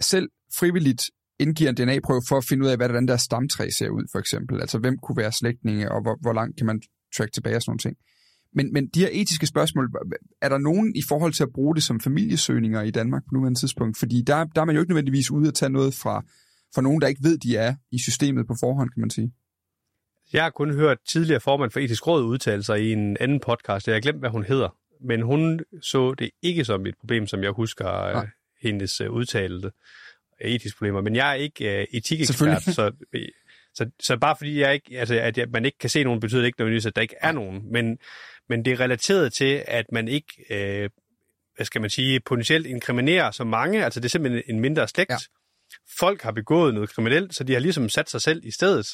selv 0.00 0.28
frivilligt 0.58 1.02
indgiver 1.38 1.70
en 1.70 1.76
DNA-prøve 1.76 2.22
for 2.28 2.36
at 2.36 2.44
finde 2.44 2.64
ud 2.64 2.70
af, 2.70 2.76
hvad 2.76 2.88
den 2.88 3.08
der 3.08 3.16
stamtræ 3.16 3.70
ser 3.70 3.88
ud, 3.88 4.04
for 4.12 4.18
eksempel. 4.18 4.60
Altså, 4.60 4.78
hvem 4.78 4.98
kunne 4.98 5.16
være 5.16 5.32
slægtninge, 5.32 5.92
og 5.92 6.02
hvor, 6.02 6.18
hvor 6.20 6.32
langt 6.32 6.56
kan 6.56 6.66
man 6.66 6.82
track 7.16 7.32
tilbage 7.32 7.56
og 7.56 7.62
sådan 7.62 7.70
nogle 7.70 7.78
ting. 7.78 7.96
Men, 8.52 8.72
men 8.72 8.88
de 8.88 9.00
her 9.00 9.08
etiske 9.12 9.46
spørgsmål, 9.46 9.90
er 10.42 10.48
der 10.48 10.58
nogen 10.58 10.96
i 10.96 11.02
forhold 11.08 11.32
til 11.32 11.42
at 11.42 11.52
bruge 11.54 11.74
det 11.74 11.82
som 11.82 12.00
familiesøgninger 12.00 12.82
i 12.82 12.90
Danmark 12.90 13.22
på 13.22 13.30
nuværende 13.32 13.60
tidspunkt? 13.60 13.98
Fordi 13.98 14.22
der, 14.22 14.44
der 14.44 14.60
er 14.60 14.64
man 14.64 14.74
jo 14.74 14.80
ikke 14.80 14.90
nødvendigvis 14.90 15.30
ude 15.30 15.48
at 15.48 15.54
tage 15.54 15.70
noget 15.70 15.94
fra, 15.94 16.22
fra 16.74 16.82
nogen, 16.82 17.00
der 17.00 17.06
ikke 17.06 17.24
ved, 17.24 17.38
de 17.38 17.56
er 17.56 17.74
i 17.92 17.98
systemet 17.98 18.46
på 18.46 18.54
forhånd, 18.60 18.90
kan 18.90 19.00
man 19.00 19.10
sige. 19.10 19.32
Jeg 20.32 20.42
har 20.42 20.50
kun 20.50 20.74
hørt 20.74 20.98
tidligere 21.08 21.40
formand 21.40 21.70
for 21.70 21.80
etisk 21.80 22.06
råd 22.06 22.24
udtale 22.24 22.62
sig 22.62 22.82
i 22.82 22.92
en 22.92 23.16
anden 23.20 23.40
podcast, 23.40 23.86
jeg 23.86 23.94
har 23.94 24.00
glemt, 24.00 24.18
hvad 24.18 24.30
hun 24.30 24.44
hedder, 24.44 24.76
men 25.00 25.22
hun 25.22 25.60
så 25.82 26.14
det 26.14 26.30
ikke 26.42 26.64
som 26.64 26.86
et 26.86 26.94
problem, 27.00 27.26
som 27.26 27.42
jeg 27.42 27.50
husker 27.50 27.84
Nej. 28.12 28.28
Hendes 28.62 29.00
øh, 29.00 29.10
udtalelse 29.10 29.70
etiske 30.40 30.78
problemer, 30.78 31.00
men 31.00 31.16
jeg 31.16 31.30
er 31.30 31.34
ikke 31.34 31.64
uh, 31.64 31.96
etikekspert, 31.96 32.62
så, 32.62 32.92
så, 33.74 33.90
så 34.00 34.16
bare 34.16 34.36
fordi 34.36 34.60
jeg 34.60 34.74
ikke, 34.74 34.98
altså, 34.98 35.14
at 35.14 35.38
jeg, 35.38 35.46
man 35.50 35.64
ikke 35.64 35.78
kan 35.78 35.90
se 35.90 36.04
nogen, 36.04 36.20
betyder 36.20 36.40
det 36.40 36.46
ikke 36.46 36.60
nødvendigvis, 36.60 36.86
at 36.86 36.96
der 36.96 37.02
ikke 37.02 37.16
er 37.20 37.32
nogen, 37.32 37.72
men, 37.72 37.98
men 38.48 38.64
det 38.64 38.72
er 38.72 38.80
relateret 38.80 39.32
til, 39.32 39.64
at 39.66 39.86
man 39.92 40.08
ikke, 40.08 40.32
uh, 40.50 40.90
hvad 41.56 41.66
skal 41.66 41.80
man 41.80 41.90
sige, 41.90 42.20
potentielt 42.20 42.66
inkriminerer 42.66 43.30
så 43.30 43.44
mange, 43.44 43.84
altså 43.84 44.00
det 44.00 44.04
er 44.04 44.10
simpelthen 44.10 44.42
en 44.46 44.60
mindre 44.60 44.88
slægt. 44.88 45.10
Ja. 45.10 45.16
Folk 45.98 46.22
har 46.22 46.32
begået 46.32 46.74
noget 46.74 46.90
kriminelt, 46.90 47.34
så 47.34 47.44
de 47.44 47.52
har 47.52 47.60
ligesom 47.60 47.88
sat 47.88 48.10
sig 48.10 48.20
selv 48.20 48.40
i 48.44 48.50
stedet. 48.50 48.86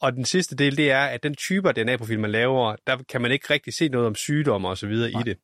Og 0.00 0.12
den 0.12 0.24
sidste 0.24 0.56
del, 0.56 0.76
det 0.76 0.90
er, 0.90 1.04
at 1.04 1.22
den 1.22 1.34
type 1.34 1.68
af 1.68 1.74
DNA-profil, 1.74 2.20
man 2.20 2.30
laver, 2.30 2.76
der 2.86 2.98
kan 3.08 3.20
man 3.20 3.32
ikke 3.32 3.46
rigtig 3.50 3.74
se 3.74 3.88
noget 3.88 4.06
om 4.06 4.14
sygdomme 4.14 4.68
og 4.68 4.78
så 4.78 4.86
videre 4.86 5.10
i 5.10 5.22
det. 5.24 5.36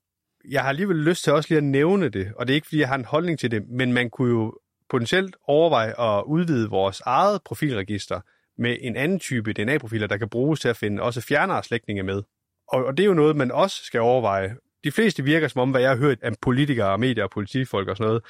Jeg 0.51 0.63
har 0.63 0.69
alligevel 0.69 0.97
lyst 0.97 1.25
til 1.25 1.33
også 1.33 1.49
lige 1.51 1.59
at 1.59 1.65
nævne 1.65 2.09
det, 2.09 2.33
og 2.37 2.47
det 2.47 2.53
er 2.53 2.55
ikke, 2.55 2.67
fordi 2.67 2.81
jeg 2.81 2.89
har 2.89 2.95
en 2.95 3.05
holdning 3.05 3.39
til 3.39 3.51
det, 3.51 3.69
men 3.69 3.93
man 3.93 4.11
kunne 4.11 4.31
jo 4.31 4.59
potentielt 4.91 5.37
overveje 5.47 6.01
at 6.01 6.25
udvide 6.27 6.71
vores 6.71 7.01
eget 7.01 7.43
profilregister 7.45 8.21
med 8.59 8.77
en 8.81 8.97
anden 8.97 9.19
type 9.19 9.53
DNA-profiler, 9.53 10.07
der 10.07 10.17
kan 10.17 10.29
bruges 10.29 10.61
til 10.61 10.69
at 10.69 10.77
finde 10.77 11.03
også 11.03 11.21
fjernere 11.21 11.63
slægtninge 11.63 12.03
med. 12.03 12.23
Og, 12.69 12.85
og 12.85 12.97
det 12.97 13.03
er 13.03 13.07
jo 13.07 13.15
noget, 13.15 13.37
man 13.37 13.51
også 13.51 13.85
skal 13.85 14.01
overveje. 14.01 14.57
De 14.85 14.93
fleste 14.93 15.25
virker 15.25 15.49
som 15.49 15.61
om, 15.61 15.71
hvad 15.71 15.81
jeg 15.81 15.91
har 15.91 15.97
hørt 15.97 16.19
af 16.23 16.33
politikere, 16.43 16.99
medier 16.99 17.25
og 17.25 17.31
politifolk 17.31 17.89
og 17.89 17.97
sådan 17.97 18.09
noget, 18.09 18.23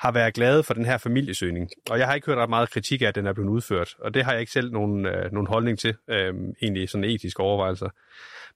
har 0.00 0.12
været 0.12 0.34
glade 0.34 0.62
for 0.62 0.74
den 0.74 0.84
her 0.84 0.98
familiesøgning. 0.98 1.70
Og 1.90 1.98
jeg 1.98 2.06
har 2.06 2.14
ikke 2.14 2.26
hørt 2.26 2.38
ret 2.38 2.48
meget 2.48 2.70
kritik 2.70 3.02
af, 3.02 3.06
at 3.06 3.14
den 3.14 3.26
er 3.26 3.32
blevet 3.32 3.50
udført. 3.50 3.94
Og 3.98 4.14
det 4.14 4.24
har 4.24 4.32
jeg 4.32 4.40
ikke 4.40 4.52
selv 4.52 4.72
nogen, 4.72 5.06
øh, 5.06 5.32
nogen 5.32 5.46
holdning 5.46 5.78
til, 5.78 5.94
øh, 6.10 6.34
egentlig 6.62 6.88
sådan 6.88 7.04
etiske 7.04 7.40
overvejelser. 7.40 7.88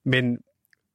Men 0.04 0.38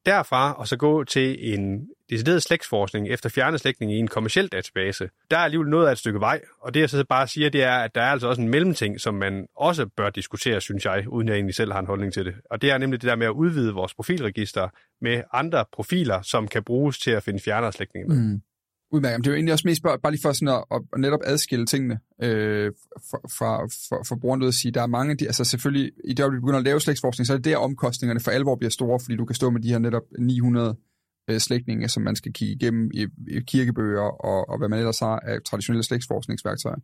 derfra 0.06 0.54
og 0.54 0.68
så 0.68 0.78
gå 0.78 1.04
til 1.04 1.54
en 1.54 1.88
decideret 2.10 2.44
slægtsforskning 2.44 3.10
efter 3.10 3.30
fjerne 3.30 3.58
slægtning 3.58 3.94
i 3.94 3.96
en 3.96 4.08
kommersiel 4.08 4.48
database, 4.48 5.10
der 5.32 5.38
er 5.38 5.42
alligevel 5.42 5.70
noget 5.70 5.88
af 5.88 5.92
et 5.92 5.98
stykke 5.98 6.20
vej. 6.20 6.42
Og 6.62 6.74
det 6.74 6.80
jeg 6.80 6.90
så 6.90 7.06
bare 7.10 7.28
siger, 7.28 7.50
det 7.50 7.64
er, 7.64 7.76
at 7.76 7.96
der 7.96 8.02
er 8.02 8.12
altså 8.12 8.28
også 8.28 8.42
en 8.42 8.50
mellemting, 8.50 9.02
som 9.02 9.14
man 9.14 9.48
også 9.56 9.86
bør 9.98 10.10
diskutere, 10.10 10.62
synes 10.62 10.86
jeg, 10.86 11.08
uden 11.08 11.28
jeg 11.28 11.36
egentlig 11.36 11.56
selv 11.56 11.72
har 11.72 11.80
en 11.80 11.86
holdning 11.86 12.14
til 12.14 12.26
det. 12.26 12.36
Og 12.52 12.62
det 12.62 12.72
er 12.72 12.78
nemlig 12.78 13.02
det 13.02 13.10
der 13.10 13.16
med 13.16 13.28
at 13.28 13.32
udvide 13.32 13.74
vores 13.74 13.94
profilregister 13.94 14.70
med 15.02 15.24
andre 15.34 15.66
profiler, 15.72 16.22
som 16.22 16.48
kan 16.48 16.64
bruges 16.64 17.00
til 17.00 17.12
at 17.12 17.24
finde 17.24 17.40
fjernere 17.40 17.72
slægtninge 17.72 18.08
med. 18.10 18.24
Mm. 18.24 18.42
Udmærket. 18.96 19.20
Det 19.20 19.28
er 19.28 19.32
jo 19.32 19.36
egentlig 19.36 19.54
også 19.54 19.68
mest 19.68 19.84
bare, 19.84 20.00
bare 20.00 20.12
lige 20.12 20.22
for 20.22 20.32
sådan 20.32 20.48
at, 20.48 20.64
at 20.72 21.00
netop 21.00 21.20
adskille 21.24 21.66
tingene 21.66 22.00
øh, 22.24 22.72
fra, 23.12 23.18
fra, 23.38 23.66
fra, 23.66 24.04
fra 24.08 24.16
brugeren 24.16 24.42
ud 24.42 24.48
at 24.48 24.54
sige, 24.54 24.72
der 24.72 24.82
er 24.82 24.88
mange, 24.88 25.16
de, 25.16 25.26
altså 25.26 25.44
selvfølgelig, 25.44 25.92
i 26.04 26.14
det 26.14 26.24
øjeblik, 26.24 26.38
du 26.38 26.42
begynder 26.42 26.60
at 26.60 26.66
lave 26.66 26.80
slægtsforskning, 26.80 27.28
så 27.28 27.34
er 27.34 27.38
det 27.38 27.46
der 27.46 27.58
omkostningerne 27.58 28.20
for 28.20 28.32
alvor 28.32 28.56
bliver 28.56 28.70
store, 28.70 29.00
fordi 29.00 29.16
du 29.16 29.26
kan 29.26 29.36
stå 29.36 29.50
med 29.50 29.62
de 29.62 29.70
her 29.70 29.80
netop 29.80 30.04
900 30.20 30.76
øh, 31.30 31.40
slægtninge, 31.40 31.90
som 31.90 32.04
man 32.04 32.16
skal 32.16 32.34
kigge 32.34 32.54
igennem 32.54 32.92
i, 32.94 33.08
i 33.28 33.40
kirkebøger 33.48 34.26
og, 34.26 34.50
og 34.50 34.58
hvad 34.58 34.70
man 34.70 34.80
ellers 34.80 35.00
har 35.00 35.20
af 35.20 35.38
traditionelle 35.46 35.84
slægtsforskningsværktøjer. 35.84 36.78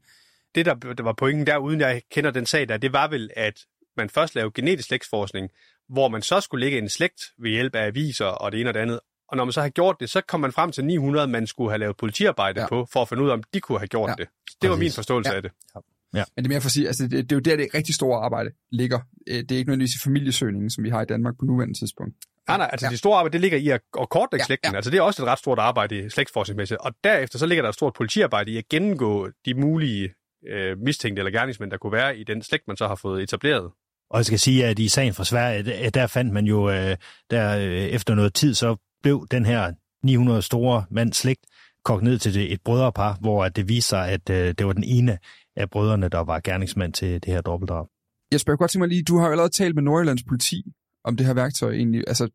Det, 0.56 0.66
der, 0.66 0.74
der 0.74 1.04
var 1.04 1.14
pointen 1.18 1.48
der, 1.48 1.58
uden 1.58 1.80
jeg 1.80 2.02
kender 2.12 2.32
den 2.32 2.46
sag 2.46 2.70
der, 2.70 2.78
det 2.78 2.94
var 2.94 3.08
vel, 3.08 3.30
at 3.36 3.60
man 3.98 4.10
først 4.10 4.36
lavede 4.36 4.52
genetisk 4.56 4.88
slægtsforskning, 4.88 5.50
hvor 5.90 6.08
man 6.08 6.22
så 6.22 6.42
skulle 6.42 6.66
lægge 6.66 6.78
en 6.78 6.90
slægt 6.90 7.22
ved 7.40 7.52
hjælp 7.52 7.76
af 7.76 7.86
aviser 7.86 8.26
og 8.26 8.52
det 8.52 8.60
ene 8.60 8.70
og 8.70 8.74
det 8.74 8.80
andet, 8.80 9.00
og 9.32 9.38
når 9.38 9.46
man 9.46 9.52
så 9.52 9.62
har 9.62 9.70
gjort 9.70 9.96
det, 10.00 10.10
så 10.10 10.22
kom 10.22 10.40
man 10.40 10.52
frem 10.52 10.72
til 10.72 10.86
900, 10.86 11.28
man 11.28 11.48
skulle 11.48 11.72
have 11.72 11.80
lavet 11.80 11.98
politiarbejde 11.98 12.62
ja. 12.62 12.68
på, 12.68 12.88
for 12.94 13.02
at 13.02 13.10
finde 13.10 13.24
ud 13.24 13.30
af, 13.30 13.34
om 13.34 13.44
de 13.54 13.60
kunne 13.60 13.80
have 13.80 13.88
gjort 13.88 14.10
ja. 14.10 14.14
det. 14.18 14.28
Det 14.62 14.70
var 14.70 14.76
min 14.76 14.92
forståelse 14.92 15.30
ja. 15.30 15.36
af 15.36 15.42
det. 15.42 15.52
Ja. 15.76 15.80
Ja. 16.14 16.24
Men 16.36 16.44
det 16.44 16.50
er 16.50 16.54
mere 16.54 16.62
for 16.62 16.68
at 16.68 16.72
sige, 16.72 16.88
altså 16.88 17.04
det, 17.04 17.12
det 17.12 17.32
er 17.32 17.36
jo 17.36 17.40
der, 17.40 17.56
det 17.56 17.68
rigtig 17.74 17.96
store 17.96 18.24
arbejde 18.24 18.50
ligger. 18.72 19.00
Øh, 19.28 19.36
det 19.36 19.52
er 19.52 19.58
ikke 19.58 19.70
nødvendigvis 19.70 19.96
i 19.96 20.00
familiesøgningen, 20.04 20.70
som 20.70 20.84
vi 20.84 20.90
har 20.90 21.02
i 21.02 21.06
Danmark 21.06 21.34
på 21.40 21.46
nuværende 21.46 21.80
tidspunkt. 21.80 22.16
Nej, 22.48 22.58
nej, 22.58 22.70
altså 22.72 22.86
ja. 22.86 22.90
det 22.90 23.00
store 23.00 23.18
arbejde, 23.18 23.34
det 23.34 23.42
ligger 23.42 23.58
i 23.58 23.70
at, 23.70 23.82
at 24.02 24.10
kortlægge 24.10 24.42
ja, 24.42 24.46
slægten. 24.46 24.72
Ja. 24.72 24.76
Altså 24.76 24.92
det 24.92 24.98
er 24.98 25.02
også 25.02 25.24
et 25.24 25.28
ret 25.28 25.40
stort 25.40 25.60
arbejde 25.60 26.06
i 26.06 26.10
slægtsforskningsmæssigt. 26.10 26.80
Og 26.80 26.94
derefter 27.04 27.40
så 27.40 27.46
ligger 27.46 27.62
der 27.62 27.70
et 27.70 27.76
stort 27.76 27.94
politiarbejde 27.94 28.52
i 28.52 28.58
at 28.58 28.70
gennemgå 28.70 29.30
de 29.46 29.54
mulige 29.54 30.14
øh, 30.48 30.78
mistænkte 30.80 31.20
eller 31.20 31.32
gerningsmænd, 31.32 31.72
der 31.72 31.78
kunne 31.78 31.94
være 31.94 32.18
i 32.18 32.24
den 32.24 32.44
slægt, 32.44 32.68
man 32.68 32.78
så 32.78 32.88
har 32.88 32.96
fået 32.96 33.24
etableret. 33.24 33.72
Og 34.10 34.18
jeg 34.18 34.26
skal 34.26 34.40
sige, 34.40 34.66
at 34.66 34.80
i 34.80 34.88
sagen 34.88 35.14
fra 35.14 35.26
Sverige, 35.26 35.90
der 35.90 36.08
fandt 36.08 36.34
man 36.34 36.46
jo, 36.46 36.70
øh, 36.70 36.98
der 37.32 37.58
øh, 37.58 37.74
efter 37.74 38.16
noget 38.16 38.34
tid, 38.34 38.54
så 38.54 38.76
blev 39.04 39.28
den 39.32 39.46
her 39.46 39.74
900 40.04 40.42
store 40.42 40.86
mand 40.92 41.14
slægt 41.14 41.46
kogt 41.86 42.04
ned 42.04 42.18
til 42.18 42.34
det, 42.34 42.54
et 42.54 42.62
brødrepar, 42.62 43.18
hvor 43.22 43.50
det 43.50 43.70
viser 43.70 43.88
sig, 43.90 44.10
at 44.10 44.30
øh, 44.30 44.54
det 44.58 44.66
var 44.66 44.74
den 44.74 44.84
ene 44.84 45.18
af 45.56 45.70
brødrene, 45.70 46.10
der 46.10 46.20
var 46.20 46.40
gerningsmand 46.40 46.94
til 46.94 47.14
det 47.14 47.34
her 47.34 47.42
dobbeltdrab. 47.42 47.88
Jeg 48.32 48.40
spørger 48.40 48.58
godt 48.58 48.72
til 48.72 48.80
mig 48.80 48.90
lige, 48.90 49.04
du 49.04 49.18
har 49.18 49.26
jo 49.26 49.32
allerede 49.32 49.54
talt 49.54 49.76
med 49.76 49.84
Nordjyllands 49.84 50.24
politi 50.24 50.64
om 51.04 51.18
det 51.18 51.26
her 51.26 51.34
værktøj 51.34 51.72
egentlig. 51.72 52.04
Altså, 52.08 52.30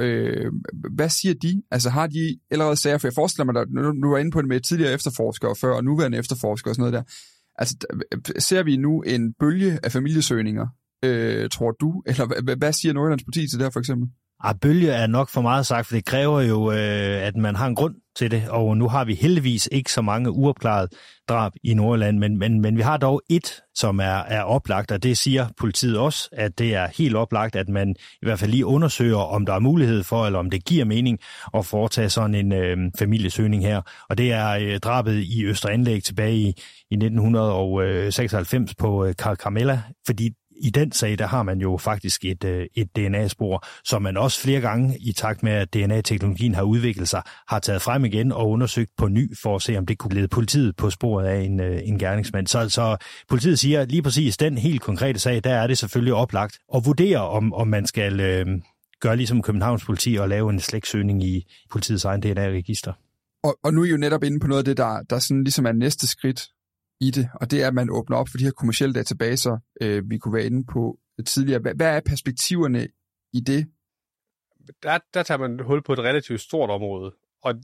øh, 0.00 0.52
hvad 0.94 1.08
siger 1.08 1.34
de? 1.34 1.62
Altså 1.70 1.90
har 1.90 2.06
de 2.06 2.38
allerede 2.50 2.76
sager, 2.76 2.98
for 2.98 3.08
jeg 3.08 3.14
forestiller 3.14 3.52
mig, 3.52 3.62
at 3.62 3.68
nu, 3.70 3.92
nu 3.92 4.10
var 4.10 4.18
inde 4.18 4.30
på 4.30 4.40
det 4.40 4.48
med 4.48 4.60
tidligere 4.60 4.92
efterforskere 4.92 5.56
før, 5.60 5.74
og 5.74 5.84
nuværende 5.84 6.18
efterforskere 6.18 6.70
og 6.70 6.74
sådan 6.74 6.92
noget 6.92 6.92
der. 6.92 7.12
Altså, 7.58 7.76
ser 8.38 8.62
vi 8.62 8.76
nu 8.76 9.02
en 9.02 9.34
bølge 9.40 9.78
af 9.82 9.92
familiesøgninger, 9.92 10.66
øh, 11.04 11.50
tror 11.50 11.70
du? 11.70 12.02
Eller 12.06 12.42
hvad, 12.42 12.56
hvad 12.56 12.72
siger 12.72 12.92
Nordjyllands 12.92 13.24
politi 13.24 13.48
til 13.48 13.58
det 13.58 13.64
her 13.64 13.70
for 13.70 13.80
eksempel? 13.80 14.08
Ah, 14.44 14.54
bølge 14.62 14.90
er 14.90 15.06
nok 15.06 15.28
for 15.28 15.40
meget 15.40 15.66
sagt, 15.66 15.86
for 15.86 15.94
det 15.94 16.04
kræver 16.04 16.40
jo, 16.40 16.72
øh, 16.72 17.26
at 17.26 17.36
man 17.36 17.56
har 17.56 17.66
en 17.66 17.74
grund 17.74 17.94
til 18.16 18.30
det, 18.30 18.48
og 18.48 18.76
nu 18.76 18.88
har 18.88 19.04
vi 19.04 19.14
heldigvis 19.14 19.68
ikke 19.72 19.92
så 19.92 20.02
mange 20.02 20.30
uopklarede 20.30 20.88
drab 21.28 21.52
i 21.64 21.74
Nordjylland, 21.74 22.18
men, 22.18 22.38
men, 22.38 22.60
men 22.60 22.76
vi 22.76 22.82
har 22.82 22.96
dog 22.96 23.22
et, 23.30 23.60
som 23.74 23.98
er, 23.98 24.18
er 24.18 24.42
oplagt, 24.42 24.92
og 24.92 25.02
det 25.02 25.18
siger 25.18 25.48
politiet 25.56 25.98
også, 25.98 26.28
at 26.32 26.58
det 26.58 26.74
er 26.74 26.88
helt 26.96 27.16
oplagt, 27.16 27.56
at 27.56 27.68
man 27.68 27.94
i 27.98 28.26
hvert 28.26 28.38
fald 28.38 28.50
lige 28.50 28.66
undersøger, 28.66 29.18
om 29.18 29.46
der 29.46 29.54
er 29.54 29.58
mulighed 29.58 30.04
for, 30.04 30.26
eller 30.26 30.38
om 30.38 30.50
det 30.50 30.64
giver 30.64 30.84
mening 30.84 31.18
at 31.54 31.66
foretage 31.66 32.08
sådan 32.08 32.34
en 32.34 32.52
øh, 32.52 32.76
familiesøgning 32.98 33.62
her. 33.62 33.82
Og 34.08 34.18
det 34.18 34.32
er 34.32 34.50
øh, 34.50 34.78
drabet 34.78 35.14
i 35.14 35.44
Østre 35.44 35.72
Anlæg 35.72 36.04
tilbage 36.04 36.36
i, 36.36 36.46
i 36.90 36.94
1996 36.94 38.70
øh, 38.70 38.76
på 38.78 39.04
øh, 39.04 39.14
Carmella, 39.14 39.82
fordi 40.06 40.30
i 40.62 40.70
den 40.70 40.92
sag, 40.92 41.18
der 41.18 41.26
har 41.26 41.42
man 41.42 41.60
jo 41.60 41.76
faktisk 41.76 42.24
et, 42.24 42.44
øh, 42.44 42.66
et 42.74 42.96
DNA-spor, 42.96 43.64
som 43.84 44.02
man 44.02 44.16
også 44.16 44.40
flere 44.40 44.60
gange, 44.60 44.98
i 45.00 45.12
takt 45.12 45.42
med 45.42 45.52
at 45.52 45.74
DNA-teknologien 45.74 46.54
har 46.54 46.62
udviklet 46.62 47.08
sig, 47.08 47.22
har 47.48 47.58
taget 47.58 47.82
frem 47.82 48.04
igen 48.04 48.32
og 48.32 48.50
undersøgt 48.50 48.90
på 48.96 49.08
ny, 49.08 49.36
for 49.42 49.56
at 49.56 49.62
se, 49.62 49.76
om 49.76 49.86
det 49.86 49.98
kunne 49.98 50.14
lede 50.14 50.28
politiet 50.28 50.76
på 50.76 50.90
sporet 50.90 51.26
af 51.26 51.40
en, 51.40 51.60
øh, 51.60 51.80
en 51.84 51.98
gerningsmand. 51.98 52.46
Så, 52.46 52.68
så 52.68 52.96
politiet 53.28 53.58
siger 53.58 53.84
lige 53.84 54.02
præcis, 54.02 54.36
den 54.36 54.58
helt 54.58 54.82
konkrete 54.82 55.18
sag, 55.18 55.44
der 55.44 55.54
er 55.54 55.66
det 55.66 55.78
selvfølgelig 55.78 56.14
oplagt 56.14 56.58
at 56.74 56.82
vurdere, 56.86 57.28
om, 57.28 57.54
om 57.54 57.68
man 57.68 57.86
skal 57.86 58.20
øh, 58.20 58.46
gøre 59.00 59.16
ligesom 59.16 59.42
Københavns 59.42 59.84
politi 59.84 60.16
og 60.16 60.28
lave 60.28 60.50
en 60.50 60.60
slægtsøgning 60.60 61.24
i 61.24 61.44
politiets 61.70 62.04
egen 62.04 62.20
DNA-register. 62.20 62.92
Og, 63.42 63.58
og 63.64 63.74
nu 63.74 63.80
er 63.80 63.86
I 63.86 63.88
jo 63.88 63.96
netop 63.96 64.24
inde 64.24 64.40
på 64.40 64.46
noget 64.46 64.58
af 64.58 64.64
det, 64.64 64.76
der, 64.76 65.02
der 65.10 65.18
sådan 65.18 65.44
ligesom 65.44 65.66
er 65.66 65.72
næste 65.72 66.06
skridt 66.06 66.40
i 67.00 67.10
det, 67.10 67.28
og 67.34 67.50
det 67.50 67.62
er, 67.62 67.68
at 67.68 67.74
man 67.74 67.90
åbner 67.90 68.16
op 68.16 68.28
for 68.28 68.38
de 68.38 68.44
her 68.44 68.50
kommersielle 68.50 68.94
databaser, 68.94 69.58
øh, 69.80 70.10
vi 70.10 70.18
kunne 70.18 70.34
være 70.34 70.46
inde 70.46 70.64
på 70.72 70.98
tidligere. 71.26 71.60
Hvad, 71.60 71.74
hvad 71.74 71.96
er 71.96 72.00
perspektiverne 72.00 72.88
i 73.32 73.40
det? 73.40 73.66
Der, 74.82 74.98
der 75.14 75.22
tager 75.22 75.38
man 75.38 75.60
hul 75.60 75.82
på 75.82 75.92
et 75.92 75.98
relativt 75.98 76.40
stort 76.40 76.70
område, 76.70 77.14
og 77.42 77.54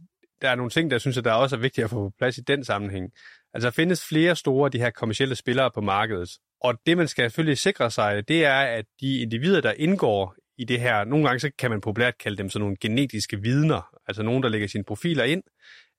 der 0.42 0.50
er 0.50 0.54
nogle 0.54 0.70
ting, 0.70 0.90
der 0.90 0.98
synes, 0.98 1.18
at 1.18 1.24
der 1.24 1.32
også 1.32 1.56
er 1.56 1.60
vigtigt 1.60 1.84
at 1.84 1.90
få 1.90 2.08
på 2.08 2.14
plads 2.18 2.38
i 2.38 2.40
den 2.40 2.64
sammenhæng. 2.64 3.12
Altså, 3.54 3.66
der 3.66 3.70
findes 3.70 4.08
flere 4.08 4.36
store 4.36 4.64
af 4.64 4.70
de 4.70 4.78
her 4.78 4.90
kommersielle 4.90 5.34
spillere 5.34 5.70
på 5.74 5.80
markedet, 5.80 6.30
og 6.60 6.78
det, 6.86 6.96
man 6.96 7.08
skal 7.08 7.30
selvfølgelig 7.30 7.58
sikre 7.58 7.90
sig, 7.90 8.28
det 8.28 8.44
er, 8.44 8.60
at 8.60 8.84
de 9.00 9.18
individer, 9.22 9.60
der 9.60 9.72
indgår 9.72 10.34
i 10.58 10.64
det 10.64 10.80
her, 10.80 11.04
nogle 11.04 11.26
gange 11.26 11.40
så 11.40 11.50
kan 11.58 11.70
man 11.70 11.80
populært 11.80 12.18
kalde 12.18 12.36
dem 12.36 12.48
sådan 12.48 12.60
nogle 12.60 12.76
genetiske 12.80 13.40
vidner, 13.42 13.88
altså 14.06 14.22
nogen, 14.22 14.42
der 14.42 14.48
lægger 14.48 14.68
sine 14.68 14.84
profiler 14.84 15.24
ind, 15.24 15.42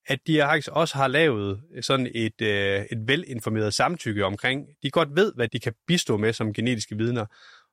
at 0.07 0.19
de 0.27 0.39
faktisk 0.39 0.69
også 0.71 0.95
har 0.95 1.07
lavet 1.07 1.61
sådan 1.81 2.11
et, 2.15 2.41
øh, 2.41 2.85
et 2.91 3.07
velinformeret 3.07 3.73
samtykke 3.73 4.25
omkring, 4.25 4.67
de 4.83 4.91
godt 4.91 5.09
ved, 5.15 5.33
hvad 5.35 5.47
de 5.47 5.59
kan 5.59 5.73
bistå 5.87 6.17
med 6.17 6.33
som 6.33 6.53
genetiske 6.53 6.97
vidner. 6.97 7.25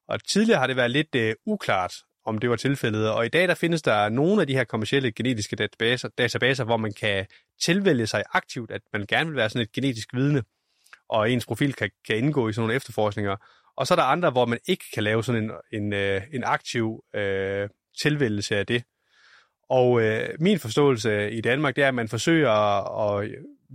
Og 0.08 0.24
tidligere 0.24 0.60
har 0.60 0.66
det 0.66 0.76
været 0.76 0.90
lidt 0.90 1.14
øh, 1.14 1.34
uklart, 1.46 1.94
om 2.26 2.38
det 2.38 2.50
var 2.50 2.56
tilfældet, 2.56 3.10
og 3.10 3.26
i 3.26 3.28
dag 3.28 3.48
der 3.48 3.54
findes 3.54 3.82
der 3.82 4.08
nogle 4.08 4.40
af 4.40 4.46
de 4.46 4.52
her 4.52 4.64
kommersielle 4.64 5.12
genetiske 5.12 5.56
databaser, 5.56 6.08
databaser, 6.18 6.64
hvor 6.64 6.76
man 6.76 6.92
kan 6.92 7.26
tilvælge 7.64 8.06
sig 8.06 8.22
aktivt, 8.32 8.70
at 8.70 8.80
man 8.92 9.06
gerne 9.06 9.26
vil 9.30 9.36
være 9.36 9.50
sådan 9.50 9.62
et 9.62 9.72
genetisk 9.72 10.14
vidne, 10.14 10.42
og 11.08 11.30
ens 11.30 11.46
profil 11.46 11.74
kan, 11.74 11.90
kan 12.06 12.16
indgå 12.16 12.48
i 12.48 12.52
sådan 12.52 12.62
nogle 12.62 12.74
efterforskninger. 12.74 13.36
Og 13.76 13.86
så 13.86 13.94
er 13.94 13.96
der 13.96 14.02
andre, 14.02 14.30
hvor 14.30 14.46
man 14.46 14.58
ikke 14.66 14.84
kan 14.94 15.02
lave 15.02 15.24
sådan 15.24 15.44
en, 15.44 15.50
en, 15.72 15.92
øh, 15.92 16.22
en 16.32 16.44
aktiv 16.44 17.04
øh, 17.14 17.68
tilvælgelse 18.02 18.56
af 18.56 18.66
det. 18.66 18.84
Og 19.72 20.02
øh, 20.02 20.28
min 20.40 20.58
forståelse 20.58 21.30
i 21.30 21.40
Danmark, 21.40 21.76
det 21.76 21.84
er, 21.84 21.88
at 21.88 21.94
man 21.94 22.08
forsøger 22.08 22.50
at, 22.50 23.28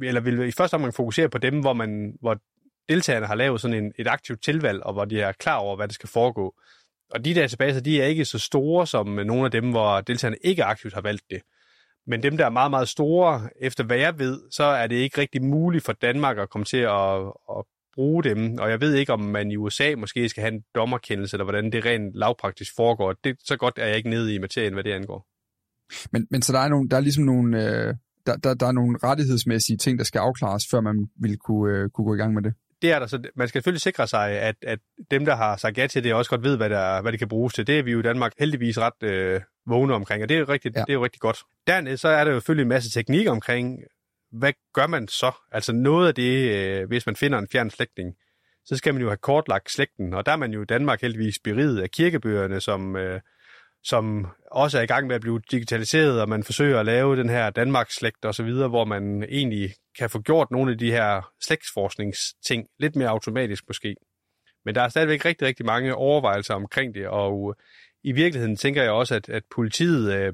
eller 0.03 0.21
vil 0.21 0.47
i 0.47 0.51
første 0.51 0.75
omgang 0.75 0.93
fokusere 0.93 1.29
på 1.29 1.38
dem, 1.38 1.60
hvor, 1.60 1.73
man, 1.73 2.13
hvor 2.21 2.38
deltagerne 2.89 3.25
har 3.25 3.36
lavet 3.36 3.62
sådan 3.62 3.83
en, 3.83 3.93
et 3.99 4.07
aktivt 4.07 4.43
tilvalg, 4.43 4.83
og 4.83 4.93
hvor 4.93 5.05
de 5.05 5.21
er 5.21 5.31
klar 5.31 5.55
over, 5.55 5.75
hvad 5.75 5.88
det 5.88 5.95
skal 5.95 6.10
foregå. 6.10 6.55
Og 7.10 7.25
de 7.25 7.33
databaser, 7.33 7.81
de 7.81 8.01
er 8.01 8.05
ikke 8.05 8.25
så 8.25 8.39
store 8.39 8.88
som 8.88 9.07
nogle 9.07 9.45
af 9.45 9.51
dem, 9.51 9.69
hvor 9.69 10.01
deltagerne 10.01 10.38
ikke 10.41 10.63
aktivt 10.63 10.93
har 10.93 11.01
valgt 11.01 11.23
det. 11.29 11.41
Men 12.07 12.23
dem, 12.23 12.38
der 12.38 12.45
er 12.45 12.49
meget, 12.49 12.71
meget 12.71 12.89
store, 12.89 13.49
efter 13.62 13.83
hvad 13.83 13.97
jeg 13.97 14.19
ved, 14.19 14.41
så 14.51 14.63
er 14.63 14.88
det 14.88 14.95
ikke 14.95 15.21
rigtig 15.21 15.43
muligt 15.43 15.86
for 15.86 15.93
Danmark 15.93 16.38
at 16.38 16.49
komme 16.49 16.65
til 16.65 16.77
at, 16.77 17.19
at 17.57 17.63
bruge 17.95 18.23
dem. 18.23 18.57
Og 18.60 18.69
jeg 18.69 18.81
ved 18.81 18.93
ikke, 18.93 19.13
om 19.13 19.21
man 19.21 19.51
i 19.51 19.55
USA 19.55 19.95
måske 19.97 20.29
skal 20.29 20.41
have 20.41 20.53
en 20.53 20.63
dommerkendelse, 20.75 21.36
eller 21.36 21.45
hvordan 21.45 21.71
det 21.71 21.86
rent 21.86 22.13
lavpraktisk 22.13 22.75
foregår. 22.75 23.13
Det, 23.23 23.38
så 23.43 23.57
godt 23.57 23.77
er 23.77 23.86
jeg 23.86 23.97
ikke 23.97 24.10
nede 24.10 24.36
i 24.36 24.38
materien, 24.38 24.73
hvad 24.73 24.83
det 24.83 24.91
angår. 24.91 25.37
Men, 26.12 26.28
men 26.32 26.41
så 26.41 26.54
der 26.54 26.60
er, 26.60 26.67
nogle, 26.67 26.89
der 26.89 26.97
er 26.97 27.02
ligesom 27.02 27.23
nogle, 27.23 27.63
øh, 27.63 27.93
der, 28.26 28.36
der, 28.36 28.54
der 28.54 28.67
er 28.67 28.71
nogle 28.71 28.97
rettighedsmæssige 29.04 29.78
ting, 29.78 30.00
der 30.00 30.06
skal 30.06 30.19
afklares, 30.19 30.63
før 30.71 30.82
man 30.82 31.08
vil 31.21 31.38
kunne, 31.38 31.78
øh, 31.78 31.89
kunne 31.89 32.06
gå 32.06 32.13
i 32.15 32.17
gang 32.17 32.34
med 32.34 32.41
det? 32.41 32.54
Det 32.82 32.91
er 32.91 33.00
der, 33.00 33.08
så 33.08 33.21
man 33.36 33.47
skal 33.47 33.60
selvfølgelig 33.60 33.82
sikre 33.82 34.08
sig, 34.08 34.30
at, 34.30 34.56
at 34.62 34.80
dem, 35.12 35.26
der 35.26 35.36
har 35.36 35.58
sagt 35.58 35.78
ja 35.78 35.88
til 35.88 36.04
det, 36.04 36.13
også 36.13 36.30
godt 36.30 36.43
ved, 36.43 36.58
hvad, 36.58 36.69
der, 36.69 37.02
hvad 37.02 37.12
det 37.12 37.19
kan 37.19 37.28
bruges 37.28 37.54
til. 37.54 37.67
Det 37.67 37.80
er 37.80 37.84
vi 37.84 37.91
jo 37.91 38.00
i 38.00 38.04
Danmark 38.04 38.32
heldigvis 38.39 38.78
ret 38.78 39.04
øh, 39.04 39.41
vågne 39.67 39.93
omkring, 39.93 40.23
og 40.23 40.30
det 40.30 40.36
er, 40.36 40.39
jo 40.39 40.45
rigtig, 40.50 40.71
ja. 40.76 40.82
det 40.82 40.89
er 40.89 40.93
jo 40.93 41.04
rigtig 41.04 41.21
godt. 41.21 41.38
Dernæst 41.67 42.02
så 42.02 42.08
er 42.08 42.23
der 42.23 42.32
jo 42.32 42.39
selvfølgelig 42.39 42.62
en 42.62 42.69
masse 42.69 42.89
teknik 42.89 43.28
omkring, 43.28 43.80
hvad 44.32 44.54
gør 44.73 44.88
man 44.88 45.08
så? 45.08 45.32
Altså 45.52 45.73
noget 45.73 46.08
af 46.08 46.15
det, 46.15 46.56
øh, 46.56 46.88
hvis 46.88 47.06
man 47.06 47.15
finder 47.15 47.39
en 47.39 47.47
fjern 47.52 47.69
slægtning, 47.69 48.15
så 48.65 48.78
skal 48.78 48.93
man 48.93 49.02
jo 49.02 49.08
have 49.08 49.17
kortlagt 49.17 49.71
slægten, 49.71 50.13
og 50.13 50.26
der 50.26 50.32
er 50.32 50.36
man 50.36 50.52
jo 50.52 50.62
i 50.62 50.65
Danmark 50.65 51.02
heldigvis 51.02 51.39
beriget 51.43 51.82
af 51.82 51.91
kirkebøgerne, 51.91 52.62
som, 52.62 52.95
øh, 52.95 53.21
som 53.88 54.28
også 54.52 54.78
er 54.78 54.82
i 54.82 54.86
gang 54.86 55.08
med 55.08 55.15
at 55.15 55.21
blive 55.21 55.41
digitaliseret, 55.52 56.21
og 56.21 56.30
man 56.30 56.43
forsøger 56.43 56.80
at 56.80 56.86
lave 56.86 57.15
den 57.15 57.30
her 57.30 57.50
Danmarks 57.50 57.95
slægt 57.95 58.26
og 58.26 58.36
så 58.36 58.43
videre, 58.43 58.67
hvor 58.67 58.86
man 58.86 59.23
egentlig 59.23 59.73
kan 60.00 60.10
få 60.10 60.21
gjort 60.21 60.52
nogle 60.52 60.71
af 60.71 60.78
de 60.78 60.91
her 60.91 61.32
slægtsforskningsting 61.43 62.67
lidt 62.80 62.95
mere 62.95 63.10
automatisk 63.10 63.63
måske. 63.67 63.95
Men 64.65 64.76
der 64.76 64.82
er 64.82 64.89
stadigvæk 64.89 65.26
rigtig, 65.26 65.47
rigtig 65.47 65.65
mange 65.65 65.95
overvejelser 65.95 66.54
omkring 66.54 66.95
det, 66.95 67.08
og 67.08 67.56
i 68.04 68.12
virkeligheden 68.12 68.56
tænker 68.56 68.84
jeg 68.84 68.91
også, 68.91 69.15
at, 69.15 69.30
at 69.30 69.43
politiet 69.56 70.13
øh, 70.13 70.34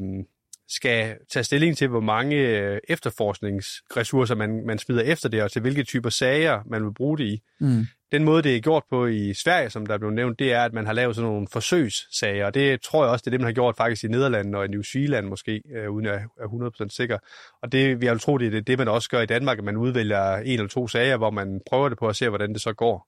skal 0.69 1.17
tage 1.31 1.43
stilling 1.43 1.77
til, 1.77 1.87
hvor 1.87 1.99
mange 1.99 2.35
øh, 2.35 2.79
efterforskningsressourcer 2.89 4.35
man, 4.35 4.65
man 4.65 4.79
smider 4.79 5.01
efter 5.01 5.29
det, 5.29 5.43
og 5.43 5.51
til 5.51 5.61
hvilke 5.61 5.83
typer 5.83 6.09
sager 6.09 6.61
man 6.65 6.83
vil 6.85 6.93
bruge 6.93 7.17
det 7.17 7.23
i. 7.23 7.41
Mm. 7.59 7.85
Den 8.13 8.23
måde, 8.23 8.43
det 8.43 8.55
er 8.55 8.59
gjort 8.61 8.83
på 8.89 9.05
i 9.05 9.33
Sverige, 9.33 9.69
som 9.69 9.85
der 9.85 9.97
blev 9.97 10.11
nævnt, 10.11 10.39
det 10.39 10.53
er, 10.53 10.63
at 10.63 10.73
man 10.73 10.85
har 10.85 10.93
lavet 10.93 11.15
sådan 11.15 11.29
nogle 11.31 11.47
forsøgssager, 11.51 12.45
og 12.45 12.53
det 12.53 12.81
tror 12.81 13.03
jeg 13.03 13.11
også, 13.11 13.21
det 13.23 13.27
er 13.27 13.31
det, 13.31 13.39
man 13.39 13.47
har 13.47 13.53
gjort 13.53 13.77
faktisk 13.77 14.03
i 14.03 14.07
Nederland 14.07 14.55
og 14.55 14.65
i 14.65 14.67
New 14.67 14.81
Zealand 14.81 15.27
måske, 15.27 15.61
øh, 15.75 15.91
uden 15.91 16.05
at 16.05 16.21
er 16.39 16.47
100% 16.87 16.89
sikker. 16.89 17.17
Og 17.61 17.71
det 17.71 18.01
vi 18.01 18.05
har 18.05 18.17
tro, 18.17 18.37
det 18.37 18.55
er 18.55 18.61
det, 18.61 18.77
man 18.77 18.87
også 18.87 19.09
gør 19.09 19.21
i 19.21 19.25
Danmark, 19.25 19.57
at 19.57 19.63
man 19.63 19.77
udvælger 19.77 20.35
en 20.35 20.53
eller 20.53 20.67
to 20.67 20.87
sager, 20.87 21.17
hvor 21.17 21.31
man 21.31 21.61
prøver 21.69 21.89
det 21.89 21.97
på 21.97 22.07
at 22.07 22.15
se, 22.15 22.29
hvordan 22.29 22.53
det 22.53 22.61
så 22.61 22.73
går 22.73 23.07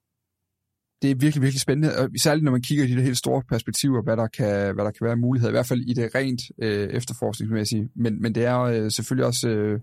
det 1.02 1.12
er 1.12 1.16
virkelig, 1.16 1.42
virkelig 1.42 1.62
spændende, 1.62 1.98
og 1.98 2.10
særligt 2.18 2.44
når 2.44 2.52
man 2.52 2.62
kigger 2.62 2.86
i 2.86 2.88
de 2.88 3.02
helt 3.02 3.18
store 3.18 3.44
perspektiver, 3.50 4.02
hvad 4.02 4.18
der 4.18 4.28
kan, 4.28 4.76
hvad 4.76 4.86
der 4.86 4.92
kan 4.92 5.08
være 5.08 5.16
muligheder, 5.16 5.52
i 5.52 5.58
hvert 5.58 5.66
fald 5.66 5.82
i 5.82 5.94
det 5.94 6.16
rent 6.16 6.42
øh, 6.62 6.90
efterforskningsmæssige. 6.90 7.90
Men, 7.96 8.22
men 8.22 8.36
det 8.36 8.46
er 8.46 8.60
øh, 8.60 8.92
selvfølgelig 8.92 9.26
også, 9.26 9.50
øh, 9.50 9.80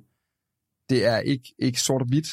det 0.90 1.06
er 1.06 1.18
ikke, 1.18 1.54
ikke 1.58 1.80
sort 1.80 2.02
og 2.02 2.08
hvidt 2.08 2.28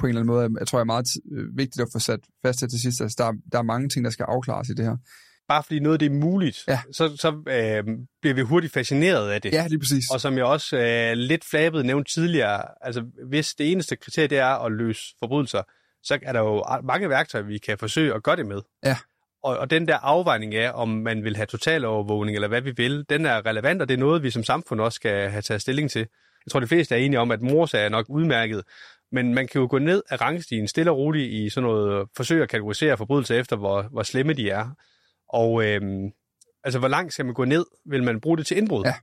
på 0.00 0.06
en 0.06 0.08
eller 0.08 0.20
anden 0.20 0.34
måde. 0.34 0.48
Jeg 0.58 0.66
tror, 0.66 0.78
det 0.78 0.82
er 0.82 0.94
meget 0.94 1.06
øh, 1.32 1.56
vigtigt 1.56 1.82
at 1.82 1.88
få 1.92 1.98
sat 1.98 2.20
fast 2.46 2.58
til 2.58 2.68
til 2.68 2.80
sidst. 2.80 3.00
Altså, 3.00 3.16
der, 3.18 3.32
der 3.52 3.58
er 3.58 3.62
mange 3.62 3.88
ting, 3.88 4.04
der 4.04 4.10
skal 4.10 4.26
afklares 4.28 4.68
i 4.68 4.74
det 4.74 4.84
her. 4.84 4.96
Bare 5.48 5.62
fordi 5.62 5.80
noget 5.80 6.00
det 6.00 6.06
er 6.06 6.10
muligt, 6.10 6.58
ja. 6.68 6.80
så, 6.92 7.16
så 7.16 7.28
øh, 7.28 7.84
bliver 8.20 8.34
vi 8.34 8.40
hurtigt 8.40 8.72
fascineret 8.72 9.30
af 9.30 9.42
det. 9.42 9.52
Ja, 9.52 9.66
lige 9.66 9.78
præcis. 9.78 10.04
Og 10.12 10.20
som 10.20 10.36
jeg 10.36 10.44
også 10.44 10.76
øh, 10.76 11.12
lidt 11.12 11.44
flabet 11.50 11.86
nævnt 11.86 12.08
tidligere, 12.08 12.62
altså 12.80 13.04
hvis 13.28 13.54
det 13.54 13.72
eneste 13.72 13.96
kriterie 13.96 14.28
det 14.28 14.38
er 14.38 14.64
at 14.64 14.72
løse 14.72 15.02
forbrydelser, 15.18 15.62
så 16.02 16.18
er 16.22 16.32
der 16.32 16.40
jo 16.40 16.64
mange 16.84 17.08
værktøjer, 17.08 17.44
vi 17.44 17.58
kan 17.58 17.78
forsøge 17.78 18.14
at 18.14 18.22
gøre 18.22 18.36
det 18.36 18.46
med. 18.46 18.60
Ja. 18.84 18.96
Og, 19.42 19.58
og 19.58 19.70
den 19.70 19.88
der 19.88 19.96
afvejning 19.96 20.54
af, 20.54 20.70
om 20.74 20.88
man 20.88 21.24
vil 21.24 21.36
have 21.36 21.46
total 21.46 21.84
overvågning, 21.84 22.34
eller 22.34 22.48
hvad 22.48 22.60
vi 22.60 22.72
vil, 22.76 23.04
den 23.08 23.26
er 23.26 23.46
relevant, 23.46 23.82
og 23.82 23.88
det 23.88 23.94
er 23.94 23.98
noget, 23.98 24.22
vi 24.22 24.30
som 24.30 24.44
samfund 24.44 24.80
også 24.80 24.96
skal 24.96 25.30
have 25.30 25.42
taget 25.42 25.62
stilling 25.62 25.90
til. 25.90 26.06
Jeg 26.46 26.50
tror, 26.52 26.60
de 26.60 26.66
fleste 26.66 26.94
er 26.94 26.98
enige 26.98 27.20
om, 27.20 27.30
at 27.30 27.42
morsager 27.42 27.84
er 27.84 27.88
nok 27.88 28.06
udmærket, 28.08 28.62
men 29.12 29.34
man 29.34 29.48
kan 29.48 29.60
jo 29.60 29.66
gå 29.70 29.78
ned 29.78 30.02
af 30.10 30.20
rangstigen 30.20 30.68
stille 30.68 30.90
og 30.90 30.96
roligt 30.96 31.32
i 31.32 31.50
sådan 31.50 31.70
noget 31.70 32.08
forsøg 32.16 32.42
at 32.42 32.48
kategorisere 32.48 32.96
forbrydelser 32.96 33.40
efter, 33.40 33.56
hvor, 33.56 33.82
hvor 33.82 34.02
slemme 34.02 34.32
de 34.32 34.50
er. 34.50 34.70
Og 35.28 35.64
øhm, 35.64 36.10
altså, 36.64 36.78
hvor 36.78 36.88
langt 36.88 37.12
skal 37.12 37.24
man 37.24 37.34
gå 37.34 37.44
ned? 37.44 37.64
Vil 37.86 38.02
man 38.02 38.20
bruge 38.20 38.38
det 38.38 38.46
til 38.46 38.56
indbrud? 38.56 38.84
Ja. 38.84 38.94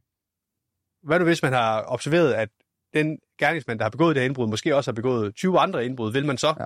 Hvad 1.04 1.20
nu, 1.20 1.26
hvis 1.26 1.44
man 1.44 1.54
har 1.54 1.86
observeret, 1.88 2.34
at 2.34 2.50
den 2.94 3.20
gerningsmand, 3.40 3.80
der 3.80 3.86
har 3.86 3.90
begået 3.90 4.16
det 4.16 4.22
her 4.22 4.26
indbrud, 4.26 4.48
måske 4.48 4.76
også 4.76 4.92
har 4.92 4.96
begået 4.96 5.36
20 5.36 5.60
andre 5.60 5.86
indbrud, 5.86 6.12
vil 6.12 6.26
man 6.26 6.38
så? 6.38 6.56
Ja. 6.60 6.66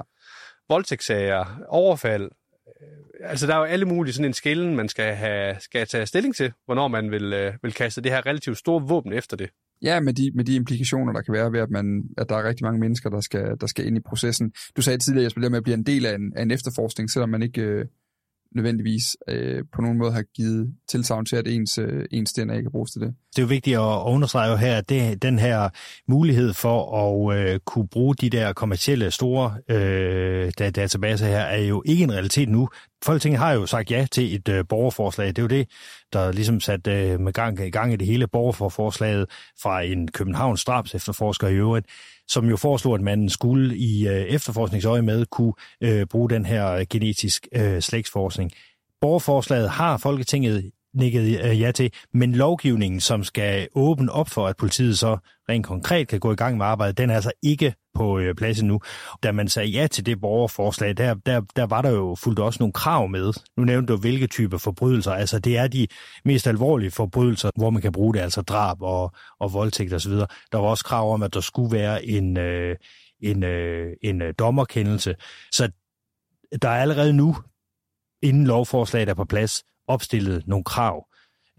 Voldtægtssager, 0.69 1.45
overfald, 1.67 2.23
øh, 2.23 2.29
altså 3.23 3.47
der 3.47 3.53
er 3.53 3.57
jo 3.57 3.63
alle 3.63 3.85
mulige 3.85 4.13
sådan 4.13 4.25
en 4.25 4.33
skillen, 4.33 4.75
man 4.75 4.89
skal, 4.89 5.15
have, 5.15 5.55
skal 5.59 5.87
tage 5.87 6.05
stilling 6.05 6.35
til, 6.35 6.51
hvornår 6.65 6.87
man 6.87 7.11
vil, 7.11 7.33
øh, 7.33 7.53
vil 7.63 7.73
kaste 7.73 8.01
det 8.01 8.11
her 8.11 8.25
relativt 8.25 8.57
store 8.57 8.81
våben 8.87 9.13
efter 9.13 9.37
det. 9.37 9.49
Ja, 9.81 9.99
med 9.99 10.13
de, 10.13 10.31
med 10.35 10.45
de 10.45 10.55
implikationer, 10.55 11.13
der 11.13 11.21
kan 11.21 11.33
være 11.33 11.51
ved, 11.51 11.59
at, 11.59 11.69
man, 11.69 12.03
at 12.17 12.29
der 12.29 12.35
er 12.35 12.47
rigtig 12.47 12.65
mange 12.65 12.79
mennesker, 12.79 13.09
der 13.09 13.21
skal, 13.21 13.57
der 13.61 13.67
skal 13.67 13.87
ind 13.87 13.97
i 13.97 14.01
processen. 14.09 14.51
Du 14.77 14.81
sagde 14.81 14.97
tidligere, 14.97 15.23
Jesper, 15.23 15.41
det 15.41 15.51
med 15.51 15.57
at 15.57 15.63
blive 15.63 15.77
en 15.77 15.85
del 15.85 16.05
af 16.05 16.15
en, 16.15 16.33
af 16.35 16.41
en 16.41 16.51
efterforskning, 16.51 17.09
selvom 17.09 17.29
man 17.29 17.43
ikke, 17.43 17.61
øh, 17.61 17.85
nødvendigvis 18.55 19.17
øh, 19.27 19.63
på 19.73 19.81
nogen 19.81 19.97
måde 19.97 20.11
har 20.11 20.23
givet 20.35 20.73
tilsavn 20.89 21.25
til, 21.25 21.35
at 21.35 21.47
ens, 21.47 21.77
øh, 21.77 22.05
ens 22.11 22.33
DNA 22.33 22.61
kan 22.61 22.71
bruges 22.71 22.91
til 22.91 23.01
det. 23.01 23.13
Det 23.35 23.37
er 23.37 23.43
jo 23.43 23.47
vigtigt 23.47 23.77
at 23.77 24.01
understrege 24.05 24.51
jo 24.51 24.55
her, 24.55 24.77
at 24.77 24.89
det, 24.89 25.21
den 25.21 25.39
her 25.39 25.69
mulighed 26.07 26.53
for 26.53 26.77
at 27.01 27.37
øh, 27.37 27.59
kunne 27.65 27.87
bruge 27.87 28.15
de 28.15 28.29
der 28.29 28.53
kommercielle 28.53 29.11
store 29.11 29.57
øh, 29.69 30.51
databaser 30.59 31.27
her, 31.27 31.39
er 31.39 31.63
jo 31.63 31.83
ikke 31.85 32.03
en 32.03 32.11
realitet 32.11 32.49
nu. 32.49 32.69
Folketinget 33.05 33.39
har 33.39 33.51
jo 33.51 33.65
sagt 33.65 33.91
ja 33.91 34.07
til 34.11 34.35
et 34.35 34.49
øh, 34.49 34.65
borgerforslag. 34.69 35.27
Det 35.27 35.37
er 35.37 35.41
jo 35.41 35.47
det, 35.47 35.67
der 36.13 36.31
ligesom 36.31 36.59
sat 36.59 36.87
øh, 36.87 37.19
med 37.19 37.33
gang, 37.33 37.59
i 37.59 37.69
gang 37.69 37.93
i 37.93 37.95
det 37.95 38.07
hele 38.07 38.27
borgerforslaget 38.27 39.25
fra 39.61 39.81
en 39.81 40.07
Københavns 40.07 40.65
drabs 40.65 40.95
efterforsker 40.95 41.47
i 41.47 41.55
øvrigt, 41.55 41.85
som 42.27 42.45
jo 42.49 42.57
foreslog, 42.57 42.95
at 42.95 43.01
man 43.01 43.29
skulle 43.29 43.77
i 43.77 44.07
øh, 44.07 44.13
efterforskningsøje 44.13 45.01
med 45.01 45.25
kunne 45.25 45.53
øh, 45.81 46.05
bruge 46.05 46.29
den 46.29 46.45
her 46.45 46.85
genetisk 46.89 47.47
øh, 47.55 47.79
slægtsforskning. 47.79 48.51
Borgerforslaget 49.01 49.69
har 49.69 49.97
Folketinget 49.97 50.71
nikket 50.93 51.41
øh, 51.43 51.61
ja 51.61 51.71
til, 51.71 51.91
men 52.13 52.35
lovgivningen, 52.35 52.99
som 52.99 53.23
skal 53.23 53.67
åbne 53.75 54.11
op 54.11 54.29
for, 54.29 54.47
at 54.47 54.57
politiet 54.57 54.99
så 54.99 55.17
rent 55.49 55.65
konkret 55.65 56.07
kan 56.07 56.19
gå 56.19 56.31
i 56.31 56.35
gang 56.35 56.57
med 56.57 56.65
arbejdet, 56.65 56.97
den 56.97 57.09
er 57.09 57.15
altså 57.15 57.31
ikke 57.43 57.73
på 57.93 58.19
øh, 58.19 58.35
plads 58.35 58.63
nu. 58.63 58.79
Da 59.23 59.31
man 59.31 59.47
sagde 59.47 59.69
ja 59.69 59.87
til 59.87 60.05
det 60.05 60.21
borgerforslag, 60.21 60.97
der, 60.97 61.13
der, 61.13 61.41
der 61.55 61.63
var 61.63 61.81
der 61.81 61.89
jo 61.89 62.15
fuldt 62.15 62.39
også 62.39 62.57
nogle 62.59 62.73
krav 62.73 63.07
med. 63.07 63.33
Nu 63.57 63.63
nævnte 63.63 63.93
du, 63.93 63.97
hvilke 63.99 64.27
typer 64.27 64.57
forbrydelser. 64.57 65.11
Altså, 65.11 65.39
det 65.39 65.57
er 65.57 65.67
de 65.67 65.87
mest 66.25 66.47
alvorlige 66.47 66.91
forbrydelser, 66.91 67.49
hvor 67.55 67.69
man 67.69 67.81
kan 67.81 67.91
bruge 67.91 68.13
det, 68.13 68.19
altså 68.19 68.41
drab 68.41 68.81
og, 68.81 69.11
og 69.39 69.53
voldtægt 69.53 69.93
osv. 69.93 70.11
Der 70.11 70.57
var 70.57 70.67
også 70.67 70.85
krav 70.85 71.13
om, 71.13 71.23
at 71.23 71.33
der 71.33 71.41
skulle 71.41 71.77
være 71.77 72.05
en, 72.05 72.37
øh, 72.37 72.75
en, 73.19 73.43
øh, 73.43 73.93
en 74.01 74.21
øh, 74.21 74.33
dommerkendelse. 74.39 75.15
Så 75.51 75.71
der 76.61 76.69
er 76.69 76.81
allerede 76.81 77.13
nu, 77.13 77.35
inden 78.21 78.47
lovforslaget 78.47 79.09
er 79.09 79.13
på 79.13 79.25
plads, 79.25 79.63
opstillet 79.87 80.47
nogle 80.47 80.63
krav, 80.63 81.07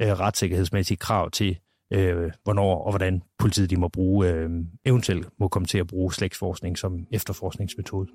øh, 0.02 0.08
retssikkerhedsmæssige 0.08 0.96
krav 0.96 1.30
til, 1.30 1.58
øh, 1.94 2.30
hvornår 2.44 2.84
og 2.84 2.92
hvordan 2.92 3.22
politiet 3.38 3.70
de 3.70 3.76
må 3.76 3.88
bruge, 3.88 4.28
øh, 4.28 4.50
eventuelt 4.84 5.28
må 5.40 5.48
komme 5.48 5.66
til 5.66 5.78
at 5.78 5.86
bruge 5.86 6.12
slægtsforskning 6.12 6.78
som 6.78 7.06
efterforskningsmetode. 7.12 8.08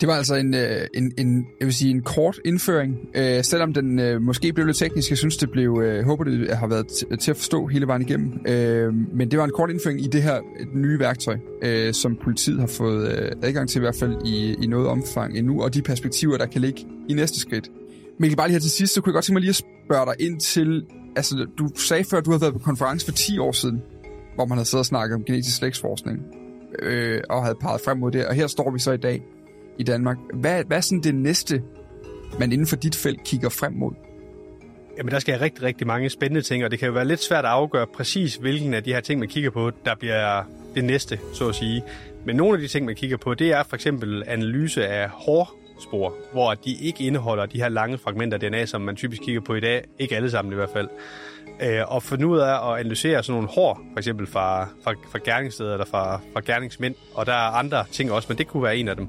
Det 0.00 0.08
var 0.08 0.14
altså 0.14 0.34
en, 0.34 0.54
øh, 0.54 0.86
en, 0.94 1.12
en, 1.18 1.46
jeg 1.60 1.66
vil 1.66 1.74
sige, 1.74 1.90
en 1.90 2.02
kort 2.02 2.38
indføring, 2.44 2.96
øh, 3.14 3.44
selvom 3.44 3.72
den 3.72 3.98
øh, 3.98 4.22
måske 4.22 4.52
blev 4.52 4.66
lidt 4.66 4.76
teknisk. 4.76 5.10
Jeg 5.10 5.18
synes, 5.18 5.36
det 5.36 5.50
blev, 5.50 5.82
øh, 5.84 6.04
håber, 6.04 6.24
det 6.24 6.56
har 6.56 6.66
været 6.66 6.86
til 7.20 7.30
at 7.30 7.36
forstå 7.36 7.66
hele 7.66 7.86
vejen 7.86 8.02
igennem. 8.02 8.40
Øh, 8.48 8.94
men 8.94 9.30
det 9.30 9.38
var 9.38 9.44
en 9.44 9.50
kort 9.50 9.70
indføring 9.70 10.00
i 10.00 10.06
det 10.06 10.22
her 10.22 10.40
nye 10.74 10.98
værktøj, 10.98 11.36
øh, 11.62 11.94
som 11.94 12.18
politiet 12.22 12.60
har 12.60 12.66
fået 12.66 13.12
øh, 13.12 13.32
adgang 13.42 13.68
til 13.68 13.78
i 13.78 13.80
hvert 13.80 13.96
fald 13.96 14.26
i, 14.26 14.56
i 14.62 14.66
noget 14.66 14.88
omfang 14.88 15.38
endnu, 15.38 15.62
og 15.62 15.74
de 15.74 15.82
perspektiver, 15.82 16.38
der 16.38 16.46
kan 16.46 16.60
ligge 16.60 16.86
i 17.08 17.12
næste 17.12 17.40
skridt. 17.40 17.70
Mikkel, 18.20 18.36
bare 18.36 18.48
lige 18.48 18.54
her 18.54 18.60
til 18.60 18.70
sidst, 18.70 18.94
så 18.94 19.00
kunne 19.00 19.10
jeg 19.10 19.14
godt 19.14 19.24
tænke 19.24 19.34
mig 19.34 19.40
lige 19.40 19.50
at 19.50 19.62
spørge 19.86 20.06
dig 20.06 20.26
ind 20.26 20.40
til, 20.40 20.84
altså 21.18 21.46
du 21.58 21.68
sagde 21.76 22.04
før, 22.04 22.18
at 22.18 22.24
du 22.24 22.30
havde 22.30 22.40
været 22.40 22.52
på 22.52 22.58
konference 22.58 23.06
for 23.06 23.12
10 23.12 23.38
år 23.38 23.52
siden, 23.52 23.82
hvor 24.34 24.44
man 24.46 24.58
havde 24.58 24.68
siddet 24.68 24.82
og 24.82 24.86
snakket 24.86 25.14
om 25.14 25.24
genetisk 25.24 25.56
slægtsforskning, 25.56 26.18
øh, 26.78 27.20
og 27.30 27.42
havde 27.42 27.58
peget 27.60 27.80
frem 27.84 27.98
mod 27.98 28.10
det, 28.10 28.26
og 28.26 28.34
her 28.34 28.46
står 28.46 28.70
vi 28.70 28.78
så 28.78 28.92
i 28.92 28.96
dag 28.96 29.22
i 29.78 29.82
Danmark. 29.82 30.16
Hvad, 30.34 30.64
hvad 30.64 30.76
er 30.76 30.80
sådan 30.80 31.02
det 31.02 31.14
næste, 31.14 31.62
man 32.38 32.52
inden 32.52 32.66
for 32.66 32.76
dit 32.76 32.96
felt 32.96 33.24
kigger 33.24 33.48
frem 33.48 33.72
mod? 33.72 33.92
Jamen, 34.98 35.12
der 35.12 35.18
skal 35.18 35.32
jeg 35.32 35.40
rigtig, 35.40 35.62
rigtig 35.62 35.86
mange 35.86 36.10
spændende 36.10 36.42
ting, 36.42 36.64
og 36.64 36.70
det 36.70 36.78
kan 36.78 36.86
jo 36.86 36.92
være 36.92 37.04
lidt 37.04 37.22
svært 37.22 37.44
at 37.44 37.50
afgøre 37.50 37.86
præcis, 37.94 38.36
hvilken 38.36 38.74
af 38.74 38.84
de 38.84 38.92
her 38.92 39.00
ting, 39.00 39.20
man 39.20 39.28
kigger 39.28 39.50
på, 39.50 39.70
der 39.84 39.94
bliver 39.94 40.42
det 40.74 40.84
næste, 40.84 41.18
så 41.34 41.48
at 41.48 41.54
sige. 41.54 41.82
Men 42.26 42.36
nogle 42.36 42.54
af 42.54 42.60
de 42.60 42.68
ting, 42.68 42.86
man 42.86 42.94
kigger 42.94 43.16
på, 43.16 43.34
det 43.34 43.52
er 43.52 43.62
for 43.62 43.74
eksempel 43.74 44.22
analyse 44.26 44.86
af 44.86 45.08
spor, 45.82 46.14
hvor 46.32 46.54
de 46.54 46.74
ikke 46.80 47.04
indeholder 47.04 47.46
de 47.46 47.58
her 47.58 47.68
lange 47.68 47.98
fragmenter 47.98 48.38
af 48.38 48.40
DNA, 48.40 48.66
som 48.66 48.80
man 48.80 48.96
typisk 48.96 49.22
kigger 49.22 49.40
på 49.40 49.54
i 49.54 49.60
dag. 49.60 49.84
Ikke 49.98 50.16
alle 50.16 50.30
sammen 50.30 50.52
i 50.52 50.56
hvert 50.56 50.70
fald. 50.72 50.88
Øh, 51.62 51.92
og 51.92 52.02
finde 52.02 52.26
ud 52.26 52.38
af 52.38 52.72
at 52.72 52.80
analysere 52.80 53.22
sådan 53.22 53.34
nogle 53.34 53.48
hår, 53.48 53.80
for 53.92 53.98
eksempel 53.98 54.26
fra, 54.26 54.68
fra, 54.84 54.94
fra 55.12 55.18
gerningssteder 55.24 55.72
eller 55.72 55.86
fra, 55.86 56.20
fra 56.32 56.40
gerningsmænd. 56.46 56.94
Og 57.14 57.26
der 57.26 57.32
er 57.32 57.50
andre 57.50 57.84
ting 57.92 58.12
også, 58.12 58.26
men 58.28 58.38
det 58.38 58.46
kunne 58.46 58.62
være 58.62 58.76
en 58.76 58.88
af 58.88 58.96
dem. 58.96 59.08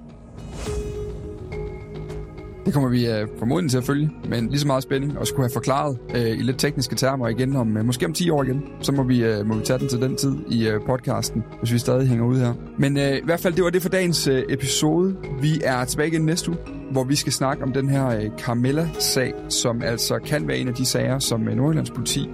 Det 2.70 2.74
kommer 2.74 2.90
vi 2.90 3.10
uh, 3.10 3.28
formodentlig 3.40 3.72
til 3.72 3.78
at 3.78 3.84
følge, 3.84 4.12
men 4.30 4.50
lige 4.50 4.60
så 4.60 4.68
meget 4.68 4.84
spænding 4.84 5.20
og 5.20 5.28
skulle 5.28 5.44
have 5.44 5.54
forklaret 5.54 5.98
uh, 6.10 6.20
i 6.20 6.42
lidt 6.42 6.60
tekniske 6.60 6.96
termer 6.96 7.28
igen 7.28 7.56
om 7.56 7.78
uh, 7.78 7.86
måske 7.86 8.06
om 8.06 8.14
10 8.14 8.30
år 8.30 8.44
igen. 8.44 8.64
Så 8.82 8.92
må 8.92 9.04
vi, 9.04 9.30
uh, 9.30 9.46
må 9.46 9.56
vi 9.56 9.64
tage 9.64 9.80
den 9.80 9.90
til 9.90 10.02
den 10.02 10.16
tid 10.16 10.36
i 10.50 10.70
uh, 10.70 10.86
podcasten, 10.86 11.44
hvis 11.60 11.74
vi 11.74 11.78
stadig 11.78 12.08
hænger 12.08 12.26
ud 12.26 12.38
her. 12.38 12.54
Men 12.78 12.98
uh, 12.98 13.04
i 13.04 13.22
hvert 13.24 13.40
fald, 13.40 13.54
det 13.54 13.64
var 13.64 13.70
det 13.70 13.82
for 13.82 13.90
dagens 13.90 14.28
uh, 14.28 14.38
episode. 14.50 15.16
Vi 15.42 15.62
er 15.64 15.86
tilbage 15.86 16.08
igen 16.08 16.22
næste 16.22 16.50
uge, 16.50 16.60
hvor 16.92 17.04
vi 17.04 17.16
skal 17.16 17.34
snakke 17.34 17.64
om 17.64 17.74
den 17.74 17.90
her 17.90 18.18
uh, 18.18 18.38
Carmella-sag, 18.38 19.34
som 19.50 19.82
altså 19.82 20.20
kan 20.26 20.48
være 20.48 20.58
en 20.58 20.68
af 20.68 20.74
de 20.74 20.86
sager, 20.86 21.20
som 21.20 21.48
uh, 21.48 21.54
Nordjyllands 21.54 21.92
politi 21.92 22.30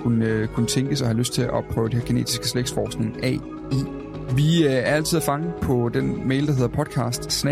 kunne, 0.00 0.42
uh, 0.42 0.54
kunne 0.54 0.66
tænke 0.66 0.96
sig 0.96 1.04
at 1.04 1.08
have 1.08 1.18
lyst 1.18 1.32
til 1.32 1.42
at 1.42 1.64
prøve 1.70 1.88
det 1.88 1.94
her 1.94 2.04
genetiske 2.04 2.48
slægtsforskning 2.48 3.24
af 3.24 3.38
i 3.72 4.03
vi 4.36 4.64
øh, 4.66 4.72
er 4.72 4.80
altid 4.80 5.18
at 5.18 5.22
fange 5.24 5.52
på 5.62 5.90
den 5.94 6.28
mail, 6.28 6.46
der 6.46 6.52
hedder 6.52 6.68
podcast 6.68 7.46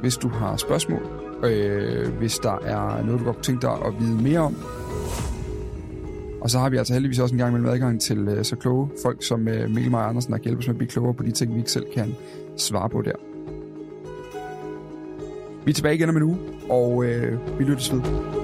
hvis 0.00 0.16
du 0.16 0.28
har 0.28 0.56
spørgsmål, 0.56 1.02
øh, 1.44 2.08
hvis 2.18 2.38
der 2.38 2.58
er 2.64 3.04
noget, 3.04 3.20
du 3.20 3.24
godt 3.24 3.36
kunne 3.36 3.42
tænke 3.42 3.62
dig 3.62 3.72
at 3.72 3.94
vide 4.00 4.22
mere 4.22 4.38
om. 4.38 4.56
Og 6.40 6.50
så 6.50 6.58
har 6.58 6.68
vi 6.68 6.76
altså 6.76 6.92
heldigvis 6.92 7.18
også 7.18 7.34
en 7.34 7.38
gang 7.38 7.50
imellem 7.50 7.72
adgang 7.72 8.00
til 8.00 8.18
øh, 8.18 8.44
så 8.44 8.56
kloge 8.56 8.88
folk 9.02 9.22
som 9.22 9.48
øh, 9.48 9.70
Mikkel 9.70 9.90
Meyer 9.90 10.02
Andersen, 10.02 10.32
der 10.32 10.38
kan 10.38 10.44
hjælpe 10.44 10.58
os 10.58 10.66
med 10.66 10.74
at 10.74 10.78
blive 10.78 10.90
klogere 10.90 11.14
på 11.14 11.22
de 11.22 11.30
ting, 11.30 11.54
vi 11.54 11.58
ikke 11.58 11.70
selv 11.70 11.86
kan 11.94 12.14
svare 12.56 12.88
på 12.88 13.02
der. 13.02 13.12
Vi 15.64 15.70
er 15.70 15.74
tilbage 15.74 15.94
igen 15.94 16.08
om 16.08 16.16
en 16.16 16.22
uge, 16.22 16.38
og 16.70 17.04
øh, 17.04 17.58
vi 17.58 17.64
lyttes 17.64 17.92
ved. 17.92 18.43